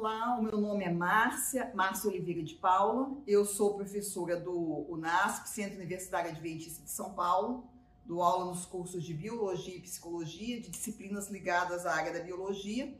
Olá, 0.00 0.38
o 0.38 0.42
meu 0.44 0.56
nome 0.60 0.84
é 0.84 0.92
Márcia, 0.92 1.72
Márcia 1.74 2.08
Oliveira 2.08 2.40
de 2.40 2.54
Paula. 2.54 3.20
Eu 3.26 3.44
sou 3.44 3.74
professora 3.74 4.38
do 4.38 4.86
UNASP, 4.88 5.48
Centro 5.48 5.76
Universitário 5.76 6.30
Adventista 6.30 6.84
de 6.84 6.88
São 6.88 7.14
Paulo. 7.14 7.68
Dou 8.06 8.22
aula 8.22 8.44
nos 8.44 8.64
cursos 8.64 9.02
de 9.02 9.12
Biologia 9.12 9.74
e 9.74 9.80
Psicologia, 9.80 10.60
de 10.60 10.68
disciplinas 10.68 11.28
ligadas 11.30 11.84
à 11.84 11.96
área 11.96 12.12
da 12.12 12.20
Biologia. 12.20 12.96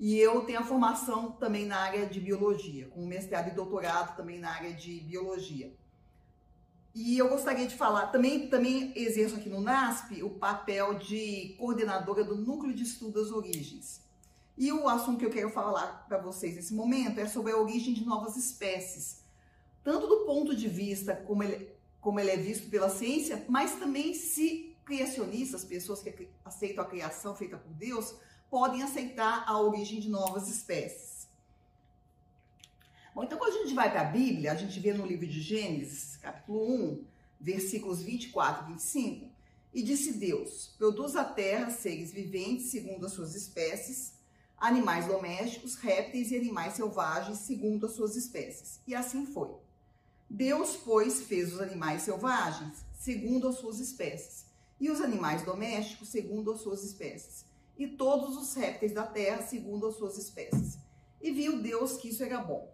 E 0.00 0.18
eu 0.18 0.44
tenho 0.44 0.58
a 0.58 0.64
formação 0.64 1.30
também 1.30 1.64
na 1.64 1.76
área 1.76 2.04
de 2.06 2.18
Biologia, 2.18 2.88
com 2.88 3.06
mestrado 3.06 3.46
e 3.46 3.54
doutorado 3.54 4.16
também 4.16 4.40
na 4.40 4.50
área 4.50 4.74
de 4.74 4.98
Biologia. 5.02 5.72
E 6.92 7.16
eu 7.18 7.28
gostaria 7.28 7.68
de 7.68 7.76
falar, 7.76 8.08
também, 8.08 8.50
também 8.50 8.92
exerço 8.96 9.36
aqui 9.36 9.48
no 9.48 9.60
NASP 9.60 10.24
o 10.24 10.30
papel 10.30 10.94
de 10.94 11.54
coordenadora 11.56 12.24
do 12.24 12.34
Núcleo 12.34 12.74
de 12.74 12.82
Estudos 12.82 13.14
das 13.14 13.30
Origens. 13.30 14.09
E 14.56 14.72
o 14.72 14.88
assunto 14.88 15.18
que 15.18 15.24
eu 15.24 15.30
quero 15.30 15.50
falar 15.50 16.06
para 16.08 16.18
vocês 16.18 16.56
nesse 16.56 16.74
momento 16.74 17.18
é 17.18 17.26
sobre 17.26 17.52
a 17.52 17.56
origem 17.56 17.94
de 17.94 18.04
novas 18.04 18.36
espécies, 18.36 19.24
tanto 19.82 20.06
do 20.06 20.26
ponto 20.26 20.54
de 20.54 20.68
vista 20.68 21.16
como 21.16 21.42
ele, 21.42 21.70
como 22.00 22.20
ele 22.20 22.30
é 22.30 22.36
visto 22.36 22.68
pela 22.68 22.90
ciência, 22.90 23.44
mas 23.48 23.76
também 23.76 24.14
se 24.14 24.76
criacionistas, 24.84 25.64
pessoas 25.64 26.02
que 26.02 26.28
aceitam 26.44 26.84
a 26.84 26.88
criação 26.88 27.34
feita 27.34 27.56
por 27.56 27.72
Deus, 27.74 28.14
podem 28.50 28.82
aceitar 28.82 29.44
a 29.46 29.60
origem 29.60 30.00
de 30.00 30.08
novas 30.08 30.48
espécies. 30.48 31.28
Bom, 33.14 33.24
então 33.24 33.38
quando 33.38 33.54
a 33.54 33.62
gente 33.62 33.74
vai 33.74 33.90
para 33.90 34.02
a 34.02 34.04
Bíblia, 34.04 34.52
a 34.52 34.56
gente 34.56 34.78
vê 34.80 34.92
no 34.92 35.06
livro 35.06 35.26
de 35.26 35.40
Gênesis, 35.40 36.16
capítulo 36.16 36.64
1, 36.72 37.04
versículos 37.40 38.02
24 38.02 38.64
e 38.64 38.72
25, 38.72 39.30
e 39.72 39.82
disse 39.82 40.14
Deus: 40.14 40.74
Produz 40.76 41.16
a 41.16 41.24
terra 41.24 41.70
seres 41.70 42.12
viventes 42.12 42.70
segundo 42.70 43.06
as 43.06 43.12
suas 43.12 43.34
espécies, 43.34 44.14
animais 44.60 45.06
domésticos, 45.06 45.74
répteis 45.76 46.30
e 46.30 46.36
animais 46.36 46.74
selvagens, 46.74 47.38
segundo 47.38 47.86
as 47.86 47.92
suas 47.92 48.14
espécies. 48.14 48.78
E 48.86 48.94
assim 48.94 49.24
foi. 49.24 49.50
Deus, 50.28 50.76
pois, 50.76 51.22
fez 51.22 51.54
os 51.54 51.60
animais 51.60 52.02
selvagens, 52.02 52.84
segundo 52.92 53.48
as 53.48 53.56
suas 53.56 53.80
espécies, 53.80 54.44
e 54.78 54.90
os 54.90 55.00
animais 55.00 55.42
domésticos, 55.42 56.10
segundo 56.10 56.52
as 56.52 56.60
suas 56.60 56.84
espécies, 56.84 57.46
e 57.76 57.88
todos 57.88 58.36
os 58.36 58.54
répteis 58.54 58.92
da 58.92 59.06
terra, 59.06 59.42
segundo 59.42 59.86
as 59.86 59.96
suas 59.96 60.18
espécies. 60.18 60.78
E 61.20 61.32
viu 61.32 61.60
Deus 61.60 61.96
que 61.96 62.08
isso 62.08 62.22
era 62.22 62.40
bom. 62.40 62.72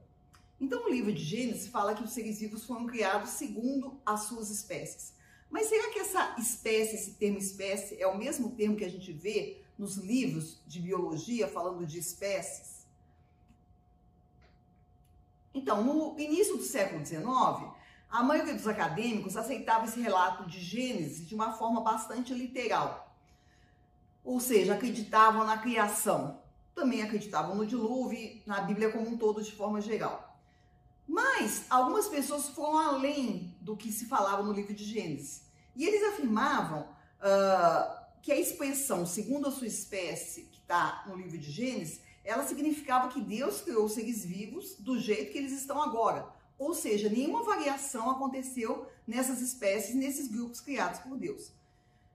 Então, 0.61 0.85
o 0.85 0.91
livro 0.91 1.13
de 1.13 1.23
Gênesis 1.23 1.69
fala 1.69 1.95
que 1.95 2.03
os 2.03 2.11
seres 2.11 2.41
vivos 2.41 2.65
foram 2.65 2.87
criados 2.87 3.31
segundo 3.31 4.01
as 4.05 4.23
suas 4.23 4.51
espécies. 4.51 5.15
Mas 5.51 5.67
será 5.67 5.91
que 5.91 5.99
essa 5.99 6.35
espécie, 6.39 6.97
esse 6.97 7.13
termo 7.13 7.39
espécie, 7.39 8.01
é 8.01 8.07
o 8.07 8.19
mesmo 8.19 8.51
termo 8.51 8.77
que 8.77 8.85
a 8.85 8.91
gente 8.91 9.13
vê 9.13 9.63
nos 9.79 9.97
livros 9.97 10.61
de 10.67 10.81
biologia 10.81 11.47
falando 11.47 11.87
de 11.87 11.99
espécies? 11.99 12.87
Então, 15.55 15.83
no 15.83 16.19
início 16.21 16.57
do 16.57 16.63
século 16.63 17.05
XIX, 17.05 17.25
a 18.11 18.23
maioria 18.23 18.55
dos 18.55 18.69
acadêmicos 18.69 19.37
aceitava 19.37 19.87
esse 19.87 20.01
relato 20.01 20.45
de 20.47 20.61
Gênesis 20.61 21.27
de 21.27 21.35
uma 21.35 21.53
forma 21.53 21.81
bastante 21.81 22.35
literal. 22.35 23.15
Ou 24.23 24.41
seja, 24.41 24.75
acreditavam 24.75 25.45
na 25.45 25.57
criação. 25.59 26.41
Também 26.75 27.03
acreditavam 27.03 27.55
no 27.55 27.67
dilúvio, 27.67 28.43
na 28.45 28.61
Bíblia 28.61 28.93
como 28.93 29.09
um 29.09 29.17
todo, 29.17 29.43
de 29.43 29.53
forma 29.53 29.81
geral. 29.81 30.26
Mas 31.07 31.65
algumas 31.71 32.09
pessoas 32.09 32.49
foram 32.49 32.79
além 32.79 33.55
do 33.61 33.77
que 33.77 33.93
se 33.93 34.07
falava 34.07 34.43
no 34.43 34.53
livro 34.53 34.75
de 34.75 34.85
Gênesis. 34.85 35.43
E 35.75 35.85
eles 35.85 36.03
afirmavam 36.13 36.81
uh, 36.81 38.07
que 38.23 38.33
a 38.33 38.41
expressão 38.41 39.07
segundo 39.07 39.47
a 39.47 39.53
sua 39.53 39.67
espécie, 39.67 40.45
que 40.45 40.61
está 40.61 41.05
no 41.07 41.17
livro 41.17 41.39
de 41.39 41.51
Gênesis, 41.51 42.01
ela 42.25 42.45
significava 42.45 43.09
que 43.09 43.21
Deus 43.21 43.61
criou 43.61 43.89
seres 43.89 44.25
vivos 44.25 44.75
do 44.81 44.99
jeito 44.99 45.31
que 45.31 45.39
eles 45.39 45.53
estão 45.53 45.81
agora. 45.81 46.29
Ou 46.59 46.75
seja, 46.75 47.09
nenhuma 47.09 47.45
variação 47.45 48.11
aconteceu 48.11 48.87
nessas 49.07 49.41
espécies, 49.41 49.95
nesses 49.95 50.27
grupos 50.27 50.61
criados 50.61 51.01
por 51.01 51.17
Deus. 51.17 51.53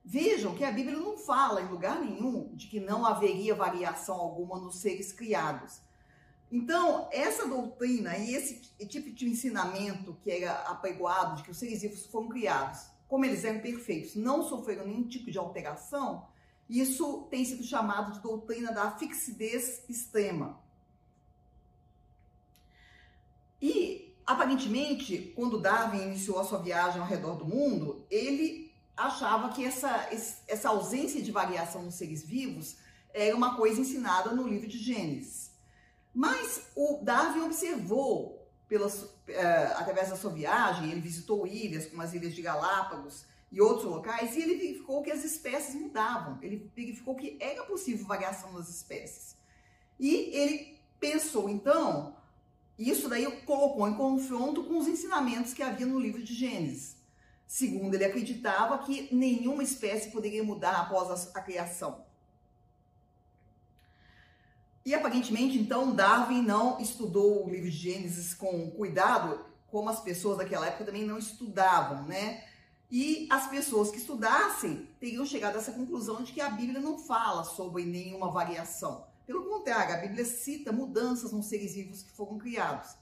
Vejam 0.03 0.55
que 0.55 0.65
a 0.65 0.71
Bíblia 0.71 0.97
não 0.97 1.17
fala 1.17 1.61
em 1.61 1.67
lugar 1.67 2.01
nenhum 2.01 2.53
de 2.55 2.67
que 2.67 2.79
não 2.79 3.05
haveria 3.05 3.53
variação 3.53 4.15
alguma 4.15 4.59
nos 4.59 4.77
seres 4.77 5.13
criados. 5.13 5.79
Então, 6.51 7.07
essa 7.11 7.47
doutrina 7.47 8.17
e 8.17 8.35
esse 8.35 8.55
tipo 8.85 9.09
de 9.09 9.29
ensinamento 9.29 10.17
que 10.21 10.29
era 10.29 10.53
apregoado 10.63 11.37
de 11.37 11.43
que 11.43 11.51
os 11.51 11.57
seres 11.57 11.81
vivos 11.81 12.05
foram 12.07 12.27
criados 12.27 12.91
como 13.11 13.25
eles 13.25 13.43
eram 13.43 13.59
perfeitos, 13.59 14.15
não 14.15 14.41
sofreram 14.41 14.87
nenhum 14.87 15.05
tipo 15.05 15.29
de 15.29 15.37
alteração, 15.37 16.25
isso 16.69 17.27
tem 17.29 17.43
sido 17.43 17.61
chamado 17.61 18.13
de 18.13 18.21
doutrina 18.21 18.71
da 18.71 18.91
fixidez 18.91 19.83
extrema. 19.89 20.57
E, 23.61 24.15
aparentemente, 24.25 25.33
quando 25.35 25.59
Darwin 25.59 26.03
iniciou 26.03 26.39
a 26.39 26.45
sua 26.45 26.59
viagem 26.59 27.01
ao 27.01 27.07
redor 27.07 27.35
do 27.35 27.45
mundo, 27.45 28.05
ele 28.09 28.73
achava 28.95 29.49
que 29.49 29.65
essa, 29.65 30.09
essa 30.47 30.69
ausência 30.69 31.21
de 31.21 31.33
variação 31.33 31.83
nos 31.83 31.95
seres 31.95 32.23
vivos 32.23 32.77
era 33.13 33.35
uma 33.35 33.57
coisa 33.57 33.81
ensinada 33.81 34.33
no 34.33 34.47
livro 34.47 34.69
de 34.69 34.77
Gênesis. 34.77 35.50
Mas 36.13 36.67
o 36.75 36.99
Darwin 37.03 37.41
observou 37.41 38.41
pelas, 38.67 39.07
é, 39.27 39.65
através 39.75 40.09
da 40.09 40.15
sua 40.15 40.31
viagem, 40.31 40.91
ele 40.91 41.01
visitou 41.01 41.45
ilhas, 41.47 41.87
como 41.87 42.01
as 42.01 42.13
ilhas 42.13 42.33
de 42.33 42.41
Galápagos 42.41 43.25
e 43.51 43.59
outros 43.59 43.85
locais, 43.85 44.35
e 44.35 44.41
ele 44.41 44.55
verificou 44.55 45.03
que 45.03 45.11
as 45.11 45.23
espécies 45.23 45.75
mudavam. 45.75 46.39
Ele 46.41 46.71
verificou 46.75 47.15
que 47.15 47.37
era 47.39 47.63
possível 47.63 48.05
variação 48.05 48.53
nas 48.53 48.69
espécies. 48.69 49.35
E 49.99 50.15
ele 50.33 50.79
pensou, 50.99 51.49
então, 51.49 52.15
isso 52.77 53.09
daí 53.09 53.29
colocou 53.41 53.87
em 53.87 53.93
confronto 53.93 54.63
com 54.63 54.77
os 54.77 54.87
ensinamentos 54.87 55.53
que 55.53 55.61
havia 55.61 55.85
no 55.85 55.99
livro 55.99 56.23
de 56.23 56.33
Gênesis. 56.33 56.97
Segundo, 57.45 57.93
ele 57.93 58.05
acreditava 58.05 58.77
que 58.79 59.13
nenhuma 59.13 59.63
espécie 59.63 60.11
poderia 60.11 60.43
mudar 60.43 60.79
após 60.79 61.27
a, 61.35 61.39
a 61.39 61.43
criação. 61.43 62.05
E 64.85 64.95
aparentemente, 64.95 65.57
então, 65.59 65.93
Darwin 65.93 66.41
não 66.41 66.79
estudou 66.79 67.45
o 67.45 67.49
livro 67.49 67.69
de 67.69 67.77
Gênesis 67.77 68.33
com 68.33 68.71
cuidado, 68.71 69.45
como 69.67 69.89
as 69.89 69.99
pessoas 69.99 70.37
daquela 70.37 70.67
época 70.67 70.85
também 70.85 71.05
não 71.05 71.17
estudavam, 71.17 72.03
né? 72.07 72.43
E 72.89 73.27
as 73.29 73.47
pessoas 73.47 73.89
que 73.89 73.97
estudassem 73.97 74.89
teriam 74.99 75.25
chegado 75.25 75.55
a 75.55 75.59
essa 75.59 75.71
conclusão 75.71 76.23
de 76.23 76.33
que 76.33 76.41
a 76.41 76.49
Bíblia 76.49 76.81
não 76.81 76.97
fala 76.97 77.43
sobre 77.43 77.85
nenhuma 77.85 78.29
variação. 78.31 79.05
Pelo 79.25 79.45
contrário, 79.45 79.95
a 79.95 79.97
Bíblia 79.99 80.25
cita 80.25 80.73
mudanças 80.73 81.31
nos 81.31 81.45
seres 81.45 81.73
vivos 81.73 82.03
que 82.03 82.11
foram 82.11 82.37
criados. 82.37 82.97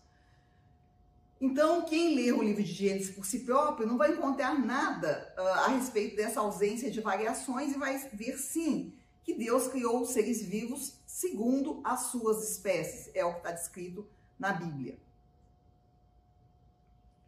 Então, 1.41 1.83
quem 1.85 2.13
lê 2.13 2.31
o 2.31 2.43
livro 2.43 2.61
de 2.61 2.71
Gênesis 2.71 3.15
por 3.15 3.25
si 3.25 3.39
próprio 3.39 3.87
não 3.87 3.97
vai 3.97 4.11
encontrar 4.11 4.59
nada 4.59 5.33
uh, 5.37 5.41
a 5.41 5.67
respeito 5.69 6.17
dessa 6.17 6.41
ausência 6.41 6.91
de 6.91 6.99
variações 6.99 7.73
e 7.73 7.79
vai 7.79 7.97
ver 8.13 8.37
sim 8.37 8.93
que 9.23 9.33
Deus 9.33 9.67
criou 9.69 10.01
os 10.01 10.09
seres 10.09 10.43
vivos 10.43 10.98
segundo 11.19 11.81
as 11.83 12.03
suas 12.03 12.49
espécies, 12.49 13.11
é 13.13 13.25
o 13.25 13.33
que 13.33 13.39
está 13.39 13.51
descrito 13.51 14.07
na 14.39 14.53
Bíblia. 14.53 14.97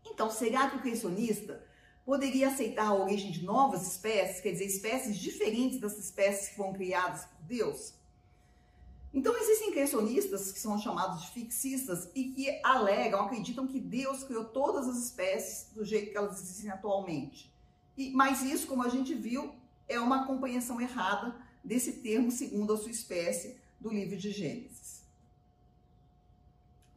Então, 0.06 0.32
será 0.32 0.70
que 0.70 0.78
o 0.78 0.82
criacionista 0.82 1.62
poderia 2.06 2.48
aceitar 2.48 2.88
a 2.88 2.94
origem 2.94 3.32
de 3.32 3.44
novas 3.44 3.86
espécies, 3.86 4.40
quer 4.40 4.54
dizer, 4.54 4.66
espécies 4.66 5.18
diferentes 5.18 5.78
das 5.82 5.98
espécies 5.98 6.50
que 6.50 6.56
foram 6.56 6.72
criadas 6.72 7.26
por 7.26 7.44
Deus? 7.44 7.94
Então, 9.14 9.36
existem 9.36 9.72
criacionistas 9.72 10.54
que 10.54 10.60
são 10.60 10.80
chamados 10.80 11.24
de 11.24 11.32
fixistas 11.32 12.10
e 12.16 12.30
que 12.30 12.62
alegam, 12.64 13.26
acreditam 13.26 13.68
que 13.68 13.82
Deus 13.82 14.24
criou 14.24 14.46
todas 14.46 14.88
as 14.88 15.00
espécies 15.00 15.70
do 15.74 15.84
jeito 15.84 16.12
que 16.12 16.18
elas 16.18 16.42
existem 16.42 16.72
atualmente. 16.72 17.54
E, 17.98 18.10
mas 18.12 18.42
isso, 18.42 18.68
como 18.68 18.84
a 18.84 18.90
gente 18.90 19.14
viu, 19.14 19.54
é 19.86 20.00
uma 20.00 20.26
compreensão 20.26 20.80
errada 20.80 21.36
desse 21.62 21.92
termo 21.92 22.32
segundo 22.32 22.72
a 22.72 22.78
sua 22.78 22.90
espécie 22.90 23.60
do 23.82 23.90
livro 23.90 24.16
de 24.16 24.32
Gênesis. 24.32 25.02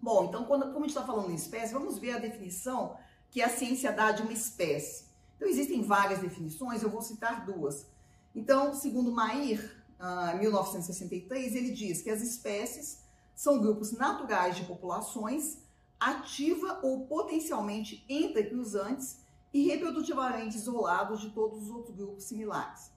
Bom, 0.00 0.26
então, 0.26 0.44
quando, 0.44 0.66
como 0.66 0.84
a 0.84 0.88
gente 0.88 0.90
está 0.90 1.04
falando 1.04 1.30
em 1.30 1.34
espécie, 1.34 1.72
vamos 1.72 1.98
ver 1.98 2.12
a 2.12 2.18
definição 2.18 2.96
que 3.30 3.40
a 3.40 3.48
ciência 3.48 3.90
dá 3.90 4.12
de 4.12 4.22
uma 4.22 4.32
espécie. 4.32 5.06
Então, 5.34 5.48
existem 5.48 5.82
várias 5.82 6.20
definições, 6.20 6.82
eu 6.82 6.90
vou 6.90 7.00
citar 7.00 7.46
duas. 7.46 7.86
Então, 8.34 8.74
segundo 8.74 9.10
Mair, 9.10 9.82
uh, 9.98 10.38
1963, 10.38 11.54
ele 11.54 11.70
diz 11.70 12.02
que 12.02 12.10
as 12.10 12.20
espécies 12.20 13.02
são 13.34 13.60
grupos 13.60 13.92
naturais 13.92 14.56
de 14.56 14.64
populações 14.64 15.58
ativa 15.98 16.80
ou 16.82 17.06
potencialmente 17.06 18.04
entrecruzantes 18.08 19.24
e 19.52 19.68
reprodutivamente 19.68 20.56
isolados 20.56 21.20
de 21.20 21.30
todos 21.30 21.62
os 21.62 21.70
outros 21.70 21.96
grupos 21.96 22.24
similares. 22.24 22.90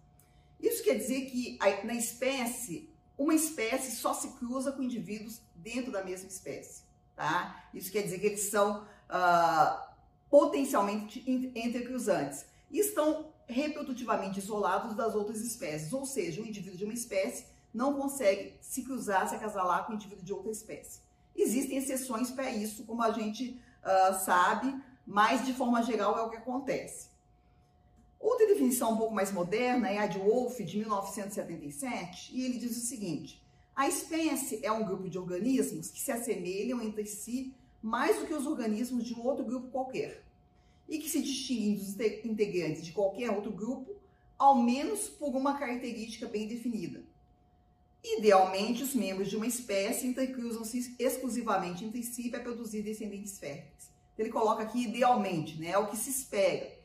Isso 0.60 0.84
quer 0.84 0.96
dizer 0.96 1.22
que 1.28 1.58
na 1.86 1.94
espécie, 1.94 2.90
uma 3.18 3.34
espécie 3.34 3.96
só 3.96 4.14
se 4.14 4.30
cruza 4.34 4.72
com 4.72 4.84
indivíduos 4.84 5.42
dentro 5.56 5.92
da 5.92 6.04
mesma 6.04 6.28
espécie, 6.28 6.84
tá? 7.16 7.68
Isso 7.74 7.92
quer 7.92 8.04
dizer 8.04 8.20
que 8.20 8.28
eles 8.28 8.50
são 8.50 8.84
uh, 8.84 9.88
potencialmente 10.30 11.24
entrecruzantes 11.56 12.46
e 12.70 12.80
estão 12.80 13.34
reprodutivamente 13.48 14.40
isolados 14.40 14.96
das 14.96 15.16
outras 15.16 15.42
espécies, 15.42 15.92
ou 15.94 16.06
seja, 16.06 16.42
o 16.42 16.46
indivíduo 16.46 16.78
de 16.78 16.84
uma 16.84 16.94
espécie 16.94 17.46
não 17.74 17.94
consegue 17.94 18.58
se 18.62 18.84
cruzar, 18.84 19.28
se 19.28 19.36
acasalar 19.36 19.86
com 19.86 19.94
o 19.94 19.96
indivíduo 19.96 20.26
de 20.26 20.34
outra 20.34 20.52
espécie. 20.52 21.00
Existem 21.36 21.78
exceções 21.78 22.32
para 22.32 22.52
isso, 22.52 22.84
como 22.86 23.02
a 23.04 23.12
gente 23.12 23.62
uh, 23.84 24.26
sabe, 24.26 24.76
mas 25.06 25.46
de 25.46 25.54
forma 25.54 25.82
geral 25.82 26.18
é 26.18 26.22
o 26.22 26.30
que 26.30 26.38
acontece. 26.38 27.10
Outra 28.20 28.48
definição 28.48 28.94
um 28.94 28.98
pouco 28.98 29.14
mais 29.14 29.32
moderna 29.32 29.90
é 29.90 30.00
a 30.00 30.08
de 30.08 30.18
Wolff, 30.18 30.64
de 30.64 30.78
1977, 30.80 32.36
e 32.36 32.46
ele 32.46 32.58
diz 32.58 32.76
o 32.78 32.86
seguinte: 32.86 33.44
a 33.76 33.88
espécie 33.88 34.66
é 34.66 34.72
um 34.72 34.84
grupo 34.84 35.08
de 35.08 35.20
organismos 35.20 35.90
que 35.90 36.00
se 36.00 36.12
assemelham 36.12 36.82
entre 36.82 37.06
si 37.06 37.54
mais 37.82 38.18
do 38.18 38.26
que 38.26 38.34
os 38.34 38.48
organismos 38.48 39.06
de 39.06 39.14
um 39.14 39.22
outro 39.24 39.46
grupo 39.46 39.70
qualquer, 39.70 40.24
e 40.90 40.98
que 40.98 41.10
se 41.10 41.22
distinguem 41.22 41.76
dos 41.76 41.96
integrantes 42.26 42.84
de 42.84 42.92
qualquer 42.92 43.30
outro 43.30 43.52
grupo, 43.52 43.96
ao 44.38 44.56
menos 44.56 45.08
por 45.08 45.36
uma 45.36 45.58
característica 45.58 46.28
bem 46.28 46.48
definida. 46.48 47.04
Idealmente, 48.04 48.84
os 48.84 48.94
membros 48.96 49.30
de 49.30 49.36
uma 49.36 49.48
espécie 49.48 50.08
intercruzam-se 50.08 50.96
exclusivamente 50.98 51.84
entre 51.84 52.02
si 52.04 52.30
para 52.30 52.40
produzir 52.40 52.82
descendentes 52.82 53.38
férteis. 53.38 53.92
Então, 54.14 54.26
ele 54.26 54.32
coloca 54.32 54.64
aqui 54.64 54.86
idealmente, 54.86 55.60
né? 55.60 55.72
É 55.72 55.78
o 55.78 55.88
que 55.88 55.98
se 55.98 56.10
espera 56.10 56.77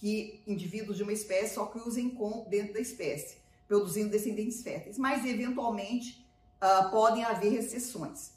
que 0.00 0.42
indivíduos 0.46 0.96
de 0.96 1.02
uma 1.02 1.12
espécie 1.12 1.54
só 1.54 1.66
cruzem 1.66 2.08
com 2.10 2.46
dentro 2.48 2.72
da 2.72 2.80
espécie, 2.80 3.36
produzindo 3.68 4.08
descendentes 4.08 4.62
férteis. 4.62 4.96
Mas, 4.96 5.24
eventualmente, 5.26 6.26
uh, 6.56 6.90
podem 6.90 7.22
haver 7.22 7.52
exceções. 7.52 8.32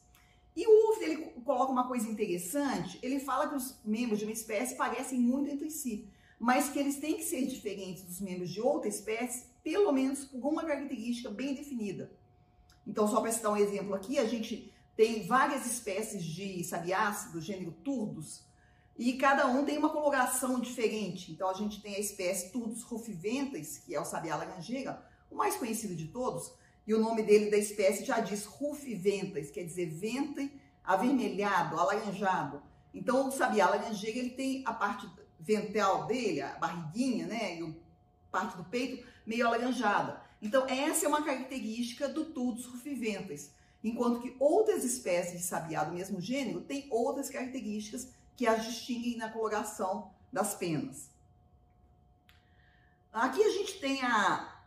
E 0.55 0.67
o 0.67 0.69
Wolff, 0.69 1.03
ele 1.03 1.17
coloca 1.45 1.71
uma 1.71 1.87
coisa 1.87 2.07
interessante, 2.07 2.99
ele 3.01 3.19
fala 3.19 3.47
que 3.47 3.55
os 3.55 3.79
membros 3.83 4.19
de 4.19 4.25
uma 4.25 4.33
espécie 4.33 4.75
parecem 4.75 5.19
muito 5.19 5.49
entre 5.49 5.71
si, 5.71 6.07
mas 6.37 6.69
que 6.69 6.77
eles 6.77 6.97
têm 6.97 7.15
que 7.15 7.23
ser 7.23 7.47
diferentes 7.47 8.03
dos 8.03 8.19
membros 8.19 8.51
de 8.51 8.61
outra 8.61 8.89
espécie, 8.89 9.45
pelo 9.63 9.91
menos 9.93 10.25
por 10.25 10.45
uma 10.45 10.63
característica 10.63 11.29
bem 11.29 11.55
definida. 11.55 12.11
Então, 12.85 13.07
só 13.07 13.21
para 13.21 13.31
citar 13.31 13.51
um 13.51 13.57
exemplo 13.57 13.95
aqui, 13.95 14.19
a 14.19 14.25
gente 14.25 14.71
tem 14.95 15.25
várias 15.25 15.65
espécies 15.65 16.23
de 16.23 16.63
sabiás 16.65 17.31
do 17.31 17.41
gênero 17.41 17.71
Turdus, 17.71 18.43
e 18.97 19.13
cada 19.13 19.47
um 19.47 19.65
tem 19.65 19.77
uma 19.77 19.89
coloração 19.89 20.59
diferente. 20.59 21.31
Então, 21.31 21.49
a 21.49 21.53
gente 21.53 21.81
tem 21.81 21.95
a 21.95 21.99
espécie 21.99 22.51
Turdus 22.51 22.83
rufiventas, 22.83 23.77
que 23.77 23.95
é 23.95 23.99
o 23.99 24.05
sabiá 24.05 24.35
laranjeira, 24.35 25.03
o 25.31 25.35
mais 25.35 25.55
conhecido 25.55 25.95
de 25.95 26.07
todos, 26.07 26.53
e 26.85 26.93
o 26.93 26.99
nome 26.99 27.23
dele 27.23 27.49
da 27.49 27.57
espécie 27.57 28.05
já 28.05 28.19
diz 28.19 28.45
rufiventas, 28.45 29.49
quer 29.49 29.63
dizer 29.63 29.87
ventre 29.87 30.61
avermelhado, 30.83 31.79
alaranjado. 31.79 32.61
Então, 32.93 33.27
o 33.27 33.31
sabiá 33.31 33.69
laranjeira, 33.69 34.19
ele 34.19 34.31
tem 34.31 34.63
a 34.65 34.73
parte 34.73 35.09
ventral 35.39 36.05
dele, 36.05 36.41
a 36.41 36.55
barriguinha, 36.55 37.25
né, 37.25 37.59
e 37.59 37.63
a 37.63 37.73
parte 38.31 38.55
do 38.57 38.63
peito 38.65 39.05
meio 39.25 39.47
alaranjada. 39.47 40.21
Então, 40.41 40.67
essa 40.67 41.05
é 41.05 41.07
uma 41.07 41.23
característica 41.23 42.07
do 42.07 42.25
Tudus 42.25 42.65
rufiventas, 42.65 43.51
enquanto 43.83 44.21
que 44.21 44.35
outras 44.39 44.83
espécies 44.83 45.39
de 45.41 45.47
sabiá 45.47 45.83
do 45.83 45.93
mesmo 45.93 46.21
gênero 46.21 46.61
têm 46.61 46.87
outras 46.91 47.29
características 47.29 48.13
que 48.35 48.47
as 48.47 48.63
distinguem 48.65 49.17
na 49.17 49.29
coloração 49.29 50.11
das 50.31 50.55
penas. 50.55 51.09
Aqui 53.11 53.43
a 53.43 53.49
gente 53.49 53.79
tem 53.79 54.01
a, 54.01 54.63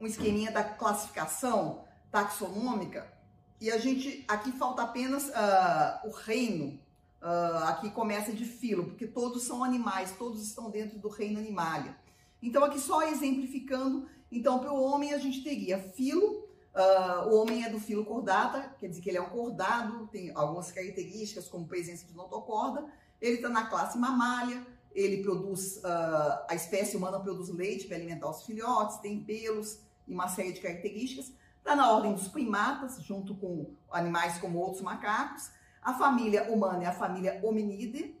um 0.00 0.06
esqueminha 0.06 0.52
da 0.52 0.62
classificação 0.62 1.84
taxonômica 2.10 3.12
e 3.60 3.70
a 3.70 3.78
gente 3.78 4.24
aqui 4.28 4.52
falta 4.52 4.82
apenas 4.82 5.28
uh, 5.28 6.08
o 6.08 6.10
reino. 6.10 6.78
Uh, 7.20 7.64
aqui 7.64 7.90
começa 7.90 8.32
de 8.32 8.46
filo, 8.46 8.84
porque 8.84 9.06
todos 9.06 9.42
são 9.42 9.62
animais, 9.62 10.12
todos 10.16 10.42
estão 10.42 10.70
dentro 10.70 10.98
do 10.98 11.08
reino 11.08 11.38
animalia. 11.38 11.94
Então 12.40 12.64
aqui 12.64 12.80
só 12.80 13.02
exemplificando 13.02 14.08
então, 14.30 14.60
para 14.60 14.72
o 14.72 14.80
homem, 14.80 15.12
a 15.12 15.18
gente 15.18 15.42
teria 15.42 15.78
filo, 15.78 16.48
uh, 16.72 17.28
o 17.28 17.40
homem 17.40 17.64
é 17.64 17.68
do 17.68 17.80
filo 17.80 18.04
cordata, 18.04 18.74
quer 18.78 18.88
dizer 18.88 19.02
que 19.02 19.10
ele 19.10 19.18
é 19.18 19.22
um 19.22 19.28
cordado, 19.28 20.06
tem 20.06 20.30
algumas 20.34 20.70
características, 20.70 21.48
como 21.48 21.66
presença 21.66 22.06
de 22.06 22.14
notocorda, 22.14 22.86
ele 23.20 23.36
está 23.36 23.48
na 23.48 23.66
classe 23.66 23.98
mamália, 23.98 24.66
ele 24.92 25.22
produz, 25.22 25.76
uh, 25.78 26.44
a 26.48 26.54
espécie 26.54 26.96
humana 26.96 27.20
produz 27.20 27.48
leite 27.48 27.86
para 27.86 27.96
alimentar 27.96 28.28
os 28.28 28.42
filhotes, 28.42 28.98
tem 28.98 29.22
pelos 29.22 29.80
e 30.08 30.12
uma 30.12 30.28
série 30.28 30.52
de 30.52 30.60
características, 30.60 31.32
está 31.58 31.76
na 31.76 31.92
ordem 31.92 32.12
dos 32.12 32.26
primatas, 32.26 33.00
junto 33.02 33.34
com 33.36 33.74
animais 33.90 34.38
como 34.38 34.58
outros 34.58 34.82
macacos, 34.82 35.50
a 35.80 35.94
família 35.94 36.50
humana 36.50 36.84
é 36.84 36.86
a 36.86 36.92
família 36.92 37.40
Hominide, 37.42 38.16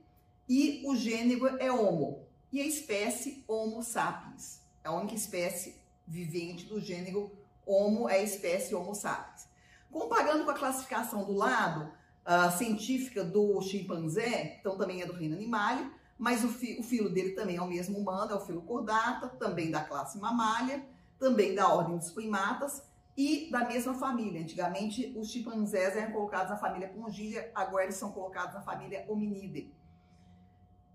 e 0.48 0.82
o 0.86 0.94
gênero 0.94 1.46
é 1.58 1.70
Homo, 1.70 2.26
e 2.52 2.60
a 2.60 2.66
espécie 2.66 3.44
Homo 3.48 3.82
sapiens, 3.82 4.62
é 4.84 4.88
a 4.88 4.92
única 4.92 5.14
espécie 5.14 5.80
vivente 6.06 6.66
do 6.66 6.80
gênero 6.80 7.30
Homo 7.66 8.08
é 8.08 8.14
a 8.14 8.22
espécie 8.22 8.74
Homo 8.74 8.94
sapiens. 8.94 9.48
Comparando 9.90 10.44
com 10.44 10.50
a 10.50 10.54
classificação 10.54 11.24
do 11.24 11.32
lado 11.32 11.92
uh, 12.26 12.56
científica 12.56 13.24
do 13.24 13.60
chimpanzé, 13.60 14.58
então 14.60 14.76
também 14.76 15.02
é 15.02 15.06
do 15.06 15.12
reino 15.12 15.34
animal, 15.34 15.78
mas 16.18 16.44
o, 16.44 16.48
fi, 16.48 16.78
o 16.78 16.82
filo 16.82 17.08
dele 17.08 17.30
também 17.30 17.56
é 17.56 17.62
o 17.62 17.66
mesmo 17.66 17.98
humano, 17.98 18.32
é 18.32 18.34
o 18.34 18.40
filo 18.40 18.62
cordata, 18.62 19.28
também 19.28 19.70
da 19.70 19.82
classe 19.82 20.18
mamália, 20.18 20.84
também 21.18 21.54
da 21.54 21.68
ordem 21.68 21.96
dos 21.96 22.10
primatas 22.10 22.82
e 23.16 23.50
da 23.50 23.66
mesma 23.66 23.94
família. 23.94 24.40
Antigamente, 24.40 25.12
os 25.16 25.30
chimpanzés 25.30 25.96
eram 25.96 26.12
colocados 26.12 26.50
na 26.50 26.56
família 26.56 26.88
Pongilha, 26.88 27.50
agora 27.54 27.84
eles 27.84 27.96
são 27.96 28.12
colocados 28.12 28.54
na 28.54 28.60
família 28.60 29.04
Hominide. 29.08 29.72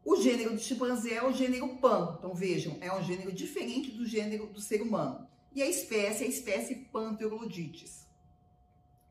O 0.04 0.16
gênero 0.18 0.56
de 0.56 0.62
chimpanzé 0.62 1.16
é 1.16 1.24
o 1.24 1.32
gênero 1.32 1.78
Pan. 1.78 2.16
Então 2.20 2.34
vejam, 2.36 2.78
é 2.80 2.94
um 2.94 3.02
gênero 3.02 3.32
diferente 3.32 3.90
do 3.90 4.06
gênero 4.06 4.46
do 4.46 4.62
ser 4.62 4.84
humano. 4.84 5.28
E 5.52 5.64
a 5.64 5.68
espécie 5.68 6.24
é 6.24 6.28
a 6.28 6.30
espécie 6.30 6.76
Pantheroglodites. 6.92 8.08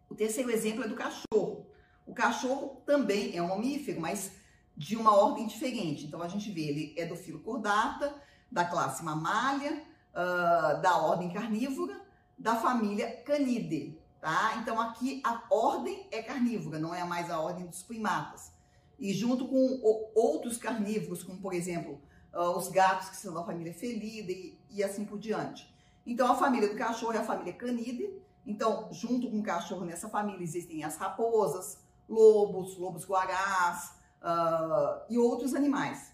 O 0.08 0.14
terceiro 0.14 0.50
exemplo 0.52 0.84
é 0.84 0.88
do 0.88 0.94
cachorro. 0.94 1.66
O 2.06 2.14
cachorro 2.14 2.82
também 2.86 3.36
é 3.36 3.42
um 3.42 3.48
mamífero, 3.48 4.00
mas 4.00 4.32
de 4.76 4.96
uma 4.96 5.16
ordem 5.16 5.46
diferente. 5.46 6.06
Então 6.06 6.22
a 6.22 6.28
gente 6.28 6.50
vê, 6.50 6.62
ele 6.62 6.94
é 6.96 7.06
do 7.06 7.16
filo 7.16 7.40
cordata, 7.40 8.14
da 8.50 8.64
classe 8.64 9.02
mamália, 9.04 9.82
uh, 10.12 10.80
da 10.80 10.96
ordem 10.98 11.32
carnívora, 11.32 12.00
da 12.38 12.56
família 12.56 13.22
Canidae, 13.24 13.98
tá? 14.20 14.56
Então 14.60 14.80
aqui 14.80 15.22
a 15.24 15.42
ordem 15.50 16.06
é 16.10 16.22
carnívora, 16.22 16.78
não 16.78 16.94
é 16.94 17.04
mais 17.04 17.30
a 17.30 17.40
ordem 17.40 17.66
dos 17.66 17.82
primatas 17.82 18.54
e 18.98 19.12
junto 19.12 19.46
com 19.46 19.80
outros 20.14 20.56
carnívoros, 20.56 21.22
como 21.22 21.38
por 21.38 21.52
exemplo 21.52 22.00
uh, 22.32 22.56
os 22.56 22.68
gatos 22.68 23.08
que 23.08 23.16
são 23.16 23.34
da 23.34 23.44
família 23.44 23.74
Felidae 23.74 24.58
e, 24.70 24.78
e, 24.78 24.84
assim 24.84 25.04
por 25.04 25.18
diante. 25.18 25.72
Então 26.06 26.30
a 26.30 26.36
família 26.36 26.68
do 26.68 26.76
cachorro 26.76 27.12
é 27.12 27.18
a 27.18 27.24
família 27.24 27.52
Canidae. 27.52 28.22
Então, 28.46 28.88
junto 28.92 29.30
com 29.30 29.38
o 29.38 29.42
cachorro 29.42 29.86
nessa 29.86 30.08
família 30.08 30.42
existem 30.42 30.84
as 30.84 30.96
raposas, 30.96 31.78
lobos, 32.08 32.76
lobos 32.76 33.04
guarás 33.04 33.94
uh, 34.22 35.02
e 35.08 35.18
outros 35.18 35.54
animais. 35.54 36.12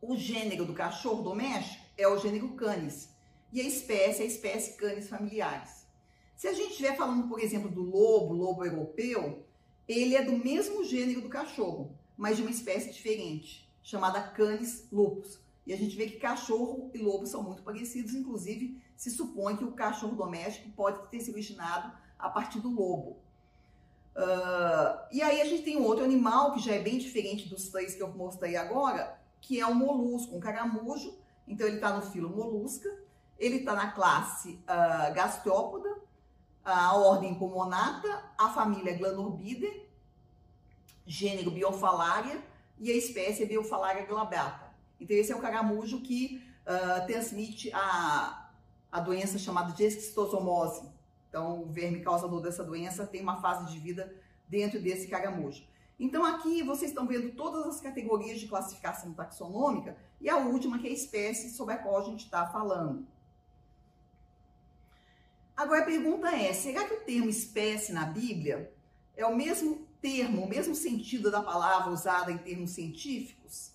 O 0.00 0.16
gênero 0.16 0.64
do 0.64 0.72
cachorro 0.72 1.22
doméstico 1.22 1.84
é 1.96 2.08
o 2.08 2.18
gênero 2.18 2.50
Canis 2.50 3.10
e 3.52 3.60
a 3.60 3.64
espécie 3.64 4.22
é 4.22 4.24
a 4.24 4.28
espécie 4.28 4.76
Canis 4.76 5.08
familiares. 5.08 5.86
Se 6.36 6.48
a 6.48 6.54
gente 6.54 6.70
estiver 6.70 6.96
falando, 6.96 7.28
por 7.28 7.38
exemplo, 7.38 7.70
do 7.70 7.82
lobo, 7.82 8.32
lobo 8.32 8.64
europeu, 8.64 9.44
ele 9.86 10.16
é 10.16 10.24
do 10.24 10.32
mesmo 10.32 10.84
gênero 10.84 11.20
do 11.20 11.28
cachorro, 11.28 11.94
mas 12.16 12.36
de 12.36 12.42
uma 12.42 12.50
espécie 12.50 12.92
diferente, 12.92 13.68
chamada 13.82 14.22
Canis 14.22 14.86
lupus. 14.90 15.38
E 15.66 15.72
a 15.72 15.76
gente 15.76 15.94
vê 15.96 16.06
que 16.06 16.18
cachorro 16.18 16.90
e 16.94 16.98
lobo 16.98 17.26
são 17.26 17.42
muito 17.42 17.62
parecidos, 17.62 18.14
inclusive 18.14 18.80
se 18.96 19.10
supõe 19.10 19.56
que 19.56 19.64
o 19.64 19.72
cachorro 19.72 20.16
doméstico 20.16 20.70
pode 20.70 21.08
ter 21.10 21.20
se 21.20 21.30
originado 21.30 21.92
a 22.18 22.28
partir 22.28 22.60
do 22.60 22.70
lobo. 22.70 23.18
Uh, 24.16 24.98
e 25.12 25.22
aí 25.22 25.40
a 25.40 25.44
gente 25.44 25.62
tem 25.62 25.76
um 25.76 25.84
outro 25.84 26.04
animal 26.04 26.52
que 26.52 26.60
já 26.60 26.74
é 26.74 26.80
bem 26.80 26.98
diferente 26.98 27.48
dos 27.48 27.68
três 27.68 27.94
que 27.94 28.02
eu 28.02 28.08
mostrei 28.08 28.56
agora, 28.56 29.18
que 29.40 29.60
é 29.60 29.66
o 29.66 29.74
molusco, 29.74 30.36
um 30.36 30.40
caramujo. 30.40 31.16
Então 31.46 31.66
ele 31.66 31.76
está 31.76 31.92
no 31.92 32.02
filo 32.02 32.28
molusca, 32.28 32.88
ele 33.38 33.56
está 33.56 33.74
na 33.74 33.92
classe 33.92 34.60
uh, 34.64 35.14
gastrópoda, 35.14 35.88
a 36.64 36.94
ordem 36.96 37.34
Pulmonata, 37.34 38.24
a 38.36 38.50
família 38.50 38.96
Glanorbidae, 38.96 39.88
gênero 41.06 41.50
Biofalária 41.50 42.40
e 42.78 42.90
a 42.90 42.94
espécie 42.94 43.46
Biofalária 43.46 44.04
glabata. 44.04 44.70
Então 45.00 45.16
esse 45.16 45.32
é 45.32 45.36
o 45.36 45.40
caramujo 45.40 46.02
que 46.02 46.44
uh, 46.66 47.06
transmite 47.06 47.72
a, 47.72 48.50
a 48.92 49.00
doença 49.00 49.38
chamada 49.38 49.72
de 49.72 49.84
esquistosomose. 49.84 50.88
Então 51.30 51.62
o 51.62 51.66
verme 51.66 52.00
causador 52.00 52.42
dessa 52.42 52.62
doença 52.62 53.06
tem 53.06 53.22
uma 53.22 53.40
fase 53.40 53.72
de 53.72 53.78
vida 53.78 54.14
dentro 54.46 54.78
desse 54.78 55.06
caramujo. 55.06 55.64
Então 55.98 56.24
aqui 56.24 56.62
vocês 56.62 56.90
estão 56.90 57.06
vendo 57.06 57.34
todas 57.34 57.66
as 57.66 57.80
categorias 57.80 58.40
de 58.40 58.48
classificação 58.48 59.14
taxonômica 59.14 59.96
e 60.20 60.28
a 60.28 60.36
última 60.36 60.78
que 60.78 60.88
é 60.88 60.90
a 60.90 60.94
espécie 60.94 61.50
sobre 61.50 61.74
a 61.74 61.78
qual 61.78 61.98
a 61.98 62.04
gente 62.04 62.24
está 62.24 62.46
falando. 62.48 63.06
Agora 65.56 65.82
a 65.82 65.84
pergunta 65.84 66.34
é: 66.34 66.52
será 66.52 66.84
que 66.84 66.94
o 66.94 67.00
termo 67.00 67.30
espécie 67.30 67.92
na 67.92 68.06
Bíblia 68.06 68.74
é 69.16 69.24
o 69.24 69.36
mesmo 69.36 69.86
termo, 70.00 70.42
o 70.42 70.48
mesmo 70.48 70.74
sentido 70.74 71.30
da 71.30 71.42
palavra 71.42 71.92
usada 71.92 72.32
em 72.32 72.38
termos 72.38 72.72
científicos? 72.72 73.72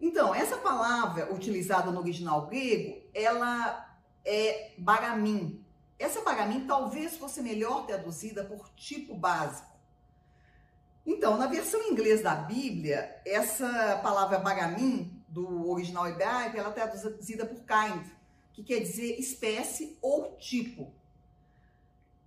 Então, 0.00 0.34
essa 0.34 0.58
palavra 0.58 1.32
utilizada 1.32 1.92
no 1.92 2.00
original 2.00 2.48
grego, 2.48 3.00
ela 3.14 3.96
é 4.24 4.74
baramim. 4.76 5.61
Essa 6.02 6.20
bagamin 6.22 6.66
talvez 6.66 7.16
fosse 7.16 7.40
melhor 7.40 7.86
traduzida 7.86 8.44
por 8.44 8.68
tipo 8.70 9.14
básico. 9.14 9.70
Então, 11.04 11.36
na 11.36 11.46
versão 11.46 11.82
inglesa 11.82 12.24
da 12.24 12.34
Bíblia, 12.34 13.20
essa 13.24 14.00
palavra 14.02 14.38
bagamin, 14.38 15.22
do 15.28 15.70
original 15.70 16.06
hebraico, 16.06 16.56
ela 16.56 16.68
é 16.68 16.72
traduzida 16.72 17.46
por 17.46 17.60
kind, 17.60 18.04
que 18.52 18.62
quer 18.62 18.80
dizer 18.80 19.18
espécie 19.18 19.96
ou 20.02 20.36
tipo. 20.36 20.92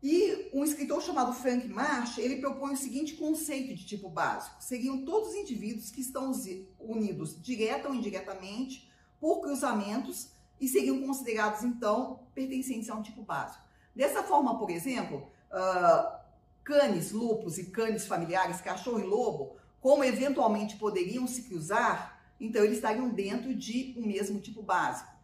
E 0.01 0.50
um 0.53 0.63
escritor 0.63 1.01
chamado 1.01 1.34
Frank 1.34 1.67
Marsh, 1.67 2.17
ele 2.17 2.38
propõe 2.38 2.74
o 2.74 2.77
seguinte 2.77 3.15
conceito 3.15 3.75
de 3.75 3.86
tipo 3.86 4.10
básico. 4.10 4.55
Seriam 4.60 5.03
todos 5.03 5.29
os 5.29 5.36
indivíduos 5.36 5.89
que 5.91 6.01
estão 6.01 6.32
unidos 6.79 7.41
direta 7.41 7.88
ou 7.88 7.96
indiretamente 7.96 8.91
por 9.20 9.41
cruzamentos 9.41 10.29
e 10.60 10.67
seriam 10.67 11.01
considerados, 11.01 11.63
então, 11.63 12.20
pertencentes 12.34 12.89
a 12.89 12.96
um 12.96 13.01
tipo 13.01 13.24
básico. 13.24 13.64
Dessa 13.95 14.23
forma, 14.23 14.59
por 14.59 14.69
exemplo, 14.69 15.27
uh, 15.51 16.19
canes, 16.63 17.11
lupus 17.11 17.57
e 17.57 17.65
canes 17.65 18.05
familiares, 18.05 18.59
cachorro 18.59 18.99
e 18.99 19.03
lobo, 19.03 19.55
como 19.79 20.03
eventualmente 20.03 20.77
poderiam 20.77 21.27
se 21.27 21.43
cruzar, 21.43 22.19
então 22.39 22.63
eles 22.63 22.77
estariam 22.77 23.07
dentro 23.07 23.55
de 23.55 23.95
um 23.97 24.05
mesmo 24.05 24.39
tipo 24.39 24.61
básico. 24.61 25.15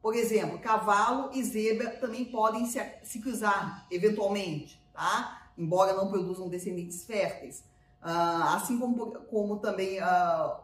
Por 0.00 0.14
exemplo, 0.14 0.58
cavalo 0.58 1.30
e 1.32 1.42
zebra 1.42 1.90
também 1.90 2.24
podem 2.26 2.66
se, 2.66 2.80
se 3.02 3.20
cruzar, 3.20 3.86
eventualmente, 3.90 4.80
tá? 4.92 5.50
Embora 5.56 5.94
não 5.94 6.08
produzam 6.08 6.48
descendentes 6.48 7.04
férteis. 7.04 7.64
Uh, 8.02 8.54
assim 8.54 8.78
como, 8.78 9.12
como 9.22 9.58
também 9.58 9.98
uh, 10.00 10.56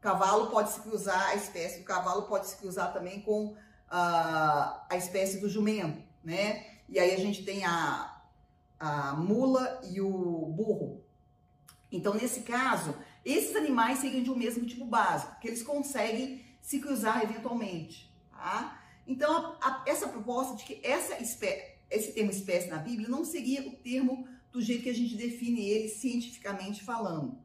cavalo 0.00 0.46
pode 0.46 0.70
se 0.70 0.80
cruzar, 0.80 1.30
a 1.30 1.34
espécie 1.34 1.80
do 1.80 1.84
cavalo 1.84 2.22
pode 2.22 2.46
se 2.46 2.56
cruzar 2.56 2.92
também 2.92 3.20
com 3.20 3.46
uh, 3.46 3.56
a 3.90 4.96
espécie 4.96 5.40
do 5.40 5.48
jumento, 5.48 6.02
né? 6.22 6.73
E 6.94 6.98
aí 7.00 7.12
a 7.12 7.18
gente 7.18 7.42
tem 7.42 7.64
a, 7.64 8.22
a 8.78 9.14
mula 9.14 9.80
e 9.90 10.00
o 10.00 10.46
burro. 10.46 11.02
Então, 11.90 12.14
nesse 12.14 12.42
caso, 12.42 12.94
esses 13.24 13.56
animais 13.56 13.98
seriam 13.98 14.22
de 14.22 14.30
um 14.30 14.36
mesmo 14.36 14.64
tipo 14.64 14.84
básico, 14.84 15.40
que 15.40 15.48
eles 15.48 15.64
conseguem 15.64 16.44
se 16.60 16.78
cruzar 16.78 17.24
eventualmente, 17.24 18.14
tá? 18.30 18.80
Então, 19.08 19.56
a, 19.60 19.68
a, 19.68 19.84
essa 19.88 20.06
proposta 20.06 20.54
de 20.54 20.62
que 20.62 20.80
essa 20.86 21.20
espé 21.20 21.80
esse 21.90 22.12
termo 22.12 22.30
espécie 22.30 22.68
na 22.68 22.78
Bíblia 22.78 23.08
não 23.08 23.24
seria 23.24 23.68
o 23.68 23.72
termo 23.72 24.28
do 24.52 24.62
jeito 24.62 24.84
que 24.84 24.90
a 24.90 24.94
gente 24.94 25.16
define 25.16 25.68
ele 25.68 25.88
cientificamente 25.88 26.84
falando. 26.84 27.38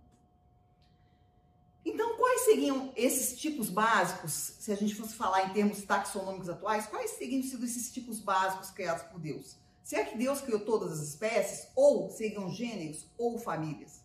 Então, 1.91 2.17
quais 2.17 2.41
seriam 2.41 2.93
esses 2.95 3.39
tipos 3.39 3.67
básicos, 3.67 4.31
se 4.31 4.71
a 4.71 4.75
gente 4.75 4.93
fosse 4.93 5.15
falar 5.15 5.45
em 5.45 5.53
termos 5.53 5.81
taxonômicos 5.81 6.47
atuais, 6.47 6.85
quais 6.85 7.11
seriam 7.11 7.41
sido 7.41 7.65
esses 7.65 7.91
tipos 7.91 8.19
básicos 8.19 8.69
criados 8.69 9.03
por 9.03 9.19
Deus? 9.19 9.57
Será 9.83 10.05
que 10.05 10.15
Deus 10.15 10.39
criou 10.39 10.59
todas 10.59 10.91
as 10.91 11.09
espécies, 11.09 11.67
ou 11.75 12.11
seriam 12.11 12.47
gêneros 12.51 13.07
ou 13.17 13.39
famílias? 13.39 14.03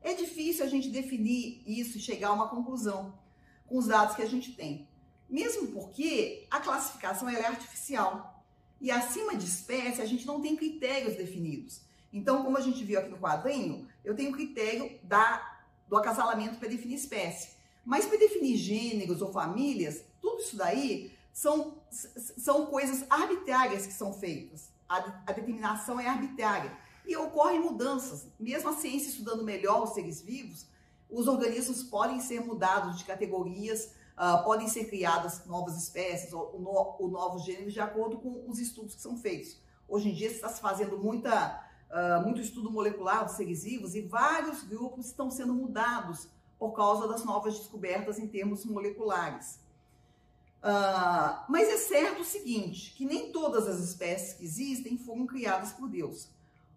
É 0.00 0.14
difícil 0.14 0.64
a 0.64 0.68
gente 0.68 0.88
definir 0.90 1.60
isso 1.66 1.98
e 1.98 2.00
chegar 2.00 2.28
a 2.28 2.32
uma 2.32 2.48
conclusão 2.48 3.18
com 3.66 3.78
os 3.78 3.88
dados 3.88 4.14
que 4.14 4.22
a 4.22 4.28
gente 4.28 4.52
tem. 4.52 4.88
Mesmo 5.28 5.72
porque 5.72 6.46
a 6.48 6.60
classificação 6.60 7.28
é 7.28 7.44
artificial. 7.44 8.44
E 8.80 8.92
acima 8.92 9.34
de 9.34 9.44
espécie, 9.44 10.00
a 10.00 10.06
gente 10.06 10.24
não 10.24 10.40
tem 10.40 10.54
critérios 10.54 11.16
definidos. 11.16 11.80
Então, 12.12 12.44
como 12.44 12.56
a 12.56 12.60
gente 12.60 12.84
viu 12.84 13.00
aqui 13.00 13.08
no 13.08 13.18
quadrinho, 13.18 13.88
eu 14.04 14.14
tenho 14.14 14.30
o 14.30 14.34
critério 14.34 15.00
da, 15.02 15.53
do 15.88 15.96
acasalamento 15.96 16.58
para 16.58 16.68
definir 16.68 16.94
espécie. 16.94 17.54
Mas 17.84 18.06
para 18.06 18.18
definir 18.18 18.56
gêneros 18.56 19.20
ou 19.20 19.32
famílias, 19.32 20.02
tudo 20.20 20.40
isso 20.40 20.56
daí 20.56 21.12
são, 21.32 21.74
são 21.90 22.66
coisas 22.66 23.04
arbitrárias 23.10 23.86
que 23.86 23.92
são 23.92 24.12
feitas. 24.12 24.70
A, 24.88 24.98
a 25.26 25.32
determinação 25.32 26.00
é 26.00 26.08
arbitrária. 26.08 26.72
E 27.06 27.16
ocorrem 27.16 27.60
mudanças. 27.60 28.26
Mesmo 28.40 28.70
a 28.70 28.74
ciência 28.74 29.10
estudando 29.10 29.44
melhor 29.44 29.82
os 29.82 29.90
seres 29.90 30.22
vivos, 30.22 30.66
os 31.10 31.28
organismos 31.28 31.82
podem 31.82 32.20
ser 32.20 32.40
mudados 32.40 32.98
de 32.98 33.04
categorias, 33.04 33.90
Uh, 34.14 34.44
podem 34.44 34.68
ser 34.68 34.84
criadas 34.84 35.44
novas 35.44 35.76
espécies 35.76 36.32
ou, 36.32 36.56
no, 36.60 36.70
ou, 36.70 37.08
novos 37.08 37.42
gêneros 37.44 37.72
de 37.72 37.80
acordo 37.80 38.16
com 38.18 38.48
os 38.48 38.60
estudos 38.60 38.94
que 38.94 39.02
são 39.02 39.16
feitos. 39.16 39.58
Hoje 39.88 40.08
em 40.08 40.14
dia 40.14 40.28
está 40.28 40.48
se 40.48 40.60
fazendo 40.60 40.96
muita, 40.96 41.60
uh, 41.90 42.22
muito 42.22 42.40
estudo 42.40 42.70
molecular 42.70 43.24
dos 43.24 43.34
seres 43.34 43.64
e 43.64 44.02
vários 44.02 44.62
grupos 44.62 45.06
estão 45.06 45.30
sendo 45.30 45.54
mudados 45.54 46.28
por 46.58 46.72
causa 46.72 47.06
das 47.08 47.24
novas 47.24 47.58
descobertas 47.58 48.18
em 48.18 48.26
termos 48.26 48.64
moleculares. 48.64 49.60
Uh, 50.64 51.44
mas 51.48 51.68
é 51.68 51.76
certo 51.76 52.22
o 52.22 52.24
seguinte, 52.24 52.94
que 52.94 53.04
nem 53.04 53.30
todas 53.30 53.68
as 53.68 53.80
espécies 53.80 54.32
que 54.32 54.44
existem 54.44 54.96
foram 54.96 55.26
criadas 55.26 55.72
por 55.72 55.88
Deus. 55.88 56.30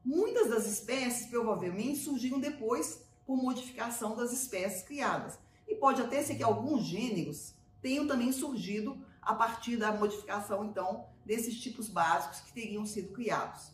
Muitas 0.04 0.50
das 0.50 0.66
espécies 0.66 1.28
provavelmente 1.30 2.00
surgiram 2.00 2.40
depois 2.40 3.02
por 3.26 3.38
modificação 3.38 4.16
das 4.16 4.32
espécies 4.34 4.84
criadas. 4.84 5.40
E 5.68 5.76
pode 5.76 6.02
até 6.02 6.22
ser 6.22 6.36
que 6.36 6.44
alguns 6.44 6.84
gêneros 6.86 7.54
tenham 7.82 8.08
também 8.08 8.32
surgido 8.32 8.98
a 9.22 9.36
partir 9.36 9.78
da 9.78 9.92
modificação, 9.92 10.64
então, 10.66 11.06
desses 11.26 11.60
tipos 11.60 11.90
básicos 11.90 12.40
que 12.40 12.54
teriam 12.54 12.86
sido 12.86 13.14
criados. 13.14 13.72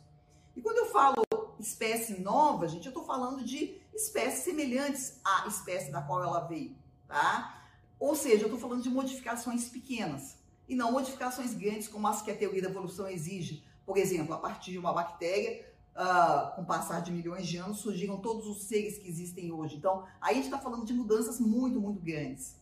E 0.55 0.61
quando 0.61 0.77
eu 0.77 0.85
falo 0.87 1.23
espécie 1.59 2.19
nova, 2.19 2.67
gente, 2.67 2.85
eu 2.85 2.89
estou 2.89 3.05
falando 3.05 3.43
de 3.43 3.81
espécies 3.93 4.43
semelhantes 4.43 5.19
à 5.23 5.47
espécie 5.47 5.91
da 5.91 6.01
qual 6.01 6.21
ela 6.23 6.41
veio, 6.41 6.75
tá? 7.07 7.67
Ou 7.99 8.15
seja, 8.15 8.43
eu 8.43 8.47
estou 8.47 8.59
falando 8.59 8.83
de 8.83 8.89
modificações 8.89 9.69
pequenas 9.69 10.37
e 10.67 10.75
não 10.75 10.91
modificações 10.91 11.53
grandes 11.53 11.87
como 11.87 12.07
as 12.07 12.21
que 12.21 12.31
a 12.31 12.35
teoria 12.35 12.61
da 12.61 12.69
evolução 12.69 13.07
exige. 13.07 13.63
Por 13.85 13.97
exemplo, 13.97 14.33
a 14.33 14.37
partir 14.37 14.71
de 14.71 14.77
uma 14.77 14.93
bactéria, 14.93 15.65
uh, 15.95 16.55
com 16.55 16.61
o 16.61 16.65
passar 16.65 17.01
de 17.01 17.11
milhões 17.11 17.47
de 17.47 17.57
anos, 17.57 17.79
surgiram 17.79 18.17
todos 18.17 18.47
os 18.47 18.63
seres 18.63 18.97
que 18.97 19.07
existem 19.07 19.51
hoje. 19.51 19.77
Então, 19.77 20.05
aí 20.19 20.31
a 20.31 20.35
gente 20.35 20.45
está 20.45 20.59
falando 20.59 20.85
de 20.85 20.93
mudanças 20.93 21.39
muito, 21.39 21.79
muito 21.79 22.01
grandes. 22.01 22.61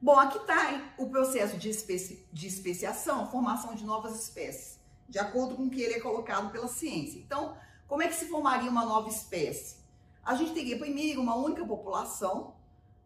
Bom, 0.00 0.18
aqui 0.18 0.36
está 0.36 0.94
o 0.98 1.08
processo 1.08 1.56
de, 1.56 1.70
especi 1.70 2.26
de 2.30 2.46
especiação, 2.46 3.30
formação 3.30 3.74
de 3.74 3.84
novas 3.84 4.20
espécies, 4.20 4.78
de 5.08 5.18
acordo 5.18 5.56
com 5.56 5.64
o 5.64 5.70
que 5.70 5.80
ele 5.80 5.94
é 5.94 6.00
colocado 6.00 6.50
pela 6.50 6.68
ciência. 6.68 7.18
Então, 7.18 7.56
como 7.86 8.02
é 8.02 8.08
que 8.08 8.14
se 8.14 8.26
formaria 8.26 8.70
uma 8.70 8.84
nova 8.84 9.08
espécie? 9.08 9.76
A 10.22 10.34
gente 10.34 10.52
teria 10.52 10.78
primeiro 10.78 11.20
uma 11.20 11.36
única 11.36 11.64
população 11.66 12.54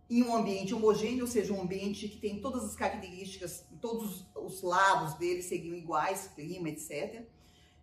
em 0.08 0.22
um 0.22 0.34
ambiente 0.34 0.74
homogêneo, 0.74 1.22
ou 1.22 1.30
seja, 1.30 1.52
um 1.52 1.60
ambiente 1.60 2.08
que 2.08 2.16
tem 2.16 2.40
todas 2.40 2.64
as 2.64 2.74
características, 2.74 3.64
todos 3.80 4.24
os 4.34 4.62
lados 4.62 5.14
dele 5.14 5.42
seriam 5.42 5.74
iguais, 5.74 6.30
clima, 6.34 6.70
etc. 6.70 7.26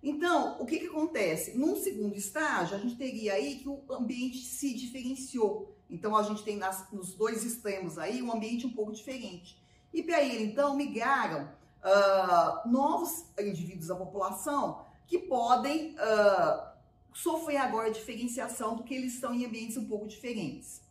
Então, 0.01 0.59
o 0.59 0.65
que, 0.65 0.79
que 0.79 0.87
acontece? 0.87 1.57
Num 1.57 1.75
segundo 1.75 2.15
estágio, 2.15 2.75
a 2.75 2.79
gente 2.79 2.95
teria 2.95 3.33
aí 3.33 3.57
que 3.57 3.69
o 3.69 3.83
ambiente 3.91 4.37
se 4.37 4.73
diferenciou. 4.73 5.75
Então, 5.89 6.15
a 6.15 6.23
gente 6.23 6.43
tem 6.43 6.57
nas, 6.57 6.91
nos 6.91 7.13
dois 7.13 7.43
extremos 7.43 7.97
aí 7.97 8.21
um 8.21 8.31
ambiente 8.31 8.65
um 8.65 8.73
pouco 8.73 8.91
diferente. 8.91 9.61
E 9.93 10.01
para 10.01 10.23
ele, 10.23 10.45
então, 10.45 10.75
migraram 10.75 11.51
uh, 11.85 12.69
novos 12.69 13.25
indivíduos 13.39 13.87
da 13.87 13.95
população 13.95 14.83
que 15.05 15.19
podem 15.19 15.95
uh, 15.95 16.67
sofrer 17.13 17.57
agora 17.57 17.87
a 17.87 17.91
diferenciação 17.91 18.75
porque 18.75 18.93
eles 18.93 19.13
estão 19.13 19.33
em 19.33 19.45
ambientes 19.45 19.77
um 19.77 19.85
pouco 19.85 20.07
diferentes. 20.07 20.81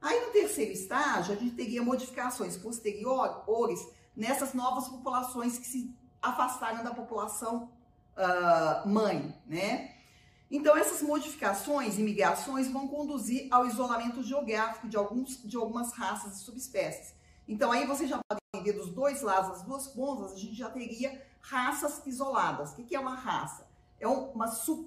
Aí, 0.00 0.20
no 0.26 0.32
terceiro 0.32 0.72
estágio, 0.72 1.32
a 1.32 1.36
gente 1.36 1.54
teria 1.54 1.80
modificações 1.80 2.56
posteriores 2.56 3.80
nessas 4.16 4.52
novas 4.52 4.88
populações 4.88 5.58
que 5.58 5.66
se 5.66 5.94
afastaram 6.20 6.82
da 6.82 6.92
população 6.92 7.70
uh, 8.16 8.88
mãe, 8.88 9.34
né? 9.46 9.94
Então, 10.50 10.76
essas 10.76 11.00
modificações 11.00 11.98
e 11.98 12.02
migrações 12.02 12.68
vão 12.68 12.86
conduzir 12.86 13.48
ao 13.50 13.64
isolamento 13.64 14.22
geográfico 14.22 14.86
de, 14.86 14.96
alguns, 14.96 15.42
de 15.42 15.56
algumas 15.56 15.92
raças 15.92 16.36
e 16.36 16.44
subespécies. 16.44 17.14
Então, 17.48 17.72
aí 17.72 17.86
vocês 17.86 18.10
já 18.10 18.20
podem 18.28 18.51
dos 18.70 18.90
dois 18.90 19.22
lados, 19.22 19.50
das 19.50 19.62
duas 19.62 19.86
pontas, 19.86 20.34
a 20.34 20.36
gente 20.36 20.54
já 20.54 20.68
teria 20.68 21.24
raças 21.40 22.06
isoladas. 22.06 22.72
O 22.72 22.84
que 22.84 22.94
é 22.94 23.00
uma 23.00 23.14
raça? 23.14 23.66
É 23.98 24.06
uma, 24.06 24.44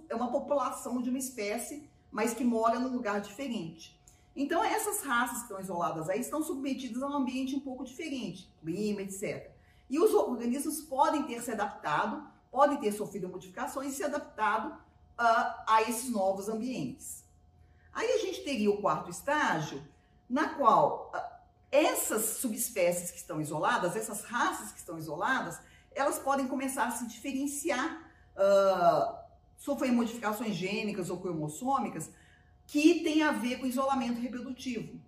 é 0.07 0.15
uma 0.15 0.29
população 0.29 1.01
de 1.01 1.09
uma 1.09 1.17
espécie, 1.17 1.89
mas 2.11 2.35
que 2.35 2.43
mora 2.43 2.79
num 2.79 2.93
lugar 2.93 3.19
diferente. 3.21 3.99
Então, 4.35 4.63
essas 4.63 5.01
raças 5.01 5.37
que 5.37 5.43
estão 5.45 5.59
isoladas 5.59 6.09
aí 6.09 6.19
estão 6.19 6.43
submetidas 6.43 7.01
a 7.01 7.07
um 7.07 7.13
ambiente 7.13 7.55
um 7.55 7.59
pouco 7.59 7.83
diferente, 7.83 8.53
clima, 8.61 9.01
etc. 9.01 9.49
E 9.89 9.97
os 9.97 10.13
organismos 10.13 10.81
podem 10.81 11.23
ter 11.23 11.41
se 11.41 11.51
adaptado 11.51 12.35
podem 12.55 12.77
ter 12.77 12.93
sofrido 12.93 13.27
modificações 13.27 13.91
e 13.91 13.95
se 13.97 14.03
adaptado 14.05 14.69
uh, 14.69 15.63
a 15.67 15.83
esses 15.89 16.09
novos 16.09 16.47
ambientes. 16.47 17.21
Aí 17.91 18.09
a 18.13 18.17
gente 18.19 18.45
teria 18.45 18.71
o 18.71 18.77
quarto 18.77 19.11
estágio, 19.11 19.85
na 20.29 20.47
qual 20.47 21.11
uh, 21.13 21.34
essas 21.75 22.37
subespécies 22.37 23.11
que 23.11 23.17
estão 23.17 23.41
isoladas, 23.41 23.95
essas 23.95 24.23
raças 24.23 24.71
que 24.71 24.79
estão 24.79 24.97
isoladas, 24.97 25.59
elas 25.93 26.17
podem 26.19 26.47
começar 26.47 26.87
a 26.87 26.91
se 26.91 27.07
diferenciar, 27.07 28.01
uh, 28.35 29.15
sofrer 29.57 29.91
modificações 29.91 30.55
gênicas 30.55 31.09
ou 31.09 31.19
cromossômicas 31.19 32.09
que 32.65 33.03
têm 33.03 33.23
a 33.23 33.31
ver 33.31 33.59
com 33.59 33.65
isolamento 33.65 34.19
reprodutivo. 34.19 34.99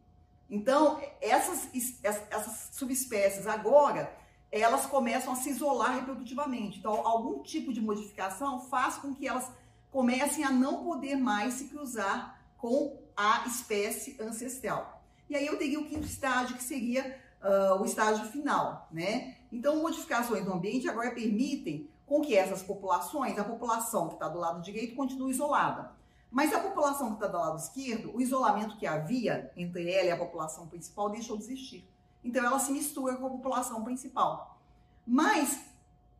Então, 0.50 1.01
essas, 1.21 1.69
essas 2.03 2.69
subespécies 2.74 3.47
agora 3.47 4.15
elas 4.51 4.86
começam 4.86 5.33
a 5.33 5.36
se 5.36 5.50
isolar 5.50 5.95
reprodutivamente. 5.95 6.79
Então, 6.79 7.05
algum 7.05 7.43
tipo 7.43 7.74
de 7.74 7.81
modificação 7.81 8.62
faz 8.62 8.95
com 8.95 9.13
que 9.13 9.27
elas 9.27 9.51
comecem 9.91 10.43
a 10.43 10.51
não 10.51 10.83
poder 10.83 11.15
mais 11.15 11.55
se 11.55 11.65
cruzar 11.65 12.39
com 12.57 12.97
a 13.15 13.45
espécie 13.47 14.17
ancestral. 14.21 14.96
E 15.29 15.36
aí 15.36 15.46
eu 15.46 15.57
teria 15.57 15.79
o 15.79 15.86
quinto 15.86 16.05
estágio, 16.05 16.55
que 16.55 16.63
seria 16.63 17.19
uh, 17.41 17.81
o 17.81 17.86
estágio 17.86 18.25
final, 18.25 18.88
né? 18.91 19.36
Então, 19.51 19.81
modificações 19.81 20.46
no 20.46 20.53
ambiente 20.53 20.88
agora 20.89 21.12
permitem 21.12 21.89
com 22.05 22.22
que 22.22 22.36
essas 22.36 22.63
populações, 22.63 23.38
a 23.38 23.43
população 23.43 24.07
que 24.07 24.13
está 24.15 24.27
do 24.27 24.39
lado 24.39 24.62
direito, 24.62 24.96
continue 24.96 25.31
isolada. 25.31 25.91
Mas 26.31 26.53
a 26.53 26.60
população 26.60 27.10
que 27.10 27.13
está 27.15 27.27
do 27.27 27.38
lado 27.38 27.57
esquerdo, 27.57 28.15
o 28.15 28.22
isolamento 28.22 28.77
que 28.77 28.86
havia 28.86 29.51
entre 29.55 29.89
ela 29.91 30.07
e 30.07 30.12
a 30.12 30.17
população 30.17 30.67
principal 30.67 31.10
deixou 31.10 31.38
de 31.38 31.43
existir. 31.43 31.89
Então 32.24 32.46
ela 32.46 32.60
se 32.60 32.72
mistura 32.72 33.15
com 33.15 33.27
a 33.27 33.29
população 33.29 33.84
principal. 33.84 34.60
Mas, 35.05 35.62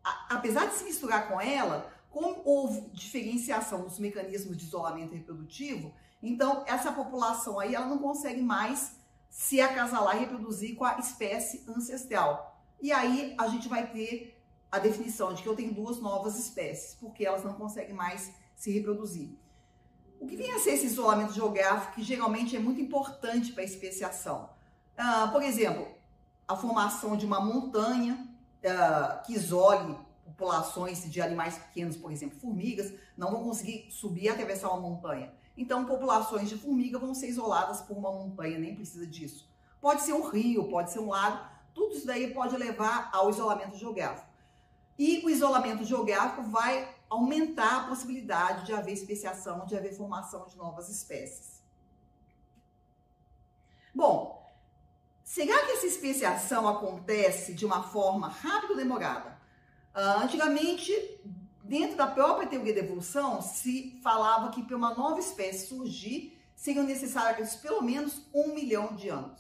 a, 0.04 0.36
apesar 0.36 0.68
de 0.68 0.76
se 0.76 0.86
misturar 0.86 1.28
com 1.28 1.40
ela, 1.40 1.92
como 2.10 2.42
houve 2.46 2.82
diferenciação 2.94 3.84
nos 3.84 4.00
mecanismos 4.00 4.58
de 4.58 4.64
isolamento 4.64 5.14
reprodutivo, 5.14 5.94
então 6.24 6.64
essa 6.66 6.92
população 6.92 7.60
aí 7.60 7.76
ela 7.76 7.86
não 7.86 8.00
consegue 8.00 8.42
mais 8.42 8.97
se 9.30 9.62
acasalar 9.62 10.18
e 10.18 10.20
reproduzir 10.20 10.76
com 10.76 10.86
a 10.86 10.98
espécie 11.00 11.64
ancestral. 11.68 12.62
E 12.82 12.92
aí 12.92 13.36
a 13.38 13.48
gente 13.48 13.68
vai 13.68 13.88
ter 13.88 14.42
a 14.72 14.80
definição 14.80 15.34
de 15.34 15.42
que 15.42 15.50
eu 15.50 15.56
tenho 15.56 15.74
duas 15.74 16.00
novas 16.00 16.38
espécies, 16.38 16.96
porque 16.96 17.26
elas 17.26 17.44
não 17.44 17.54
conseguem 17.54 17.96
mais 17.96 18.32
se 18.56 18.72
reproduzir. 18.72 19.30
O 20.20 20.28
que 20.28 20.36
vem 20.36 20.52
a 20.52 20.60
ser 20.60 20.72
esse 20.72 20.88
isolamento 20.88 21.34
geográfico, 21.34 21.96
que 21.96 22.04
geralmente 22.04 22.56
é 22.56 22.60
muito 22.60 22.82
importante 22.82 23.52
para 23.54 23.62
a 23.62 23.66
especiação? 23.66 24.50
Uh, 24.98 25.32
por 25.32 25.44
exemplo, 25.44 25.88
a 26.48 26.56
formação 26.56 27.16
de 27.16 27.26
uma 27.26 27.40
montanha 27.40 28.28
uh, 28.64 29.26
que 29.26 29.34
isole 29.34 29.96
populações 30.26 31.10
de 31.10 31.22
animais 31.22 31.58
pequenos, 31.58 31.96
por 31.96 32.12
exemplo, 32.12 32.40
formigas, 32.40 32.94
não 33.16 33.32
vão 33.32 33.44
conseguir 33.44 33.90
subir 33.92 34.24
e 34.24 34.30
atravessar 34.30 34.70
uma 34.70 34.90
montanha. 34.90 35.32
Então, 35.58 35.86
populações 35.86 36.48
de 36.48 36.56
formiga 36.56 37.00
vão 37.00 37.16
ser 37.16 37.28
isoladas 37.28 37.82
por 37.82 37.98
uma 37.98 38.12
montanha, 38.12 38.60
nem 38.60 38.76
precisa 38.76 39.08
disso. 39.08 39.50
Pode 39.82 40.04
ser 40.04 40.14
um 40.14 40.30
rio, 40.30 40.70
pode 40.70 40.92
ser 40.92 41.00
um 41.00 41.10
lago, 41.10 41.44
tudo 41.74 41.96
isso 41.96 42.06
daí 42.06 42.32
pode 42.32 42.56
levar 42.56 43.10
ao 43.12 43.30
isolamento 43.30 43.76
geográfico. 43.76 44.28
E 44.98 45.24
o 45.26 45.30
isolamento 45.30 45.84
geográfico 45.84 46.44
vai 46.44 46.96
aumentar 47.10 47.78
a 47.78 47.88
possibilidade 47.88 48.66
de 48.66 48.74
haver 48.74 48.94
especiação, 48.94 49.66
de 49.66 49.76
haver 49.76 49.96
formação 49.96 50.46
de 50.48 50.58
novas 50.58 50.90
espécies. 50.90 51.64
Bom, 53.94 54.46
será 55.24 55.66
que 55.66 55.72
essa 55.72 55.88
especiação 55.88 56.68
acontece 56.68 57.54
de 57.54 57.66
uma 57.66 57.84
forma 57.84 58.28
rápida 58.28 58.74
ou 58.74 58.78
demorada? 58.78 59.40
Uh, 59.96 60.24
antigamente, 60.24 60.94
dentro 61.68 61.98
da 61.98 62.08
própria 62.08 62.48
teoria 62.48 62.74
da 62.74 62.80
evolução, 62.80 63.42
se 63.42 64.00
falava 64.02 64.52
que 64.52 64.64
para 64.64 64.76
uma 64.76 64.96
nova 64.96 65.20
espécie 65.20 65.68
surgir, 65.68 66.38
seriam 66.56 66.86
necessários 66.86 67.56
pelo 67.56 67.82
menos 67.82 68.22
um 68.34 68.54
milhão 68.54 68.96
de 68.96 69.10
anos. 69.10 69.40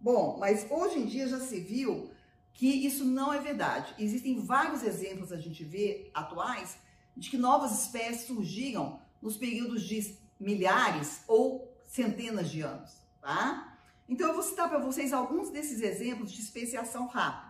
Bom, 0.00 0.36
mas 0.38 0.66
hoje 0.70 0.98
em 0.98 1.06
dia 1.06 1.26
já 1.26 1.40
se 1.40 1.58
viu 1.58 2.10
que 2.52 2.66
isso 2.66 3.04
não 3.04 3.32
é 3.32 3.40
verdade. 3.40 3.94
Existem 3.98 4.40
vários 4.40 4.82
exemplos 4.82 5.32
a 5.32 5.36
gente 5.36 5.64
vê 5.64 6.10
atuais 6.14 6.78
de 7.16 7.30
que 7.30 7.36
novas 7.36 7.84
espécies 7.84 8.26
surgiram 8.26 9.00
nos 9.20 9.36
períodos 9.36 9.82
de 9.82 10.16
milhares 10.38 11.22
ou 11.26 11.72
centenas 11.86 12.50
de 12.50 12.60
anos, 12.60 13.02
tá? 13.20 13.76
Então 14.08 14.28
eu 14.28 14.34
vou 14.34 14.42
citar 14.42 14.68
para 14.68 14.78
vocês 14.78 15.12
alguns 15.12 15.50
desses 15.50 15.80
exemplos 15.80 16.30
de 16.30 16.40
especiação 16.40 17.06
rápida. 17.06 17.48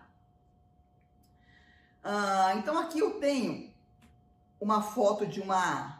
Ah, 2.03 2.53
então 2.57 2.77
aqui 2.77 2.99
eu 2.99 3.19
tenho 3.19 3.68
uma 4.59 4.81
foto 4.81 5.25
de 5.25 5.41
uma 5.41 5.97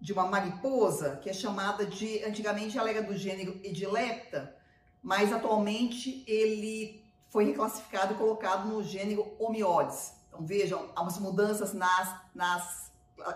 de 0.00 0.12
uma 0.12 0.26
mariposa 0.26 1.16
que 1.16 1.28
é 1.28 1.32
chamada 1.32 1.84
de 1.84 2.24
antigamente 2.24 2.78
ela 2.78 2.88
era 2.88 3.02
do 3.02 3.16
gênero 3.16 3.60
Edilepta, 3.64 4.56
mas 5.02 5.32
atualmente 5.32 6.22
ele 6.24 7.04
foi 7.28 7.46
reclassificado 7.46 8.14
e 8.14 8.16
colocado 8.16 8.68
no 8.68 8.82
gênero 8.82 9.34
Homioides. 9.40 10.12
Então 10.28 10.44
vejam 10.46 10.88
as 10.94 11.18
mudanças 11.18 11.72
nas, 11.72 12.14
nas 12.34 12.92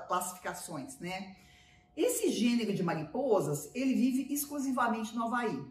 classificações, 0.06 0.98
né? 1.00 1.36
Esse 1.96 2.30
gênero 2.30 2.74
de 2.74 2.82
mariposas, 2.82 3.70
ele 3.74 3.94
vive 3.94 4.32
exclusivamente 4.32 5.14
no 5.14 5.24
Havaí. 5.24 5.62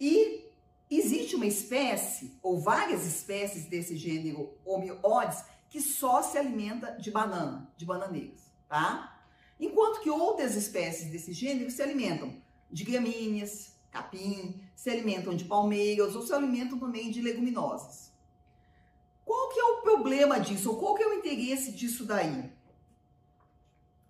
E 0.00 0.48
existe 0.90 1.36
uma 1.36 1.44
espécie, 1.44 2.38
ou 2.42 2.58
várias 2.58 3.04
espécies 3.04 3.66
desse 3.66 3.96
gênero 3.96 4.56
Homioides, 4.64 5.44
que 5.68 5.80
só 5.80 6.22
se 6.22 6.38
alimenta 6.38 6.92
de 6.92 7.10
banana, 7.10 7.70
de 7.76 7.84
bananeiras, 7.84 8.50
tá? 8.68 9.22
Enquanto 9.60 10.00
que 10.00 10.10
outras 10.10 10.54
espécies 10.54 11.10
desse 11.10 11.32
gênero 11.32 11.70
se 11.70 11.82
alimentam 11.82 12.40
de 12.70 12.84
gramíneas, 12.84 13.76
capim, 13.90 14.60
se 14.74 14.90
alimentam 14.90 15.34
de 15.34 15.44
palmeiras 15.44 16.14
ou 16.14 16.22
se 16.22 16.32
alimentam 16.32 16.78
também 16.78 17.10
de 17.10 17.20
leguminosas. 17.20 18.12
Qual 19.24 19.48
que 19.50 19.60
é 19.60 19.64
o 19.64 19.82
problema 19.82 20.38
disso? 20.40 20.70
Ou 20.70 20.78
qual 20.78 20.94
que 20.94 21.02
é 21.02 21.06
o 21.06 21.14
interesse 21.14 21.72
disso 21.72 22.04
daí? 22.06 22.50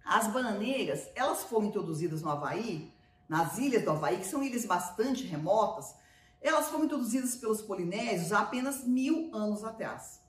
As 0.04 0.28
bananeiras, 0.28 1.08
elas 1.14 1.42
foram 1.44 1.66
introduzidas 1.66 2.22
no 2.22 2.30
Havaí, 2.30 2.92
nas 3.28 3.58
ilhas 3.58 3.84
do 3.84 3.90
Havaí, 3.90 4.18
que 4.18 4.26
são 4.26 4.42
ilhas 4.42 4.64
bastante 4.64 5.24
remotas, 5.24 5.94
elas 6.40 6.68
foram 6.68 6.84
introduzidas 6.84 7.36
pelos 7.36 7.60
polinésios 7.60 8.32
há 8.32 8.40
apenas 8.40 8.84
mil 8.84 9.34
anos 9.34 9.64
atrás. 9.64 10.22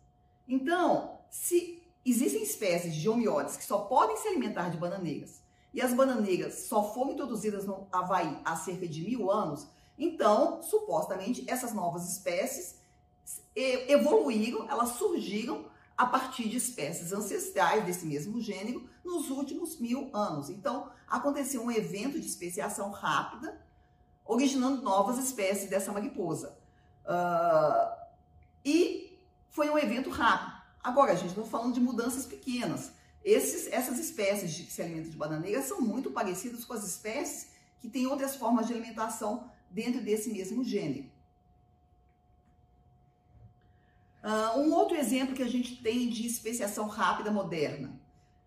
Então, 0.47 1.18
se 1.29 1.83
existem 2.05 2.43
espécies 2.43 2.95
de 2.95 3.09
homióides 3.09 3.57
que 3.57 3.63
só 3.63 3.79
podem 3.79 4.17
se 4.17 4.27
alimentar 4.27 4.69
de 4.69 4.77
bananeiras 4.77 5.41
e 5.73 5.81
as 5.81 5.93
bananeiras 5.93 6.65
só 6.65 6.93
foram 6.93 7.11
introduzidas 7.11 7.65
no 7.65 7.87
Havaí 7.91 8.39
há 8.43 8.55
cerca 8.55 8.87
de 8.87 9.03
mil 9.03 9.31
anos, 9.31 9.67
então, 9.97 10.61
supostamente, 10.61 11.43
essas 11.47 11.73
novas 11.73 12.09
espécies 12.09 12.79
evoluíram, 13.55 14.67
elas 14.69 14.91
surgiram 14.91 15.65
a 15.97 16.05
partir 16.05 16.47
de 16.47 16.55
espécies 16.55 17.11
ancestrais 17.11 17.85
desse 17.85 18.05
mesmo 18.05 18.39
gênero 18.39 18.89
nos 19.03 19.29
últimos 19.29 19.77
mil 19.77 20.09
anos. 20.13 20.49
Então, 20.49 20.89
aconteceu 21.05 21.61
um 21.61 21.69
evento 21.69 22.17
de 22.17 22.25
especiação 22.25 22.89
rápida, 22.91 23.61
originando 24.25 24.81
novas 24.81 25.17
espécies 25.17 25.69
dessa 25.69 25.91
mariposa. 25.91 26.57
Uh, 27.03 27.99
e 28.63 29.19
foi 29.49 29.69
um 29.69 29.77
evento 29.77 30.09
rápido. 30.09 30.58
Agora, 30.83 31.11
a 31.11 31.15
gente 31.15 31.29
está 31.29 31.43
falando 31.43 31.73
de 31.73 31.79
mudanças 31.79 32.25
pequenas. 32.25 32.91
Esses, 33.23 33.67
essas 33.71 33.99
espécies 33.99 34.53
de, 34.53 34.63
que 34.63 34.71
se 34.71 34.81
alimentam 34.81 35.11
de 35.11 35.17
bananeiras 35.17 35.65
são 35.65 35.81
muito 35.81 36.11
parecidas 36.11 36.63
com 36.63 36.73
as 36.73 36.85
espécies 36.85 37.49
que 37.79 37.89
têm 37.89 38.07
outras 38.07 38.35
formas 38.35 38.67
de 38.67 38.73
alimentação 38.73 39.51
dentro 39.69 40.01
desse 40.01 40.31
mesmo 40.31 40.63
gênero. 40.63 41.09
Uh, 44.23 44.59
um 44.59 44.73
outro 44.73 44.97
exemplo 44.97 45.35
que 45.35 45.43
a 45.43 45.47
gente 45.47 45.81
tem 45.81 46.09
de 46.09 46.27
especiação 46.27 46.87
rápida 46.87 47.31
moderna. 47.31 47.89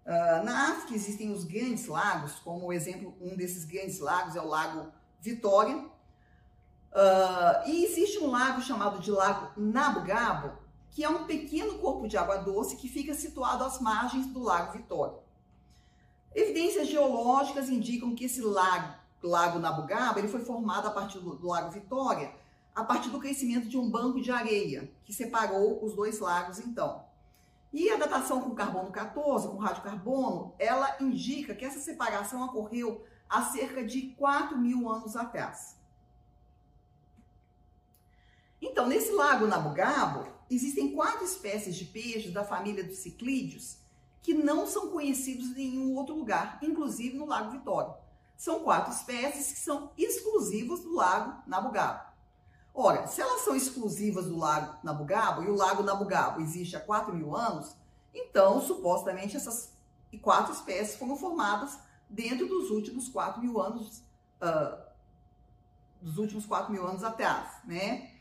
Uh, 0.04 0.44
na 0.44 0.72
África 0.72 0.94
existem 0.94 1.30
os 1.30 1.44
grandes 1.44 1.86
lagos, 1.86 2.32
como 2.40 2.72
exemplo, 2.72 3.16
um 3.20 3.36
desses 3.36 3.64
grandes 3.64 3.98
lagos 3.98 4.36
é 4.36 4.40
o 4.40 4.48
Lago 4.48 4.92
Vitória. 5.20 5.76
Uh, 5.76 7.68
e 7.68 7.84
existe 7.84 8.18
um 8.18 8.30
lago 8.30 8.60
chamado 8.60 9.00
de 9.00 9.10
Lago 9.10 9.58
Nabugabo, 9.58 10.58
que 10.92 11.02
é 11.02 11.08
um 11.08 11.24
pequeno 11.24 11.78
corpo 11.78 12.06
de 12.06 12.16
água 12.16 12.36
doce 12.36 12.76
que 12.76 12.88
fica 12.88 13.14
situado 13.14 13.64
às 13.64 13.80
margens 13.80 14.26
do 14.26 14.42
Lago 14.42 14.72
Vitória. 14.72 15.18
Evidências 16.34 16.86
geológicas 16.86 17.68
indicam 17.68 18.14
que 18.14 18.26
esse 18.26 18.40
lago, 18.40 18.94
lago 19.22 19.58
Nabugaba 19.58 20.18
ele 20.18 20.28
foi 20.28 20.40
formado 20.40 20.86
a 20.86 20.90
partir 20.90 21.18
do, 21.18 21.34
do 21.34 21.48
Lago 21.48 21.70
Vitória, 21.70 22.34
a 22.74 22.84
partir 22.84 23.10
do 23.10 23.18
crescimento 23.18 23.68
de 23.68 23.78
um 23.78 23.90
banco 23.90 24.20
de 24.20 24.30
areia 24.30 24.90
que 25.04 25.12
separou 25.12 25.82
os 25.84 25.94
dois 25.94 26.20
lagos 26.20 26.58
então. 26.58 27.04
E 27.72 27.88
a 27.90 27.96
datação 27.96 28.42
com 28.42 28.54
carbono 28.54 28.90
14, 28.90 29.48
com 29.48 29.56
radiocarbono, 29.56 30.54
ela 30.58 30.96
indica 31.00 31.54
que 31.54 31.64
essa 31.64 31.80
separação 31.80 32.44
ocorreu 32.44 33.02
há 33.28 33.42
cerca 33.44 33.82
de 33.82 34.08
4 34.18 34.58
mil 34.58 34.90
anos 34.90 35.16
atrás. 35.16 35.76
Então, 38.60 38.86
nesse 38.86 39.10
lago 39.10 39.46
Nabugabo, 39.46 40.26
existem 40.54 40.94
quatro 40.94 41.24
espécies 41.24 41.76
de 41.76 41.84
peixes 41.84 42.32
da 42.32 42.44
família 42.44 42.84
dos 42.84 42.98
ciclídeos 42.98 43.78
que 44.22 44.34
não 44.34 44.66
são 44.66 44.90
conhecidos 44.90 45.50
em 45.50 45.70
nenhum 45.70 45.96
outro 45.96 46.14
lugar, 46.14 46.58
inclusive 46.62 47.16
no 47.16 47.26
Lago 47.26 47.50
Vitória. 47.50 47.94
São 48.36 48.60
quatro 48.60 48.92
espécies 48.92 49.52
que 49.52 49.58
são 49.58 49.90
exclusivas 49.98 50.80
do 50.80 50.94
Lago 50.94 51.42
Nabugabo. 51.46 52.12
Ora, 52.74 53.06
se 53.06 53.20
elas 53.20 53.42
são 53.42 53.54
exclusivas 53.54 54.26
do 54.26 54.38
Lago 54.38 54.78
Nabugabo 54.82 55.42
e 55.42 55.50
o 55.50 55.54
Lago 55.54 55.82
Nabugabo 55.82 56.40
existe 56.40 56.76
há 56.76 56.80
4 56.80 57.14
mil 57.14 57.36
anos, 57.36 57.76
então, 58.14 58.60
supostamente, 58.60 59.36
essas 59.36 59.72
quatro 60.20 60.52
espécies 60.52 60.96
foram 60.96 61.16
formadas 61.16 61.78
dentro 62.08 62.46
dos 62.46 62.70
últimos 62.70 63.08
4 63.08 63.40
mil 63.40 63.60
anos, 63.60 64.02
uh, 64.40 64.78
dos 66.00 66.18
últimos 66.18 66.46
4 66.46 66.70
mil 66.72 66.86
anos 66.86 67.02
atrás, 67.02 67.48
né? 67.64 68.11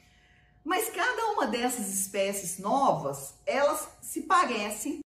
Mas 0.63 0.89
cada 0.89 1.27
uma 1.31 1.47
dessas 1.47 1.87
espécies 1.87 2.59
novas, 2.59 3.33
elas 3.45 3.89
se 4.01 4.21
parecem 4.21 4.99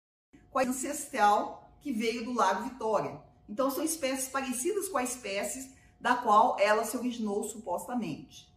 com 0.50 0.58
a 0.58 0.62
ancestral 0.62 1.70
que 1.80 1.92
veio 1.92 2.24
do 2.24 2.32
Lago 2.32 2.64
Vitória. 2.64 3.20
Então 3.48 3.70
são 3.70 3.84
espécies 3.84 4.28
parecidas 4.28 4.88
com 4.88 4.98
a 4.98 5.04
espécie 5.04 5.74
da 6.00 6.16
qual 6.16 6.56
ela 6.58 6.84
se 6.84 6.96
originou 6.96 7.44
supostamente. 7.44 8.52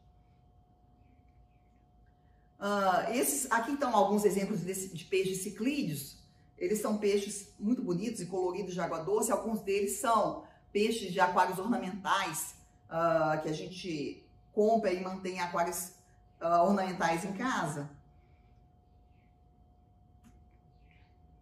Uh, 2.60 3.12
esses, 3.14 3.50
aqui 3.52 3.74
estão 3.74 3.96
alguns 3.96 4.26
exemplos 4.26 4.62
de, 4.62 4.88
de 4.90 5.06
peixes 5.06 5.44
ciclídeos. 5.44 6.18
Eles 6.58 6.82
são 6.82 6.98
peixes 6.98 7.54
muito 7.60 7.84
bonitos 7.84 8.20
e 8.20 8.26
coloridos 8.26 8.74
de 8.74 8.80
água 8.80 9.00
doce. 9.00 9.32
Alguns 9.32 9.62
deles 9.62 10.00
são 10.00 10.44
peixes 10.72 11.14
de 11.14 11.20
aquários 11.20 11.60
ornamentais, 11.60 12.56
uh, 12.86 13.42
que 13.42 13.50
a 13.50 13.54
gente 13.54 14.26
compra 14.52 14.92
e 14.92 15.00
mantém 15.00 15.40
aquários 15.40 15.92
ornamentais 16.42 17.26
em 17.26 17.34
casa. 17.34 17.90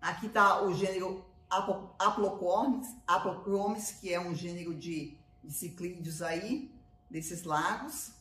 Aqui 0.01 0.27
está 0.27 0.61
o 0.61 0.73
gênero 0.73 1.25
Aplocornis, 1.49 2.87
Aplochromis, 3.07 3.91
que 3.91 4.13
é 4.13 4.19
um 4.19 4.35
gênero 4.35 4.73
de, 4.73 5.17
de 5.43 5.53
ciclídeos 5.53 6.21
aí, 6.21 6.71
desses 7.09 7.43
lagos. 7.43 8.11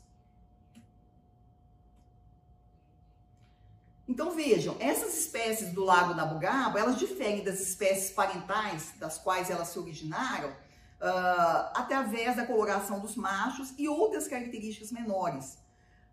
Então 4.07 4.33
vejam, 4.33 4.77
essas 4.81 5.17
espécies 5.19 5.73
do 5.73 5.83
lago 5.83 6.15
Nabugabo, 6.15 6.77
elas 6.77 6.99
diferem 6.99 7.43
das 7.43 7.61
espécies 7.61 8.11
parentais 8.11 8.93
das 8.99 9.19
quais 9.19 9.49
elas 9.49 9.69
se 9.69 9.79
originaram 9.79 10.51
uh, 10.51 11.71
através 11.75 12.37
da 12.37 12.47
coloração 12.47 13.01
dos 13.01 13.17
machos 13.17 13.73
e 13.79 13.89
outras 13.89 14.29
características 14.29 14.93
menores, 14.93 15.59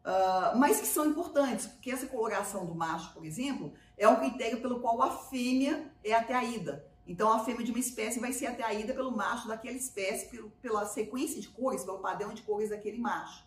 uh, 0.06 0.58
mas 0.58 0.80
que 0.80 0.88
são 0.88 1.06
importantes, 1.06 1.68
porque 1.68 1.92
essa 1.92 2.08
coloração 2.08 2.66
do 2.66 2.76
macho, 2.76 3.14
por 3.14 3.26
exemplo, 3.26 3.74
é 3.98 4.08
um 4.08 4.18
critério 4.18 4.62
pelo 4.62 4.80
qual 4.80 5.02
a 5.02 5.12
fêmea 5.12 5.92
é 6.04 6.14
atraída. 6.14 6.86
Então 7.06 7.32
a 7.32 7.44
fêmea 7.44 7.66
de 7.66 7.72
uma 7.72 7.80
espécie 7.80 8.20
vai 8.20 8.32
ser 8.32 8.48
atraída 8.48 8.94
pelo 8.94 9.12
macho 9.12 9.48
daquela 9.48 9.76
espécie, 9.76 10.30
pelo, 10.30 10.50
pela 10.62 10.86
sequência 10.86 11.42
de 11.42 11.50
cores, 11.50 11.84
pelo 11.84 12.00
padrão 12.00 12.34
de 12.34 12.42
cores 12.42 12.70
daquele 12.70 12.98
macho. 12.98 13.44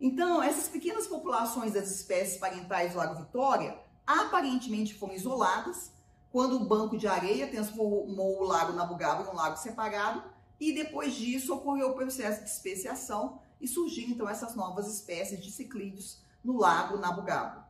Então, 0.00 0.42
essas 0.42 0.68
pequenas 0.68 1.06
populações 1.06 1.74
das 1.74 1.88
espécies 1.88 2.36
parentais 2.36 2.92
do 2.92 2.98
Lago 2.98 3.22
Vitória 3.22 3.78
aparentemente 4.04 4.94
foram 4.94 5.14
isoladas 5.14 5.92
quando 6.32 6.56
o 6.56 6.64
banco 6.64 6.98
de 6.98 7.06
areia 7.06 7.46
transformou 7.46 8.40
o 8.40 8.44
Lago 8.44 8.72
Nabugabo 8.72 9.22
em 9.22 9.28
um 9.28 9.36
lago 9.36 9.56
separado 9.56 10.24
e 10.58 10.72
depois 10.72 11.14
disso 11.14 11.54
ocorreu 11.54 11.90
o 11.90 11.94
processo 11.94 12.42
de 12.42 12.50
especiação 12.50 13.40
e 13.62 13.68
surgiram 13.68 14.10
então 14.10 14.28
essas 14.28 14.56
novas 14.56 14.92
espécies 14.92 15.40
de 15.40 15.50
ciclídeos 15.50 16.20
no 16.42 16.58
Lago 16.58 16.98
Nabugabo. 16.98 17.62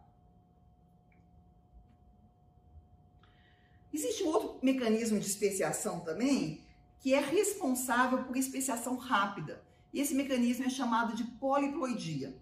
Existe 3.93 4.25
um 4.25 4.29
outro 4.29 4.59
mecanismo 4.63 5.21
de 5.21 5.27
especiação 5.27 6.01
também 6.01 6.65
que 6.99 7.13
é 7.13 7.21
responsável 7.21 8.25
por 8.25 8.37
especiação 8.39 8.97
rápida 8.97 9.63
e 9.93 10.01
esse 10.01 10.15
mecanismo 10.15 10.65
é 10.65 10.71
chamado 10.71 11.15
de 11.15 11.25
poliploidia. 11.25 12.35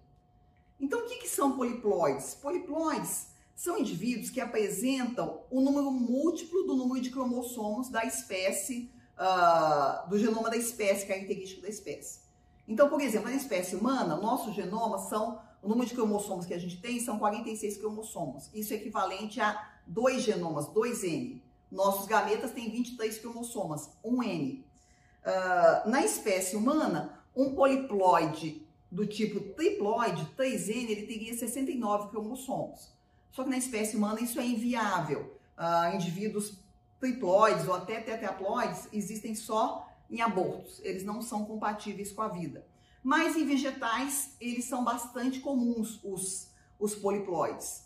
Então, 0.78 1.00
o 1.00 1.06
que, 1.06 1.16
que 1.16 1.28
são 1.28 1.56
poliploides? 1.56 2.34
Poliploides 2.34 3.26
são 3.56 3.76
indivíduos 3.76 4.30
que 4.30 4.40
apresentam 4.40 5.42
o 5.50 5.58
um 5.58 5.64
número 5.64 5.90
múltiplo 5.90 6.62
do 6.62 6.76
número 6.76 7.00
de 7.00 7.10
cromossomos 7.10 7.90
da 7.90 8.04
espécie, 8.04 8.90
uh, 9.18 10.08
do 10.08 10.18
genoma 10.18 10.48
da 10.48 10.56
espécie, 10.56 11.06
característico 11.06 11.62
da 11.62 11.68
espécie. 11.68 12.29
Então, 12.70 12.88
por 12.88 13.00
exemplo, 13.00 13.28
na 13.28 13.34
espécie 13.34 13.74
humana, 13.74 14.14
nosso 14.14 14.52
genoma 14.52 14.96
são, 14.96 15.40
o 15.60 15.68
número 15.68 15.88
de 15.88 15.94
cromossomos 15.94 16.46
que 16.46 16.54
a 16.54 16.58
gente 16.58 16.80
tem 16.80 17.00
são 17.00 17.18
46 17.18 17.78
cromossomos. 17.78 18.48
Isso 18.54 18.72
é 18.72 18.76
equivalente 18.76 19.40
a 19.40 19.72
dois 19.84 20.22
genomas, 20.22 20.66
2N. 20.68 21.42
Nossos 21.68 22.06
gametas 22.06 22.52
têm 22.52 22.70
23 22.70 23.18
cromossomas, 23.18 23.90
1N. 24.04 24.60
Uh, 24.62 25.90
na 25.90 26.04
espécie 26.04 26.54
humana, 26.54 27.20
um 27.34 27.56
poliploide 27.56 28.64
do 28.88 29.04
tipo 29.04 29.40
triploide, 29.54 30.28
3N, 30.38 30.90
ele 30.90 31.06
teria 31.08 31.36
69 31.36 32.10
cromossomos. 32.10 32.92
Só 33.32 33.42
que 33.42 33.50
na 33.50 33.58
espécie 33.58 33.96
humana 33.96 34.20
isso 34.20 34.38
é 34.38 34.46
inviável. 34.46 35.36
Uh, 35.58 35.96
indivíduos 35.96 36.56
triploides 37.00 37.66
ou 37.66 37.74
até 37.74 37.98
tetraploides 37.98 38.88
existem 38.92 39.34
só 39.34 39.89
em 40.10 40.20
abortos. 40.20 40.80
Eles 40.82 41.04
não 41.04 41.22
são 41.22 41.44
compatíveis 41.44 42.12
com 42.12 42.22
a 42.22 42.28
vida. 42.28 42.66
Mas 43.02 43.36
em 43.36 43.46
vegetais, 43.46 44.36
eles 44.40 44.66
são 44.66 44.84
bastante 44.84 45.40
comuns, 45.40 46.00
os, 46.04 46.50
os 46.78 46.94
poliploides. 46.94 47.84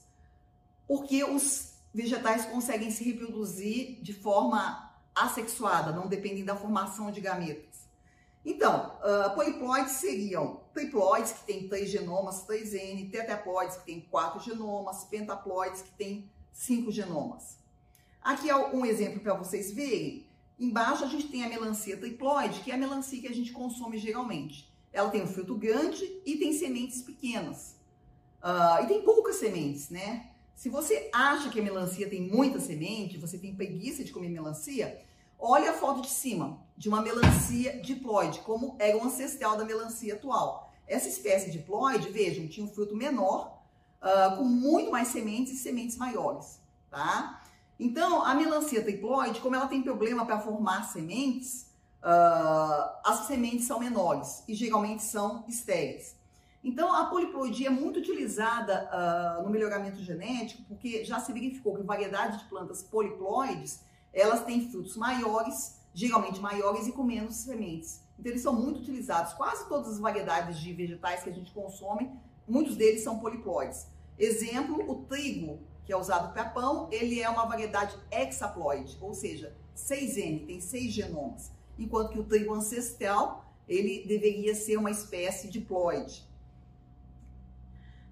Porque 0.89 1.23
os 1.23 1.75
vegetais 1.93 2.45
conseguem 2.47 2.91
se 2.91 3.05
reproduzir 3.05 4.03
de 4.03 4.13
forma 4.13 4.93
assexuada, 5.15 5.93
não 5.93 6.09
dependem 6.09 6.45
da 6.45 6.57
formação 6.57 7.11
de 7.13 7.21
gametas. 7.21 7.85
Então, 8.45 8.99
uh, 8.99 9.35
poliploides 9.35 9.93
seriam 9.93 10.61
triploides, 10.75 11.33
que 11.33 11.45
tem 11.45 11.69
três 11.69 11.89
genomas, 11.89 12.45
3N, 12.47 13.11
tetraploides, 13.11 13.77
que 13.77 13.87
tem 13.87 14.01
quatro 14.03 14.41
genomas, 14.41 15.05
pentaploides, 15.05 15.81
que 15.81 15.93
tem 15.93 16.31
cinco 16.53 16.91
genomas. 16.91 17.59
Aqui 18.21 18.51
é 18.51 18.57
um 18.57 18.85
exemplo 18.85 19.21
para 19.21 19.35
vocês 19.35 19.73
verem. 19.73 20.24
Embaixo 20.59 21.05
a 21.05 21.09
gente 21.09 21.29
tem 21.29 21.45
a 21.45 21.49
melancia 21.49 21.97
triploide, 21.97 22.61
que 22.61 22.71
é 22.71 22.75
a 22.75 22.79
melancia 22.79 23.21
que 23.21 23.29
a 23.29 23.35
gente 23.35 23.53
consome 23.53 23.99
geralmente. 23.99 24.73
Ela 24.93 25.11
tem 25.11 25.23
um 25.23 25.27
fruto 25.27 25.57
grande 25.57 26.05
e 26.25 26.37
tem 26.37 26.53
sementes 26.53 27.03
pequenas. 27.03 27.77
Uh, 28.43 28.85
e 28.85 28.87
tem 28.87 29.03
poucas 29.03 29.37
sementes, 29.37 29.91
né? 29.91 30.31
Se 30.55 30.69
você 30.69 31.11
acha 31.13 31.51
que 31.51 31.59
a 31.59 31.63
melancia 31.63 32.09
tem 32.09 32.23
muita 32.23 32.61
semente, 32.61 33.19
você 33.19 33.37
tem 33.37 33.55
preguiça 33.55 34.05
de 34.05 34.13
comer 34.13 34.29
melancia, 34.29 35.01
Olha 35.39 35.73
a 35.73 35.75
foto 35.75 36.01
de 36.01 36.09
cima 36.09 36.59
de 36.75 36.89
uma 36.89 37.03
melancia 37.03 37.79
diploide, 37.83 38.41
como 38.41 38.77
era 38.79 38.97
o 38.97 39.05
ancestral 39.05 39.59
da 39.59 39.65
melancia 39.65 40.15
atual. 40.15 40.73
Essa 40.87 41.09
espécie 41.09 41.51
diploide, 41.51 42.09
vejam, 42.09 42.49
tinha 42.49 42.65
um 42.65 42.69
fruto 42.71 42.97
menor, 42.97 43.63
uh, 44.01 44.37
com 44.37 44.45
muito 44.45 44.91
mais 44.91 45.09
sementes 45.09 45.53
e 45.53 45.57
sementes 45.57 45.99
maiores, 45.99 46.61
tá? 46.91 47.44
Então, 47.79 48.25
a 48.25 48.35
melancia 48.35 48.83
triploide, 48.83 49.41
como 49.41 49.57
ela 49.57 49.67
tem 49.67 49.83
problema 49.83 50.25
para 50.25 50.39
formar 50.41 50.85
sementes, 50.85 51.73
uh, 52.03 52.91
as 53.05 53.27
sementes 53.27 53.67
são 53.67 53.81
menores 53.81 54.45
e 54.47 54.55
geralmente 54.55 55.03
são 55.03 55.45
estéreis. 55.49 56.17
Então, 56.63 56.95
a 56.95 57.07
poliploidia 57.07 57.67
é 57.67 57.71
muito 57.71 57.99
utilizada 57.99 58.89
uh, 58.91 59.43
no 59.43 59.51
melhoramento 59.51 60.03
genético, 60.03 60.63
porque 60.69 61.05
já 61.05 61.21
se 61.21 61.33
verificou 61.33 61.77
que 61.77 61.83
variedade 61.83 62.39
de 62.39 62.45
plantas 62.45 62.83
poliploides 62.83 63.81
elas 64.15 64.45
têm 64.45 64.71
frutos 64.71 64.97
maiores, 64.97 65.81
geralmente 65.93 66.41
maiores 66.41 66.87
e 66.87 66.93
com 66.93 67.03
menos 67.03 67.35
sementes. 67.35 68.01
Então 68.19 68.31
eles 68.31 68.43
são 68.43 68.55
muito 68.55 68.81
utilizados. 68.81 69.33
Quase 69.35 69.69
todas 69.69 69.95
as 69.95 69.99
variedades 69.99 70.61
de 70.61 70.73
vegetais 70.73 71.23
que 71.23 71.31
a 71.31 71.33
gente 71.33 71.53
consome, 71.53 72.11
muitos 72.47 72.77
deles 72.77 73.03
são 73.03 73.19
poliploides. 73.19 73.87
Exemplo, 74.17 74.89
o 74.89 75.05
trigo, 75.05 75.59
que 75.85 75.93
é 75.93 75.97
usado 75.97 76.33
para 76.33 76.47
pão, 76.47 76.89
ele 76.91 77.21
é 77.21 77.29
uma 77.29 77.47
variedade 77.47 77.97
hexaploide, 78.11 78.97
ou 79.01 79.15
seja, 79.15 79.55
6N, 79.77 80.47
tem 80.47 80.61
6 80.61 80.93
genomas. 80.93 81.53
Enquanto 81.79 82.11
que 82.13 82.19
o 82.19 82.25
trigo 82.25 82.55
ancestral, 82.55 83.45
ele 83.69 84.05
deveria 84.07 84.55
ser 84.55 84.77
uma 84.77 84.91
espécie 84.91 85.49
diploide. 85.49 86.27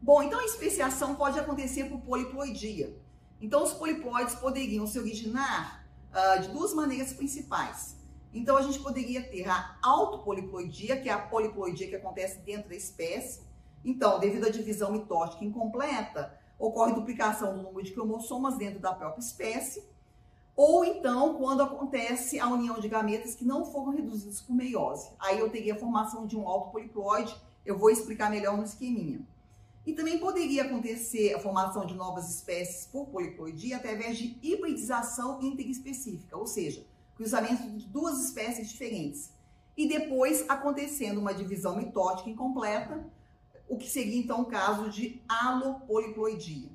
Bom, 0.00 0.22
então 0.22 0.40
a 0.40 0.44
especiação 0.44 1.14
pode 1.14 1.38
acontecer 1.38 1.84
por 1.84 2.00
poliploidia. 2.00 2.96
Então 3.40 3.62
os 3.62 3.72
poliploides 3.72 4.34
poderiam 4.34 4.86
se 4.86 4.98
originar 4.98 5.86
uh, 6.10 6.42
de 6.42 6.48
duas 6.48 6.74
maneiras 6.74 7.12
principais. 7.12 7.96
Então, 8.34 8.56
a 8.56 8.62
gente 8.62 8.78
poderia 8.78 9.22
ter 9.22 9.46
a 9.46 9.76
autopoliploidia, 9.82 10.98
que 11.00 11.08
é 11.08 11.12
a 11.12 11.18
poliploidia 11.18 11.88
que 11.88 11.96
acontece 11.96 12.38
dentro 12.38 12.70
da 12.70 12.74
espécie. 12.74 13.42
Então, 13.84 14.18
devido 14.18 14.46
à 14.46 14.50
divisão 14.50 14.90
mitótica 14.90 15.44
incompleta, 15.44 16.38
ocorre 16.66 16.94
duplicação 16.94 17.56
do 17.56 17.62
número 17.62 17.82
de 17.82 17.92
cromossomas 17.92 18.56
dentro 18.56 18.78
da 18.78 18.94
própria 18.94 19.20
espécie. 19.20 19.82
Ou 20.54 20.84
então, 20.84 21.34
quando 21.34 21.62
acontece 21.62 22.38
a 22.38 22.46
união 22.46 22.78
de 22.78 22.88
gametas 22.88 23.34
que 23.34 23.44
não 23.44 23.64
foram 23.64 23.90
reduzidos 23.90 24.40
por 24.40 24.54
meiose. 24.54 25.10
Aí 25.18 25.40
eu 25.40 25.50
teria 25.50 25.74
a 25.74 25.78
formação 25.78 26.24
de 26.24 26.36
um 26.36 26.46
autopoliploide, 26.46 27.34
eu 27.66 27.76
vou 27.76 27.90
explicar 27.90 28.30
melhor 28.30 28.56
no 28.56 28.62
esqueminha. 28.62 29.26
E 29.84 29.92
também 29.92 30.18
poderia 30.18 30.62
acontecer 30.62 31.34
a 31.34 31.40
formação 31.40 31.84
de 31.84 31.94
novas 31.94 32.32
espécies 32.32 32.86
por 32.86 33.06
poliploidia 33.06 33.76
através 33.76 34.16
de 34.16 34.38
hibridização 34.40 35.42
interespecífica, 35.42 36.36
ou 36.36 36.46
seja, 36.46 36.86
cruzamento 37.16 37.68
de 37.70 37.86
duas 37.88 38.24
espécies 38.24 38.68
diferentes. 38.70 39.32
E 39.76 39.88
depois 39.88 40.44
acontecendo 40.48 41.18
uma 41.18 41.34
divisão 41.34 41.76
mitótica 41.76 42.30
incompleta, 42.30 43.04
o 43.72 43.78
que 43.78 43.88
seria 43.88 44.20
então 44.20 44.42
o 44.42 44.44
caso 44.44 44.90
de 44.90 45.22
alopoliploidia. 45.26 46.68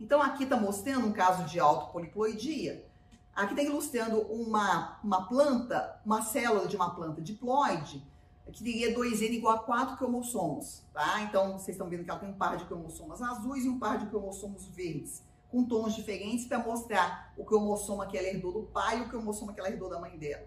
Então 0.00 0.22
aqui 0.22 0.44
está 0.44 0.56
mostrando 0.56 1.06
um 1.06 1.12
caso 1.12 1.44
de 1.44 1.60
autopoliploidia. 1.60 2.86
Aqui 3.34 3.52
está 3.52 3.62
ilustrando 3.62 4.22
uma, 4.32 4.98
uma 5.04 5.28
planta, 5.28 6.00
uma 6.06 6.22
célula 6.22 6.66
de 6.66 6.74
uma 6.74 6.94
planta 6.94 7.20
diploide, 7.20 8.02
que 8.50 8.64
teria 8.64 8.94
2N 8.94 9.32
igual 9.32 9.56
a 9.56 9.58
4 9.58 9.98
cromossomos, 9.98 10.82
tá? 10.94 11.20
Então, 11.20 11.58
vocês 11.58 11.74
estão 11.74 11.86
vendo 11.86 12.02
que 12.02 12.10
ela 12.10 12.18
tem 12.18 12.30
um 12.30 12.38
par 12.38 12.56
de 12.56 12.64
cromossomos 12.64 13.20
azuis 13.20 13.66
e 13.66 13.68
um 13.68 13.78
par 13.78 13.98
de 13.98 14.06
cromossomos 14.06 14.64
verdes, 14.68 15.22
com 15.50 15.64
tons 15.64 15.94
diferentes 15.94 16.46
para 16.46 16.60
mostrar 16.60 17.34
o 17.36 17.44
cromossoma 17.44 18.06
que 18.06 18.16
ela 18.16 18.26
herdou 18.26 18.52
do 18.52 18.62
pai 18.62 19.00
e 19.00 19.02
o 19.02 19.08
cromossoma 19.10 19.52
que 19.52 19.60
ela 19.60 19.68
herdou 19.68 19.90
da 19.90 20.00
mãe 20.00 20.16
dela. 20.16 20.46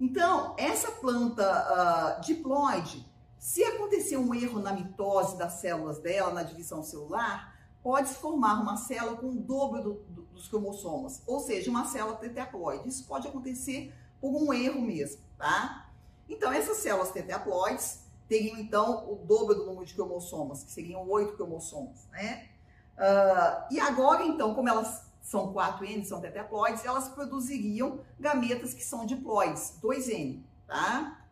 Então, 0.00 0.56
essa 0.58 0.90
planta 0.90 2.18
uh, 2.18 2.20
diploide, 2.20 3.06
se 3.38 3.62
acontecer 3.64 4.16
um 4.16 4.34
erro 4.34 4.60
na 4.60 4.72
mitose 4.72 5.36
das 5.36 5.54
células 5.54 5.98
dela, 5.98 6.32
na 6.32 6.42
divisão 6.42 6.82
celular, 6.82 7.56
pode 7.82 8.08
se 8.08 8.14
formar 8.16 8.60
uma 8.60 8.76
célula 8.76 9.16
com 9.16 9.28
o 9.28 9.36
dobro 9.36 9.82
do, 9.82 9.94
do, 10.08 10.22
dos 10.22 10.48
cromossomos, 10.48 11.22
ou 11.26 11.38
seja, 11.40 11.70
uma 11.70 11.84
célula 11.84 12.16
tetraploide. 12.16 12.88
Isso 12.88 13.06
pode 13.06 13.28
acontecer 13.28 13.94
por 14.20 14.30
um 14.30 14.52
erro 14.52 14.80
mesmo, 14.80 15.22
tá? 15.38 15.88
Então, 16.28 16.52
essas 16.52 16.78
células 16.78 17.12
tetraploides 17.12 18.00
teriam, 18.28 18.58
então, 18.58 19.08
o 19.08 19.16
dobro 19.24 19.54
do 19.54 19.66
número 19.66 19.86
de 19.86 19.94
cromossomas, 19.94 20.64
que 20.64 20.72
seriam 20.72 21.08
oito 21.08 21.36
cromossomos, 21.36 22.08
né? 22.10 22.48
Uh, 22.96 23.72
e 23.74 23.78
agora, 23.78 24.24
então, 24.24 24.54
como 24.54 24.68
elas 24.68 25.04
são 25.20 25.52
4N, 25.52 26.04
são 26.04 26.20
tetraploides, 26.20 26.84
elas 26.84 27.08
produziriam 27.08 28.00
gametas 28.18 28.72
que 28.72 28.82
são 28.82 29.04
diploides, 29.04 29.78
2N, 29.82 30.42
tá? 30.66 31.25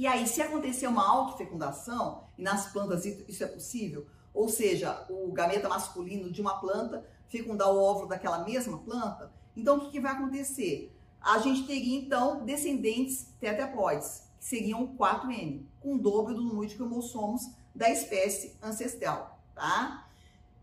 E 0.00 0.06
aí, 0.06 0.26
se 0.26 0.40
acontecer 0.40 0.86
uma 0.86 1.06
autofecundação, 1.06 2.24
e 2.38 2.42
nas 2.42 2.72
plantas 2.72 3.04
isso 3.04 3.44
é 3.44 3.46
possível, 3.46 4.06
ou 4.32 4.48
seja, 4.48 5.06
o 5.10 5.30
gameta 5.30 5.68
masculino 5.68 6.30
de 6.30 6.40
uma 6.40 6.58
planta 6.58 7.06
fecundar 7.28 7.68
o 7.68 7.78
óvulo 7.78 8.08
daquela 8.08 8.42
mesma 8.44 8.78
planta, 8.78 9.30
então 9.54 9.76
o 9.76 9.80
que, 9.80 9.90
que 9.90 10.00
vai 10.00 10.12
acontecer? 10.12 10.96
a 11.20 11.38
gente 11.38 11.66
teria 11.66 11.98
então 11.98 12.44
descendentes 12.44 13.26
tetraploides, 13.38 14.22
que 14.38 14.44
seriam 14.44 14.96
4N, 14.96 15.66
com 15.78 15.94
o 15.94 15.98
dobro 15.98 16.34
do 16.34 16.42
número 16.42 16.66
de 16.66 16.76
cromossomos 16.76 17.50
da 17.74 17.90
espécie 17.90 18.56
ancestral, 18.62 19.38
tá? 19.54 20.08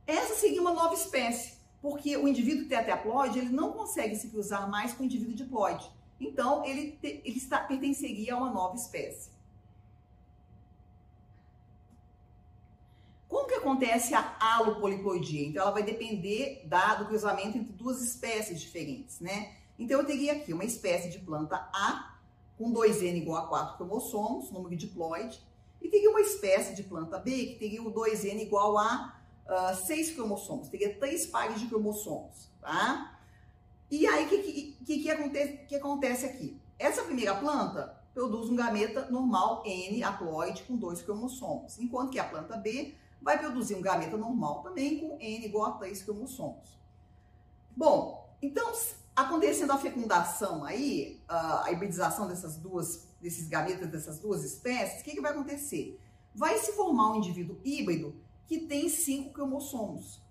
Essa 0.05 0.35
seria 0.35 0.61
uma 0.61 0.73
nova 0.73 0.95
espécie, 0.95 1.53
porque 1.79 2.17
o 2.17 2.27
indivíduo 2.27 2.67
tetraploide 2.67 3.39
ele 3.39 3.49
não 3.49 3.71
consegue 3.71 4.15
se 4.15 4.29
cruzar 4.29 4.69
mais 4.69 4.93
com 4.93 5.03
o 5.03 5.05
indivíduo 5.05 5.35
diploide. 5.35 5.87
Então, 6.19 6.65
ele, 6.65 6.91
te, 6.93 7.21
ele 7.23 7.37
está, 7.37 7.59
pertenceria 7.59 8.33
a 8.33 8.37
uma 8.37 8.51
nova 8.51 8.75
espécie. 8.75 9.29
Como 13.27 13.47
que 13.47 13.55
acontece 13.55 14.13
a 14.13 14.37
alopoliploidia? 14.39 15.47
Então, 15.47 15.61
ela 15.61 15.71
vai 15.71 15.83
depender 15.83 16.63
da, 16.65 16.95
do 16.95 17.05
cruzamento 17.05 17.57
entre 17.57 17.73
duas 17.73 18.01
espécies 18.01 18.59
diferentes, 18.59 19.19
né? 19.19 19.55
Então, 19.77 19.99
eu 19.99 20.05
teria 20.05 20.33
aqui 20.33 20.53
uma 20.53 20.63
espécie 20.63 21.09
de 21.09 21.19
planta 21.19 21.55
A, 21.73 22.17
com 22.57 22.73
2N 22.73 23.17
igual 23.17 23.43
a 23.43 23.47
4 23.47 23.77
cromossomos, 23.77 24.51
número 24.51 24.75
diploide, 24.75 25.39
e 25.81 25.87
teria 25.89 26.09
uma 26.09 26.21
espécie 26.21 26.73
de 26.73 26.83
planta 26.83 27.19
B, 27.19 27.45
que 27.45 27.55
teria 27.59 27.83
o 27.83 27.93
2N 27.93 28.41
igual 28.41 28.77
a 28.77 29.15
uh, 29.45 29.51
ah, 29.51 29.73
6 29.75 30.13
cromossomos, 30.13 30.69
teria 30.69 30.97
três 30.97 31.27
pares 31.27 31.59
de 31.59 31.67
cromossomos, 31.67 32.49
tá? 32.59 33.16
E 33.89 34.05
aí, 34.05 34.25
o 34.25 34.29
que, 34.29 34.75
que, 34.85 34.99
que, 34.99 35.09
acontece, 35.09 35.57
que 35.67 35.75
acontece 35.75 36.25
aqui? 36.25 36.61
Essa 36.77 37.03
primeira 37.03 37.35
planta 37.35 37.95
produz 38.13 38.49
um 38.49 38.55
gameta 38.55 39.09
normal 39.09 39.63
N 39.65 40.03
haploide 40.03 40.63
com 40.63 40.75
dois 40.75 41.01
cromossomos, 41.01 41.77
enquanto 41.79 42.11
que 42.11 42.19
a 42.19 42.27
planta 42.27 42.57
B 42.57 42.95
vai 43.21 43.37
produzir 43.37 43.75
um 43.75 43.81
gameta 43.81 44.17
normal 44.17 44.61
também 44.61 44.99
com 44.99 45.17
N 45.19 45.45
igual 45.45 45.65
a 45.65 45.71
3 45.73 46.03
cromossomos. 46.03 46.77
Bom, 47.75 48.35
então 48.41 48.73
Acontecendo 49.17 49.71
a 49.71 49.79
fecundação 49.79 50.63
aí, 50.63 51.19
a 51.27 51.71
hibridização 51.71 52.27
dessas 52.27 52.55
duas, 52.55 53.07
desses 53.19 53.47
gametas 53.47 53.89
dessas 53.89 54.19
duas 54.19 54.43
espécies, 54.43 55.01
o 55.01 55.03
que, 55.03 55.13
que 55.13 55.21
vai 55.21 55.31
acontecer? 55.31 55.99
Vai 56.35 56.59
se 56.59 56.73
formar 56.73 57.13
um 57.13 57.15
indivíduo 57.15 57.59
híbrido 57.65 58.13
que 58.45 58.59
tem 58.59 58.87
cinco 58.87 59.33
cromossomos. 59.33 60.21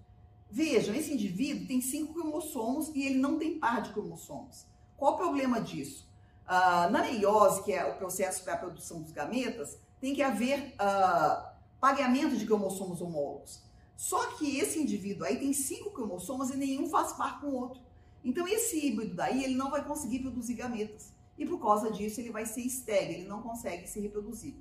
Vejam, 0.50 0.94
esse 0.94 1.12
indivíduo 1.12 1.66
tem 1.66 1.80
cinco 1.80 2.14
cromossomos 2.14 2.88
e 2.94 3.02
ele 3.02 3.18
não 3.18 3.38
tem 3.38 3.58
par 3.58 3.82
de 3.82 3.92
cromossomos. 3.92 4.66
Qual 4.96 5.14
o 5.14 5.16
problema 5.16 5.60
disso? 5.60 6.08
Uh, 6.44 6.90
na 6.90 7.02
meiose, 7.02 7.62
que 7.64 7.72
é 7.72 7.84
o 7.84 7.96
processo 7.96 8.44
para 8.44 8.54
a 8.54 8.58
produção 8.58 9.02
dos 9.02 9.10
gametas, 9.10 9.78
tem 10.00 10.14
que 10.14 10.22
haver 10.22 10.74
uh, 10.74 11.50
pareamento 11.80 12.36
de 12.36 12.46
cromossomos 12.46 13.00
homólogos. 13.00 13.60
Só 13.96 14.26
que 14.36 14.58
esse 14.58 14.78
indivíduo 14.78 15.26
aí 15.26 15.38
tem 15.38 15.52
cinco 15.52 15.90
cromossomos 15.90 16.50
e 16.50 16.56
nenhum 16.56 16.88
faz 16.88 17.12
par 17.12 17.40
com 17.40 17.48
o 17.48 17.54
outro. 17.54 17.80
Então, 18.24 18.46
esse 18.46 18.84
híbrido 18.84 19.14
daí, 19.14 19.44
ele 19.44 19.54
não 19.54 19.70
vai 19.70 19.84
conseguir 19.84 20.20
produzir 20.20 20.54
gametas. 20.54 21.12
E 21.38 21.46
por 21.46 21.60
causa 21.60 21.90
disso, 21.90 22.20
ele 22.20 22.30
vai 22.30 22.46
ser 22.46 22.62
estéril, 22.62 23.18
ele 23.18 23.28
não 23.28 23.42
consegue 23.42 23.86
se 23.86 24.00
reproduzir. 24.00 24.54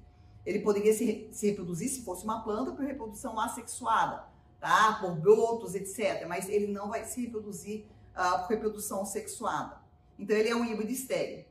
Ele 0.45 0.59
poderia 0.59 0.93
se, 0.93 1.29
se 1.31 1.47
reproduzir 1.49 1.89
se 1.89 2.03
fosse 2.03 2.23
uma 2.23 2.41
planta 2.41 2.71
por 2.71 2.85
reprodução 2.85 3.39
assexuada, 3.39 4.27
tá? 4.65 4.97
Por 4.99 5.11
brotos, 5.11 5.75
etc. 5.75 6.25
Mas 6.27 6.49
ele 6.49 6.65
não 6.65 6.89
vai 6.89 7.05
se 7.05 7.21
reproduzir 7.21 7.85
uh, 8.15 8.39
por 8.39 8.49
reprodução 8.49 9.05
sexuada. 9.05 9.79
Então, 10.17 10.35
ele 10.35 10.49
é 10.49 10.55
um 10.55 10.65
híbrido 10.65 10.91
estéril. 10.91 11.45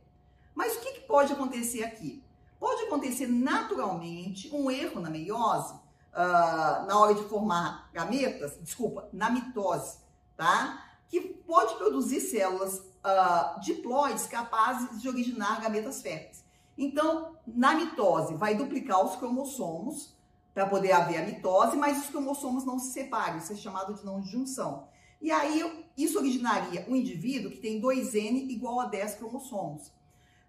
Mas 0.53 0.75
o 0.75 0.81
que, 0.81 0.95
que 0.95 1.01
pode 1.03 1.33
acontecer 1.33 1.85
aqui? 1.85 2.25
Pode 2.59 2.83
acontecer 2.83 3.29
naturalmente 3.29 4.53
um 4.53 4.69
erro 4.69 5.01
na 5.01 5.11
meiose, 5.11 5.75
uh, 5.75 6.87
na 6.87 6.99
hora 6.99 7.15
de 7.15 7.23
formar 7.29 7.89
gametas, 7.93 8.59
desculpa, 8.61 9.09
na 9.13 9.31
mitose, 9.31 9.99
tá? 10.37 10.85
que 11.09 11.21
pode 11.21 11.77
produzir 11.77 12.21
células 12.21 12.79
uh, 12.79 13.61
diploides 13.61 14.27
capazes 14.27 15.01
de 15.01 15.09
originar 15.09 15.61
gametas 15.61 16.03
férteis. 16.03 16.45
Então, 16.77 17.37
na 17.47 17.77
mitose, 17.77 18.35
vai 18.35 18.57
duplicar 18.57 19.05
os 19.05 19.15
cromossomos 19.15 20.14
para 20.55 20.67
poder 20.67 20.93
haver 20.93 21.19
a 21.19 21.27
mitose, 21.27 21.77
mas 21.77 21.99
os 21.99 22.11
cromossomos 22.11 22.65
não 22.65 22.79
se 22.79 22.93
separam, 22.93 23.39
isso 23.39 23.53
é 23.53 23.57
chamado 23.57 23.93
de 23.93 24.05
não 24.05 24.23
junção. 24.23 24.87
E 25.21 25.31
aí, 25.31 25.85
isso 25.97 26.19
originaria 26.19 26.87
um 26.89 26.95
indivíduo 26.95 27.51
que 27.51 27.59
tem 27.59 27.81
2N 27.81 28.51
igual 28.51 28.81
a 28.81 28.87
10 28.87 29.17
cromossomos. 29.17 29.91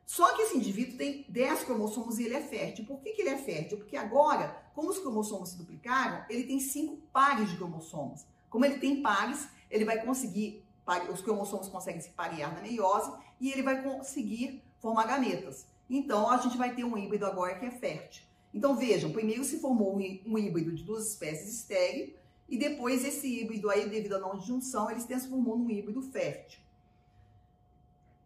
Só 0.06 0.34
que 0.36 0.44
esse 0.44 0.58
indivíduo 0.58 0.98
tem 0.98 1.26
10 1.30 1.63
cromossomos 1.63 2.20
e 2.20 2.26
ele 2.26 2.36
é 2.36 2.41
fértil. 2.41 2.86
Por 2.86 3.00
que, 3.00 3.13
que 3.13 3.22
ele 3.22 3.30
é 3.30 3.38
fértil? 3.38 3.78
Porque 3.78 3.98
agora, 3.98 4.63
como 4.76 4.89
os 4.89 5.00
cromossomos 5.00 5.50
se 5.50 5.58
duplicaram, 5.58 6.24
ele 6.30 6.44
tem 6.44 6.60
cinco 6.60 6.98
pares 7.12 7.50
de 7.50 7.58
cromossomos. 7.58 8.26
Como 8.50 8.65
ele 8.65 8.78
tem 8.78 9.02
pares, 9.02 9.48
ele 9.72 9.86
vai 9.86 10.04
conseguir, 10.06 10.63
os 11.12 11.22
cromossomos 11.22 11.68
conseguem 11.70 12.02
se 12.02 12.10
parear 12.10 12.54
na 12.54 12.62
meiose 12.62 13.12
e 13.39 13.52
ele 13.52 13.63
vai 13.63 13.82
conseguir 13.82 14.62
formar 14.80 15.08
gametas. 15.08 15.65
Então, 15.89 16.30
a 16.30 16.38
gente 16.38 16.58
vai 16.58 16.76
ter 16.76 16.84
um 16.84 16.98
híbrido 16.98 17.26
agora 17.26 17.58
que 17.58 17.65
é 17.65 17.72
fértil. 17.72 18.25
Então, 18.56 18.74
vejam, 18.74 19.12
primeiro 19.12 19.44
se 19.44 19.60
formou 19.60 19.98
um 19.98 20.38
híbrido 20.38 20.74
de 20.74 20.82
duas 20.82 21.10
espécies 21.10 21.54
estéreo 21.54 22.13
e 22.48 22.58
depois 22.58 23.04
esse 23.04 23.28
híbrido 23.28 23.70
aí, 23.70 23.89
devido 23.89 24.15
à 24.15 24.20
não 24.20 24.38
disjunção, 24.38 24.89
ele 24.89 25.02
se 25.02 25.08
transformou 25.08 25.58
num 25.58 25.70
híbrido 25.70 26.02
fértil. 26.02 26.62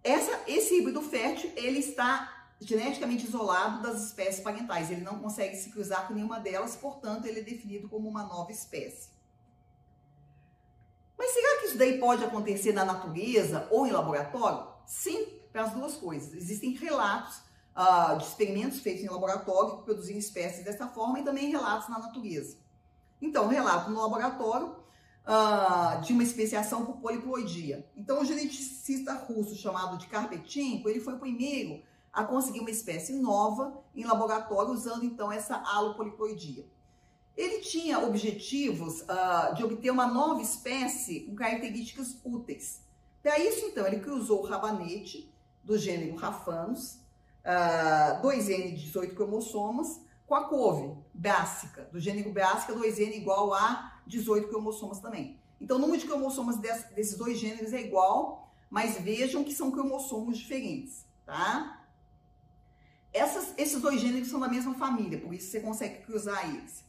Essa, 0.04 0.44
esse 0.48 0.76
híbrido 0.76 1.02
fértil, 1.02 1.52
ele 1.56 1.80
está 1.80 2.52
geneticamente 2.62 3.26
isolado 3.26 3.82
das 3.82 4.06
espécies 4.06 4.40
parentais. 4.40 4.92
Ele 4.92 5.02
não 5.02 5.18
consegue 5.18 5.58
se 5.58 5.72
cruzar 5.72 6.08
com 6.08 6.14
nenhuma 6.14 6.40
delas, 6.40 6.76
portanto, 6.76 7.26
ele 7.26 7.40
é 7.40 7.44
definido 7.44 7.90
como 7.90 8.08
uma 8.08 8.24
nova 8.24 8.52
espécie. 8.52 9.10
Mas 11.18 11.32
será 11.32 11.60
que 11.60 11.66
isso 11.66 11.78
daí 11.78 11.98
pode 11.98 12.24
acontecer 12.24 12.72
na 12.72 12.86
natureza 12.86 13.68
ou 13.72 13.88
em 13.88 13.92
laboratório? 13.92 14.68
Sim, 14.86 15.26
para 15.52 15.64
as 15.64 15.74
duas 15.74 15.96
coisas. 15.96 16.36
Existem 16.36 16.76
relatos 16.76 17.49
uh, 17.80 18.18
de 18.18 18.26
experimentos 18.26 18.80
feitos 18.80 19.04
em 19.04 19.10
laboratório 19.10 19.78
que 19.78 19.84
produziram 19.84 20.20
espécies 20.20 20.66
dessa 20.66 20.88
forma 20.88 21.20
e 21.20 21.24
também 21.24 21.50
relatos 21.50 21.88
na 21.88 22.00
natureza. 22.00 22.58
Então, 23.22 23.48
relato 23.48 23.90
no 23.90 24.02
laboratório 24.02 24.76
uh, 25.26 26.02
de 26.02 26.12
uma 26.12 26.24
especiação 26.24 26.86
por 26.86 26.98
poliploidia. 26.98 27.90
Então, 27.96 28.22
o 28.22 28.26
geneticista 28.26 29.14
russo 29.14 29.56
chamado 29.56 29.98
de 29.98 30.08
Karpetinko, 30.08 30.90
ele 30.90 31.00
foi 31.00 31.14
o 31.14 31.20
primeiro 31.20 31.82
a 32.12 32.24
conseguir 32.24 32.60
uma 32.60 32.72
espécie 32.72 33.14
nova 33.14 33.82
em 33.96 34.04
laboratório 34.04 34.74
usando 34.74 35.06
então 35.06 35.32
essa 35.32 35.56
alopoliploidia. 35.56 36.66
Ele 37.38 37.60
tinha 37.60 38.00
objetivos 38.00 39.02
uh, 39.02 39.56
de 39.56 39.64
obter 39.64 39.92
uma 39.92 40.08
nova 40.08 40.42
espécie 40.42 41.22
com 41.22 41.36
características 41.36 42.18
úteis. 42.26 42.82
Para 43.24 43.40
isso, 43.40 43.66
então, 43.66 43.88
ele 43.88 44.02
cruzou 44.02 44.42
o 44.42 44.46
rabanete 44.46 45.34
do 45.64 45.78
gênero 45.78 46.16
Rafanus, 46.16 47.00
uh, 47.50 48.22
2N 48.22 48.76
de 48.76 48.86
18 48.86 49.16
cromossomas, 49.16 50.00
com 50.28 50.36
a 50.36 50.48
couve 50.48 50.96
brássica, 51.14 51.90
do 51.92 52.00
gênero 52.00 52.32
brássica, 52.32 52.74
2N 52.74 53.16
igual 53.16 53.54
a 53.54 54.00
18 54.06 54.48
cromossomas 54.48 55.00
também. 55.00 55.40
Então, 55.60 55.78
o 55.78 55.80
número 55.80 56.00
de 56.00 56.08
cromossomas 56.08 56.58
desses 56.58 57.18
dois 57.18 57.40
gêneros 57.40 57.74
é 57.74 57.82
igual, 57.82 58.54
mas 58.70 59.00
vejam 59.02 59.44
que 59.44 59.54
são 59.54 59.72
cromossomos 59.72 60.38
diferentes, 60.38 61.06
tá? 61.26 61.88
Essas, 63.12 63.54
esses 63.58 63.82
dois 63.82 64.00
gêneros 64.00 64.30
são 64.30 64.40
da 64.40 64.48
mesma 64.48 64.76
família, 64.76 65.20
por 65.20 65.34
isso 65.34 65.50
você 65.50 65.60
consegue 65.60 66.04
cruzar 66.04 66.48
eles 66.54 66.88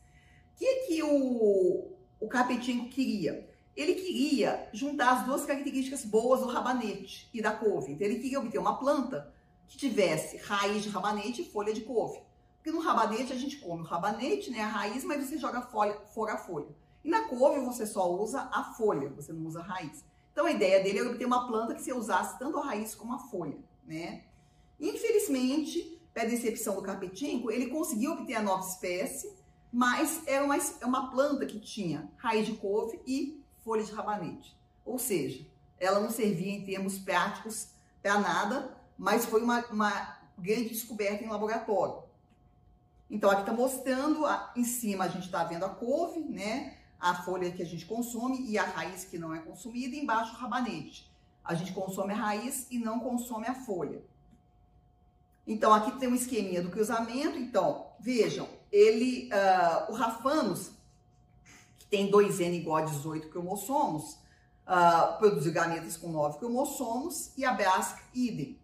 que, 0.61 0.75
que 0.87 1.03
o, 1.03 1.91
o 2.21 2.29
Capetinho 2.29 2.91
queria? 2.91 3.49
Ele 3.75 3.95
queria 3.95 4.69
juntar 4.75 5.13
as 5.13 5.25
duas 5.25 5.47
características 5.47 6.05
boas 6.05 6.41
do 6.41 6.49
rabanete 6.49 7.31
e 7.33 7.41
da 7.41 7.51
couve. 7.51 7.93
Então, 7.93 8.07
ele 8.07 8.21
queria 8.21 8.39
obter 8.39 8.59
uma 8.59 8.79
planta 8.79 9.33
que 9.71 9.79
tivesse 9.79 10.37
raiz 10.37 10.83
de 10.83 10.89
rabanete 10.89 11.43
e 11.43 11.49
folha 11.49 11.73
de 11.73 11.83
couve. 11.83 12.21
Porque 12.57 12.73
no 12.73 12.81
rabanete 12.81 13.33
a 13.33 13.37
gente 13.37 13.57
come 13.59 13.83
o 13.83 13.87
rabanete, 13.87 14.51
né, 14.51 14.61
a 14.61 14.67
raiz, 14.67 15.05
mas 15.05 15.25
você 15.25 15.39
joga 15.39 15.63
folha, 15.63 15.95
fora 16.13 16.35
a 16.35 16.39
folha. 16.39 16.69
E 17.05 17.09
na 17.09 17.29
couve 17.29 17.61
você 17.61 17.87
só 17.87 18.13
usa 18.13 18.51
a 18.53 18.75
folha, 18.75 19.09
você 19.11 19.33
não 19.33 19.47
usa 19.47 19.61
a 19.61 19.63
raiz. 19.63 20.05
Então 20.33 20.45
a 20.45 20.51
ideia 20.51 20.83
dele 20.83 20.99
era 20.99 21.09
obter 21.09 21.25
uma 21.25 21.47
planta 21.47 21.75
que 21.75 21.83
você 21.83 21.93
usasse 21.93 22.37
tanto 22.39 22.59
a 22.59 22.65
raiz 22.67 22.97
como 22.97 23.15
a 23.15 23.19
folha, 23.19 23.57
né? 23.87 24.25
Infelizmente, 24.79 26.03
pela 26.13 26.29
decepção 26.29 26.75
do 26.75 26.83
Carpetinco, 26.83 27.51
ele 27.51 27.69
conseguiu 27.69 28.13
obter 28.13 28.35
a 28.35 28.43
nova 28.43 28.67
espécie, 28.67 29.33
mas 29.73 30.27
é 30.27 30.43
uma, 30.43 30.57
é 30.57 30.85
uma 30.85 31.11
planta 31.13 31.47
que 31.47 31.61
tinha 31.61 32.11
raiz 32.17 32.45
de 32.45 32.55
couve 32.55 33.01
e 33.07 33.41
folha 33.65 33.85
de 33.85 33.93
rabanete. 33.93 34.57
Ou 34.85 34.99
seja, 34.99 35.47
ela 35.79 36.01
não 36.01 36.11
servia 36.11 36.53
em 36.53 36.65
termos 36.65 36.99
práticos 36.99 37.69
para 38.03 38.19
nada, 38.19 38.80
mas 39.01 39.25
foi 39.25 39.43
uma, 39.43 39.65
uma 39.69 40.19
grande 40.37 40.69
descoberta 40.69 41.25
em 41.25 41.29
laboratório. 41.29 42.03
Então, 43.11 43.31
aqui 43.31 43.41
está 43.41 43.53
mostrando, 43.53 44.27
em 44.55 44.63
cima 44.63 45.05
a 45.05 45.09
gente 45.09 45.25
está 45.25 45.43
vendo 45.43 45.65
a 45.65 45.71
couve, 45.71 46.21
né? 46.21 46.77
A 47.01 47.15
folha 47.15 47.51
que 47.51 47.63
a 47.63 47.67
gente 47.67 47.87
consome 47.87 48.45
e 48.47 48.59
a 48.59 48.63
raiz 48.63 49.05
que 49.05 49.17
não 49.17 49.35
é 49.35 49.39
consumida, 49.39 49.97
e 49.97 50.01
embaixo 50.01 50.35
o 50.35 50.37
rabanete. 50.37 51.11
A 51.43 51.55
gente 51.55 51.73
consome 51.73 52.13
a 52.13 52.17
raiz 52.17 52.67
e 52.71 52.79
não 52.79 53.01
consome 53.01 53.47
a 53.47 53.55
folha. 53.55 54.03
Então, 55.47 55.73
aqui 55.73 55.99
tem 55.99 56.11
um 56.11 56.15
esqueminha 56.15 56.63
do 56.63 56.69
cruzamento. 56.71 57.39
Então, 57.39 57.87
vejam, 57.99 58.47
ele, 58.71 59.31
uh, 59.33 59.93
o 59.93 59.95
Rafanos, 59.95 60.73
que 61.79 61.87
tem 61.87 62.11
2N 62.11 62.53
igual 62.53 62.77
a 62.77 62.83
18 62.83 63.31
cromossomos, 63.31 64.19
uh, 64.67 65.19
produziu 65.19 65.55
gametas 65.55 65.97
com 65.97 66.13
9 66.13 66.39
cromossomos 66.39 67.33
e 67.39 67.47
a 67.47 67.55
Brasca, 67.55 68.03
idem. 68.13 68.61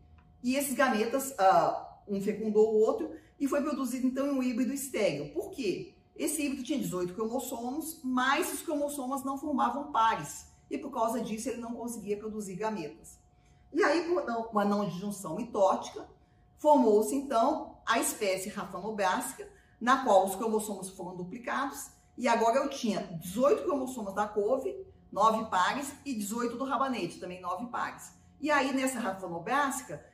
E 0.46 0.54
esses 0.54 0.74
gametas, 0.74 1.32
uh, 1.32 1.86
um 2.06 2.20
fecundou 2.20 2.72
o 2.72 2.78
outro 2.78 3.10
e 3.40 3.48
foi 3.48 3.60
produzido, 3.62 4.06
então, 4.06 4.30
um 4.30 4.42
híbrido 4.42 4.72
estéreo. 4.72 5.32
Por 5.32 5.50
quê? 5.50 5.96
Esse 6.14 6.42
híbrido 6.42 6.62
tinha 6.62 6.78
18 6.78 7.14
cromossomos, 7.14 8.00
mas 8.04 8.52
os 8.52 8.62
cromossomos 8.62 9.24
não 9.24 9.36
formavam 9.36 9.90
pares. 9.90 10.46
E 10.70 10.78
por 10.78 10.90
causa 10.90 11.20
disso, 11.20 11.48
ele 11.48 11.60
não 11.60 11.74
conseguia 11.74 12.16
produzir 12.16 12.54
gametas. 12.54 13.18
E 13.72 13.82
aí, 13.82 14.04
por 14.04 14.22
uma 14.52 14.64
não 14.64 14.88
disjunção 14.88 15.34
mitótica, 15.34 16.08
Formou-se, 16.58 17.14
então, 17.14 17.76
a 17.84 17.98
espécie 17.98 18.48
Rafanobrásica, 18.48 19.46
na 19.80 20.04
qual 20.04 20.24
os 20.24 20.36
cromossomos 20.36 20.88
foram 20.88 21.14
duplicados, 21.14 21.90
e 22.16 22.26
agora 22.26 22.58
eu 22.58 22.70
tinha 22.70 23.02
18 23.20 23.64
cromossomos 23.64 24.14
da 24.14 24.26
couve, 24.26 24.74
9 25.12 25.50
pares, 25.50 25.92
e 26.04 26.14
18 26.14 26.56
do 26.56 26.64
rabanete, 26.64 27.20
também 27.20 27.40
9 27.40 27.66
pares. 27.66 28.10
E 28.40 28.50
aí, 28.50 28.72
nessa 28.72 28.98
Rafanobrásica, 28.98 30.04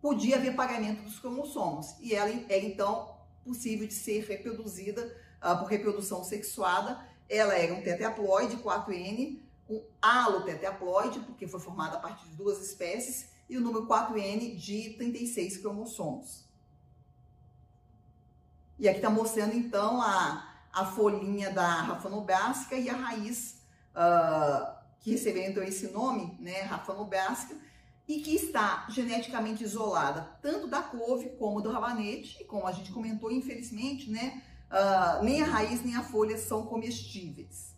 podia 0.00 0.36
haver 0.36 0.54
pagamento 0.54 1.02
dos 1.02 1.18
cromossomos, 1.18 1.94
e 2.00 2.14
ela 2.14 2.30
era, 2.48 2.64
então, 2.64 3.14
possível 3.44 3.86
de 3.86 3.94
ser 3.94 4.24
reproduzida 4.24 5.14
uh, 5.42 5.58
por 5.58 5.66
reprodução 5.66 6.24
sexuada. 6.24 7.00
Ela 7.28 7.54
era 7.54 7.74
um 7.74 7.82
tetraploide 7.82 8.56
4N, 8.56 9.40
um 9.68 9.82
halotetraploide, 10.00 11.20
porque 11.20 11.46
foi 11.46 11.60
formada 11.60 11.96
a 11.96 12.00
partir 12.00 12.28
de 12.28 12.34
duas 12.34 12.60
espécies, 12.60 13.28
e 13.48 13.56
o 13.56 13.60
número 13.60 13.86
4N 13.86 14.56
de 14.56 14.94
36 14.96 15.58
cromossomos. 15.58 16.44
E 18.78 18.88
aqui 18.88 18.98
está 18.98 19.10
mostrando 19.10 19.54
então 19.54 20.00
a, 20.00 20.64
a 20.72 20.86
folhinha 20.86 21.50
da 21.50 21.82
rafanobrásica 21.82 22.76
e 22.76 22.88
a 22.88 22.94
raiz 22.94 23.60
uh, 23.94 24.80
que 25.00 25.10
receberam 25.10 25.50
então 25.50 25.62
esse 25.62 25.88
nome, 25.88 26.36
né, 26.40 26.62
rafanobrásica, 26.62 27.56
e 28.10 28.20
que 28.22 28.34
está 28.34 28.86
geneticamente 28.88 29.62
isolada 29.62 30.22
tanto 30.42 30.66
da 30.66 30.82
couve 30.82 31.28
como 31.38 31.60
do 31.60 31.70
rabanete, 31.70 32.38
e 32.42 32.44
como 32.44 32.66
a 32.66 32.72
gente 32.72 32.90
comentou, 32.90 33.30
infelizmente, 33.30 34.10
né, 34.10 34.42
uh, 34.68 35.22
nem 35.22 35.40
a 35.40 35.46
raiz 35.46 35.84
nem 35.84 35.94
a 35.94 36.02
folha 36.02 36.36
são 36.36 36.66
comestíveis. 36.66 37.72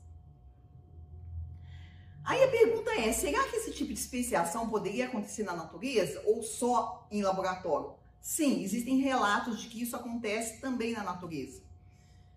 Aí 2.25 2.42
a 2.42 2.49
pergunta 2.49 2.92
é: 2.92 3.12
será 3.12 3.47
que 3.47 3.57
esse 3.57 3.73
tipo 3.73 3.92
de 3.92 3.99
especiação 3.99 4.71
poderia 4.71 5.05
acontecer 5.05 5.42
na 5.42 5.55
natureza 5.55 6.23
ou 6.25 6.42
só 6.42 7.07
em 7.11 7.21
laboratório? 7.21 7.92
Sim, 8.18 8.62
existem 8.62 9.01
relatos 9.01 9.61
de 9.61 9.68
que 9.68 9.83
isso 9.83 9.95
acontece 9.95 10.62
também 10.62 10.95
na 10.95 11.03
natureza. 11.03 11.61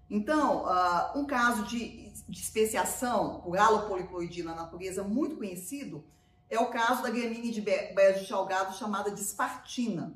Então, 0.09 0.65
uh, 0.65 1.17
um 1.17 1.25
caso 1.25 1.63
de, 1.63 2.11
de 2.27 2.39
especiação 2.41 3.39
por 3.39 3.57
alopoliploidia 3.57 4.43
na 4.43 4.53
natureza 4.53 5.01
muito 5.01 5.37
conhecido 5.37 6.03
é 6.49 6.59
o 6.59 6.69
caso 6.69 7.01
da 7.03 7.09
gramínea 7.09 7.51
de 7.51 7.61
beijo 7.61 8.27
salgado 8.27 8.75
chamada 8.75 9.11
de 9.11 9.21
espartina. 9.21 10.13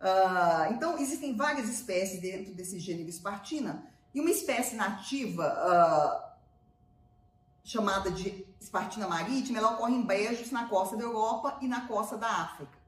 Uh, 0.00 0.72
então, 0.72 0.98
existem 0.98 1.36
várias 1.36 1.68
espécies 1.68 2.20
dentro 2.20 2.52
desse 2.54 2.78
gênero 2.80 3.08
espartina 3.08 3.86
e 4.12 4.20
uma 4.20 4.30
espécie 4.30 4.74
nativa 4.74 5.46
uh, 5.46 6.32
chamada 7.64 8.10
de 8.10 8.44
espartina 8.60 9.06
marítima, 9.06 9.58
ela 9.58 9.74
ocorre 9.74 9.94
em 9.94 10.02
brejos 10.02 10.50
na 10.50 10.68
costa 10.68 10.96
da 10.96 11.04
Europa 11.04 11.58
e 11.60 11.68
na 11.68 11.86
costa 11.86 12.16
da 12.16 12.28
África. 12.28 12.78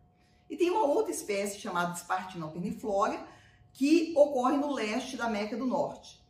E 0.49 0.57
tem 0.57 0.71
uma 0.71 0.85
outra 0.85 1.13
espécie 1.13 1.61
chamada 1.61 1.95
espartina 1.95 2.45
alterniflora, 2.45 3.19
que 3.73 4.13
ocorre 4.17 4.57
no 4.57 4.73
leste 4.73 5.17
da 5.17 5.25
América 5.27 5.57
do 5.57 5.67
Norte. 5.67 6.23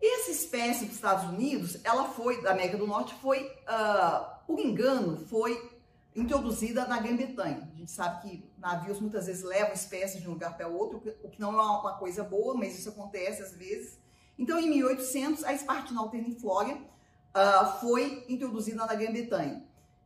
Essa 0.00 0.30
espécie 0.30 0.86
dos 0.86 0.94
Estados 0.94 1.24
Unidos, 1.24 1.78
ela 1.84 2.04
foi, 2.04 2.42
da 2.42 2.52
América 2.52 2.78
do 2.78 2.86
Norte, 2.86 3.14
foi, 3.20 3.44
uh, 3.44 4.37
por 4.48 4.58
engano, 4.58 5.18
foi 5.26 5.78
introduzida 6.16 6.86
na 6.86 6.98
Grã-Bretanha. 6.98 7.70
A 7.70 7.76
gente 7.76 7.90
sabe 7.90 8.22
que 8.22 8.50
navios 8.56 8.98
muitas 8.98 9.26
vezes 9.26 9.44
levam 9.44 9.74
espécies 9.74 10.22
de 10.22 10.26
um 10.26 10.32
lugar 10.32 10.56
para 10.56 10.66
outro, 10.66 11.02
o 11.22 11.28
que 11.28 11.38
não 11.38 11.50
é 11.52 11.62
uma 11.62 11.98
coisa 11.98 12.24
boa, 12.24 12.54
mas 12.54 12.78
isso 12.78 12.88
acontece 12.88 13.42
às 13.42 13.52
vezes. 13.52 13.98
Então, 14.38 14.58
em 14.58 14.70
1800, 14.70 15.44
a 15.44 15.52
espartina 15.52 16.00
alterniflora 16.00 16.76
uh, 16.76 17.78
foi 17.78 18.24
introduzida 18.26 18.86
na 18.86 18.94
Grã-Bretanha. 18.94 19.62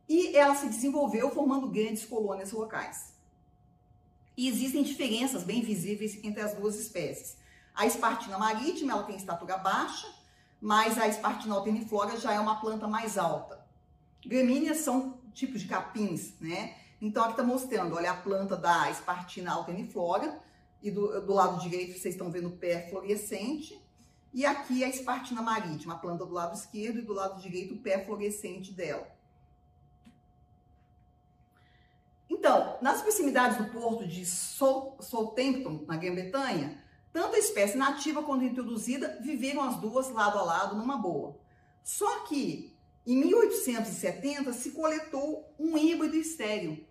E 0.09 0.35
ela 0.35 0.55
se 0.55 0.67
desenvolveu 0.67 1.31
formando 1.31 1.69
grandes 1.69 2.03
colônias 2.03 2.51
locais. 2.51 3.13
E 4.35 4.49
existem 4.49 4.83
diferenças 4.83 5.43
bem 5.43 5.61
visíveis 5.61 6.21
entre 6.21 6.41
as 6.41 6.53
duas 6.53 6.77
espécies. 6.77 7.37
A 7.73 7.85
espartina 7.85 8.37
marítima, 8.37 8.91
ela 8.91 9.03
tem 9.03 9.15
estatura 9.15 9.55
baixa, 9.57 10.07
mas 10.59 10.97
a 10.97 11.07
espartina 11.07 11.55
alterniflora 11.55 12.17
já 12.17 12.33
é 12.33 12.39
uma 12.41 12.59
planta 12.59 12.89
mais 12.89 13.17
alta. 13.17 13.62
Gramíneas 14.25 14.77
são 14.77 15.19
tipos 15.33 15.61
de 15.61 15.67
capins, 15.67 16.39
né? 16.39 16.75
Então, 17.01 17.23
aqui 17.23 17.33
está 17.33 17.43
mostrando, 17.43 17.95
olha 17.95 18.11
a 18.11 18.15
planta 18.15 18.55
da 18.55 18.89
espartina 18.89 19.51
alterniflora, 19.51 20.41
e 20.81 20.89
do, 20.89 21.21
do 21.21 21.33
lado 21.33 21.61
direito 21.61 21.97
vocês 21.97 22.13
estão 22.13 22.31
vendo 22.31 22.49
o 22.49 22.57
pé 22.57 22.87
florescente, 22.89 23.79
e 24.33 24.45
aqui 24.45 24.83
a 24.83 24.89
espartina 24.89 25.41
marítima, 25.41 25.93
a 25.93 25.97
planta 25.97 26.25
do 26.25 26.33
lado 26.33 26.55
esquerdo 26.55 26.99
e 26.99 27.03
do 27.03 27.13
lado 27.13 27.41
direito 27.41 27.75
o 27.75 27.79
pé 27.79 28.03
florescente 28.03 28.71
dela. 28.71 29.07
Então, 32.29 32.77
nas 32.81 33.01
proximidades 33.01 33.57
do 33.57 33.65
porto 33.65 34.07
de 34.07 34.25
Southampton, 34.25 35.85
na 35.87 35.95
Grã-Bretanha, 35.95 36.83
tanto 37.11 37.35
a 37.35 37.39
espécie 37.39 37.77
nativa 37.77 38.23
quanto 38.23 38.43
introduzida 38.43 39.19
viveram 39.21 39.61
as 39.61 39.77
duas 39.77 40.09
lado 40.09 40.39
a 40.39 40.43
lado 40.43 40.75
numa 40.75 40.97
boa. 40.97 41.37
Só 41.83 42.21
que 42.21 42.72
em 43.05 43.17
1870 43.17 44.53
se 44.53 44.71
coletou 44.71 45.53
um 45.59 45.77
híbrido 45.77 46.15
estéreo. 46.15 46.85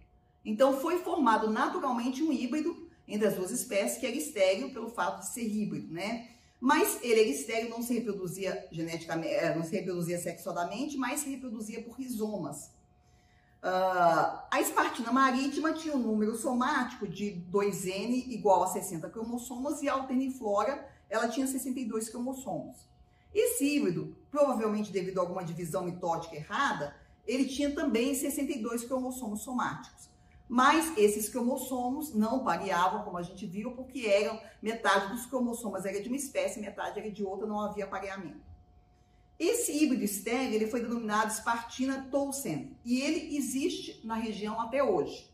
Então 0.44 0.80
foi 0.80 0.98
formado 0.98 1.50
naturalmente 1.50 2.22
um 2.22 2.32
híbrido 2.32 2.90
entre 3.06 3.28
as 3.28 3.34
duas 3.34 3.50
espécies, 3.50 3.98
que 3.98 4.06
era 4.06 4.16
estéreo 4.16 4.72
pelo 4.72 4.88
fato 4.88 5.20
de 5.20 5.32
ser 5.32 5.46
híbrido, 5.46 5.92
né? 5.92 6.28
Mas 6.60 7.00
ele 7.02 7.20
era 7.20 7.28
estéreo, 7.28 7.70
não 7.70 7.82
se 7.82 7.92
reproduzia 7.94 8.68
geneticamente, 8.70 9.34
eh, 9.34 9.54
não 9.54 9.64
se 9.64 9.74
reproduzia 9.74 10.18
sexualmente, 10.18 10.96
mas 10.96 11.20
se 11.20 11.30
reproduzia 11.30 11.82
por 11.82 11.98
rizomas. 11.98 12.70
Uh, 13.62 14.42
a 14.50 14.60
espartina 14.60 15.12
marítima 15.12 15.72
tinha 15.72 15.94
um 15.94 15.98
número 15.98 16.36
somático 16.36 17.06
de 17.06 17.44
2N 17.50 18.26
igual 18.32 18.64
a 18.64 18.66
60 18.66 19.08
cromossomos 19.08 19.80
e 19.82 19.88
a 19.88 19.92
alterniflora 19.92 20.84
ela 21.08 21.28
tinha 21.28 21.46
62 21.46 22.08
cromossomos. 22.08 22.91
Esse 23.34 23.64
híbrido, 23.64 24.16
provavelmente 24.30 24.92
devido 24.92 25.18
a 25.18 25.22
alguma 25.22 25.44
divisão 25.44 25.84
mitótica 25.84 26.36
errada, 26.36 26.94
ele 27.26 27.46
tinha 27.46 27.74
também 27.74 28.14
62 28.14 28.84
cromossomos 28.84 29.42
somáticos. 29.42 30.10
Mas 30.48 30.92
esses 30.98 31.30
cromossomos 31.30 32.12
não 32.12 32.44
pareavam, 32.44 33.04
como 33.04 33.16
a 33.16 33.22
gente 33.22 33.46
viu, 33.46 33.70
porque 33.72 34.06
eram 34.06 34.38
metade 34.60 35.10
dos 35.10 35.24
cromossomos 35.24 35.86
era 35.86 36.00
de 36.02 36.08
uma 36.08 36.16
espécie, 36.16 36.60
metade 36.60 37.00
era 37.00 37.10
de 37.10 37.24
outra, 37.24 37.46
não 37.46 37.58
havia 37.60 37.86
pareamento. 37.86 38.52
Esse 39.38 39.72
híbrido 39.72 40.04
estéreo 40.04 40.54
ele 40.54 40.68
foi 40.68 40.82
denominado 40.82 41.32
Spartina 41.32 42.06
Towson 42.10 42.68
e 42.84 43.00
ele 43.00 43.34
existe 43.34 44.06
na 44.06 44.14
região 44.14 44.60
até 44.60 44.84
hoje. 44.84 45.32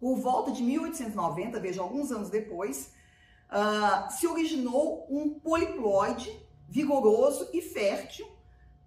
Por 0.00 0.16
volta 0.16 0.50
de 0.50 0.62
1890, 0.62 1.60
veja, 1.60 1.82
alguns 1.82 2.10
anos 2.10 2.30
depois, 2.30 2.93
uh, 3.50 4.10
se 4.12 4.26
originou 4.26 5.06
um 5.10 5.38
poliploide 5.38 6.30
vigoroso 6.68 7.48
e 7.52 7.60
fértil, 7.60 8.26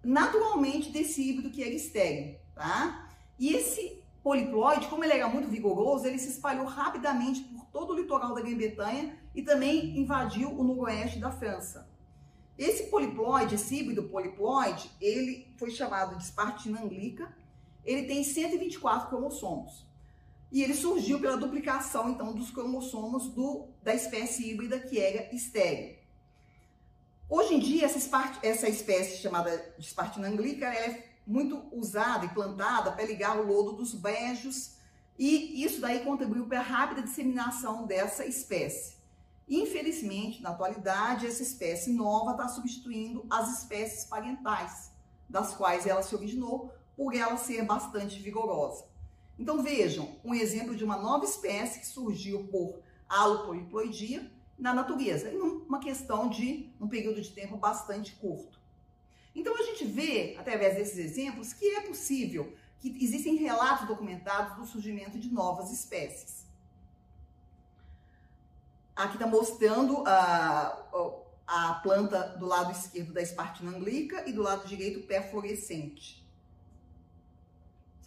naturalmente 0.03 0.91
desse 0.91 1.22
híbrido 1.22 1.49
que 1.49 1.64
era 1.64 1.74
estéreo, 1.74 2.38
tá? 2.53 3.10
E 3.39 3.53
esse 3.53 4.03
poliploide, 4.24 4.88
como 4.88 5.03
ele 5.03 5.14
era 5.14 5.28
muito 5.28 5.47
vigoroso, 5.47 6.05
ele 6.05 6.20
se 6.20 6.30
espalhou 6.30 6.66
rapidamente 6.66 7.41
por 7.43 7.66
todo 7.68 7.93
o 7.93 7.95
litoral 7.95 8.34
da 8.34 8.41
Grã-Bretanha 8.41 9.18
e 9.34 9.41
também 9.41 9.97
invadiu 9.97 10.49
o 10.49 10.64
noroeste 10.64 11.20
da 11.20 11.32
França. 11.32 11.89
Esse 12.58 12.89
poliploide, 12.89 13.55
esse 13.55 13.76
híbrido 13.76 14.03
poliploide, 14.03 14.91
ele 14.99 15.53
foi 15.58 15.70
chamado 15.70 16.18
de 16.18 16.26
Spartina 16.26 16.82
anglica. 16.82 17.32
Ele 17.86 18.03
tem 18.08 18.24
124 18.24 19.08
cromossomos. 19.08 19.86
E 20.52 20.64
ele 20.64 20.74
surgiu 20.74 21.20
pela 21.20 21.38
duplicação, 21.38 22.10
então, 22.10 22.34
dos 22.34 22.52
cromossomos 22.52 23.28
do, 23.30 23.68
da 23.84 23.93
espécie 23.93 24.50
híbrida 24.50 24.80
que 24.80 25.00
era 25.00 25.34
estéreo. 25.36 25.98
Hoje 27.30 27.56
em 27.56 27.60
dia, 27.60 27.86
essa, 27.86 28.39
essa 28.41 28.70
espécie 28.70 29.22
chamada 29.22 29.76
de 29.78 29.86
Spartina 29.86 30.30
anglica, 30.30 30.66
é 30.66 31.12
muito 31.26 31.62
usada 31.74 32.26
e 32.26 32.30
plantada 32.30 32.91
para 32.93 33.06
ligar 33.06 33.38
o 33.38 33.45
lodo 33.45 33.74
dos 33.74 33.93
brejos 33.93 34.78
e 35.20 35.64
isso 35.64 35.82
daí 35.82 36.02
contribuiu 36.02 36.45
para 36.45 36.60
a 36.60 36.64
rápida 36.64 37.02
disseminação 37.02 37.88
dessa 37.88 38.26
espécie. 38.26 38.98
Infelizmente, 39.50 40.41
na 40.41 40.50
atualidade, 40.50 41.26
essa 41.26 41.41
espécie 41.41 41.91
nova 41.91 42.32
está 42.32 42.48
substituindo 42.48 43.26
as 43.30 43.60
espécies 43.60 44.06
parentais, 44.06 44.91
das 45.28 45.56
quais 45.56 45.88
ela 45.88 46.04
se 46.04 46.16
originou, 46.16 46.72
por 46.95 47.16
ela 47.16 47.38
ser 47.38 47.64
bastante 47.64 48.20
vigorosa. 48.20 48.86
Então 49.38 49.61
vejam, 49.61 50.15
um 50.23 50.33
exemplo 50.33 50.75
de 50.75 50.83
uma 50.83 50.97
nova 50.97 51.25
espécie 51.25 51.79
que 51.79 51.88
surgiu 51.88 52.47
por 52.47 52.79
alopoliploidia 53.07 54.31
na 54.57 54.73
natureza, 54.73 55.29
em 55.29 55.39
uma 55.39 55.79
questão 55.79 56.29
de 56.29 56.73
um 56.81 56.88
período 56.88 57.21
de 57.21 57.29
tempo 57.29 57.57
bastante 57.57 58.13
curto. 58.15 58.59
Então 59.35 59.55
a 59.55 59.61
gente 59.61 59.85
vê, 59.85 60.35
através 60.39 60.75
desses 60.75 60.97
exemplos, 60.97 61.53
que 61.53 61.65
é 61.75 61.81
possível, 61.81 62.55
que 62.79 62.97
existem 63.03 63.35
relatos 63.35 63.88
documentados 63.88 64.55
do 64.57 64.65
surgimento 64.65 65.19
de 65.19 65.29
novas 65.29 65.71
espécies. 65.71 66.47
Aqui 68.95 69.13
está 69.13 69.27
mostrando 69.27 70.03
a, 70.07 71.21
a 71.45 71.73
planta 71.75 72.35
do 72.39 72.47
lado 72.47 72.71
esquerdo 72.71 73.13
da 73.13 73.23
Spartina 73.23 73.69
anglica 73.69 74.27
e 74.27 74.33
do 74.33 74.41
lado 74.41 74.67
direito 74.67 74.99
o 74.99 75.03
pé 75.03 75.21
fluorescente. 75.21 76.26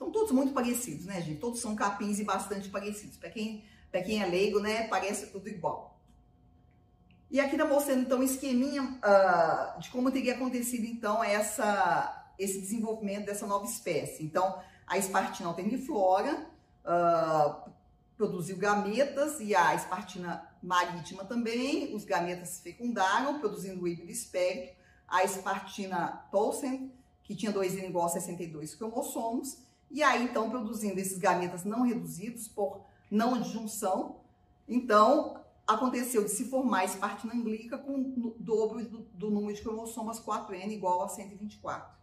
São 0.01 0.11
todos 0.11 0.33
muito 0.33 0.55
parecidos, 0.55 1.05
né, 1.05 1.21
gente? 1.21 1.39
Todos 1.41 1.61
são 1.61 1.77
capins 1.77 2.19
e 2.19 2.25
bastante 2.25 2.71
parecidos. 2.71 3.19
Para 3.19 3.29
quem, 3.29 3.63
quem 3.93 4.23
é 4.23 4.27
leigo, 4.27 4.59
né, 4.59 4.89
parece 4.89 5.27
tudo 5.27 5.47
igual. 5.47 6.01
E 7.31 7.39
aqui 7.39 7.55
está 7.55 7.67
mostrando, 7.67 8.01
então, 8.01 8.21
um 8.21 8.23
esqueminha 8.23 8.83
uh, 8.83 9.79
de 9.79 9.91
como 9.91 10.11
teria 10.11 10.37
acontecido, 10.37 10.87
então, 10.87 11.23
essa, 11.23 12.33
esse 12.39 12.59
desenvolvimento 12.59 13.27
dessa 13.27 13.47
nova 13.47 13.67
espécie. 13.67 14.25
Então, 14.25 14.59
a 14.87 14.97
Espartina 14.97 15.51
alterniflora 15.51 16.47
uh, 16.83 17.71
produziu 18.17 18.57
gametas 18.57 19.39
e 19.39 19.55
a 19.55 19.75
Espartina 19.75 20.51
marítima 20.63 21.27
também. 21.27 21.95
Os 21.95 22.05
gametas 22.05 22.49
se 22.49 22.63
fecundaram, 22.63 23.39
produzindo 23.39 23.83
o 23.83 23.87
híbrido 23.87 24.11
espérito. 24.11 24.75
A 25.07 25.23
Espartina 25.25 26.27
tolsen, 26.33 26.91
que 27.23 27.37
tinha 27.37 27.53
2 27.53 27.75
N 27.75 27.89
igual 27.89 28.07
a 28.07 28.09
62 28.09 28.75
cromossomos, 28.75 29.69
e 29.91 30.03
aí, 30.03 30.25
então, 30.25 30.49
produzindo 30.49 31.01
esses 31.01 31.19
gametas 31.19 31.65
não 31.65 31.83
reduzidos 31.83 32.47
por 32.47 32.83
não 33.11 33.35
adjunção, 33.35 34.21
então, 34.69 35.43
aconteceu 35.67 36.23
de 36.23 36.31
se 36.31 36.45
formar 36.45 36.85
esse 36.85 36.97
partina 36.97 37.35
anglica 37.35 37.77
com 37.77 37.95
o 37.95 38.37
dobro 38.39 38.85
do, 38.85 39.01
do 39.13 39.31
número 39.31 39.55
de 39.55 39.63
cromossomas 39.63 40.21
4N 40.21 40.71
igual 40.71 41.03
a 41.03 41.09
124. 41.09 41.99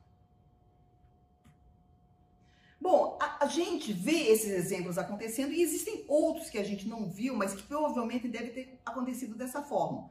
Bom, 2.79 3.17
a, 3.21 3.45
a, 3.45 3.47
gente 3.47 3.91
vê 3.91 4.29
esses 4.29 4.49
exemplos 4.49 4.97
acontecendo 4.97 5.51
e 5.51 5.61
existem 5.61 6.05
outros 6.07 6.49
que 6.49 6.57
a 6.57 6.63
gente 6.63 6.87
não 6.87 7.09
viu, 7.09 7.35
mas 7.35 7.53
que 7.53 7.63
provavelmente 7.63 8.27
devem 8.27 8.51
ter 8.51 8.79
acontecido 8.85 9.35
dessa 9.35 9.61
forma. 9.61 10.09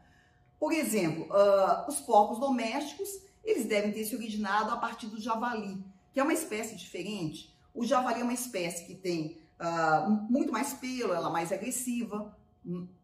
Por 0.58 0.72
exemplo, 0.72 1.24
uh, 1.24 1.88
os 1.88 2.00
porcos 2.00 2.38
domésticos, 2.38 3.08
eles 3.44 3.66
devem 3.66 3.92
ter 3.92 4.04
se 4.04 4.16
originado 4.16 4.70
a 4.70 4.76
partir 4.76 5.06
do 5.06 5.20
javali, 5.20 5.82
que 6.12 6.20
é 6.20 6.22
uma 6.22 6.32
espécie 6.32 6.76
diferente. 6.76 7.55
O 7.76 7.84
javali 7.84 8.20
é 8.20 8.24
uma 8.24 8.32
espécie 8.32 8.86
que 8.86 8.94
tem 8.94 9.38
uh, 9.60 10.10
muito 10.10 10.50
mais 10.50 10.72
pelo, 10.72 11.12
ela 11.12 11.28
é 11.28 11.32
mais 11.32 11.52
agressiva, 11.52 12.34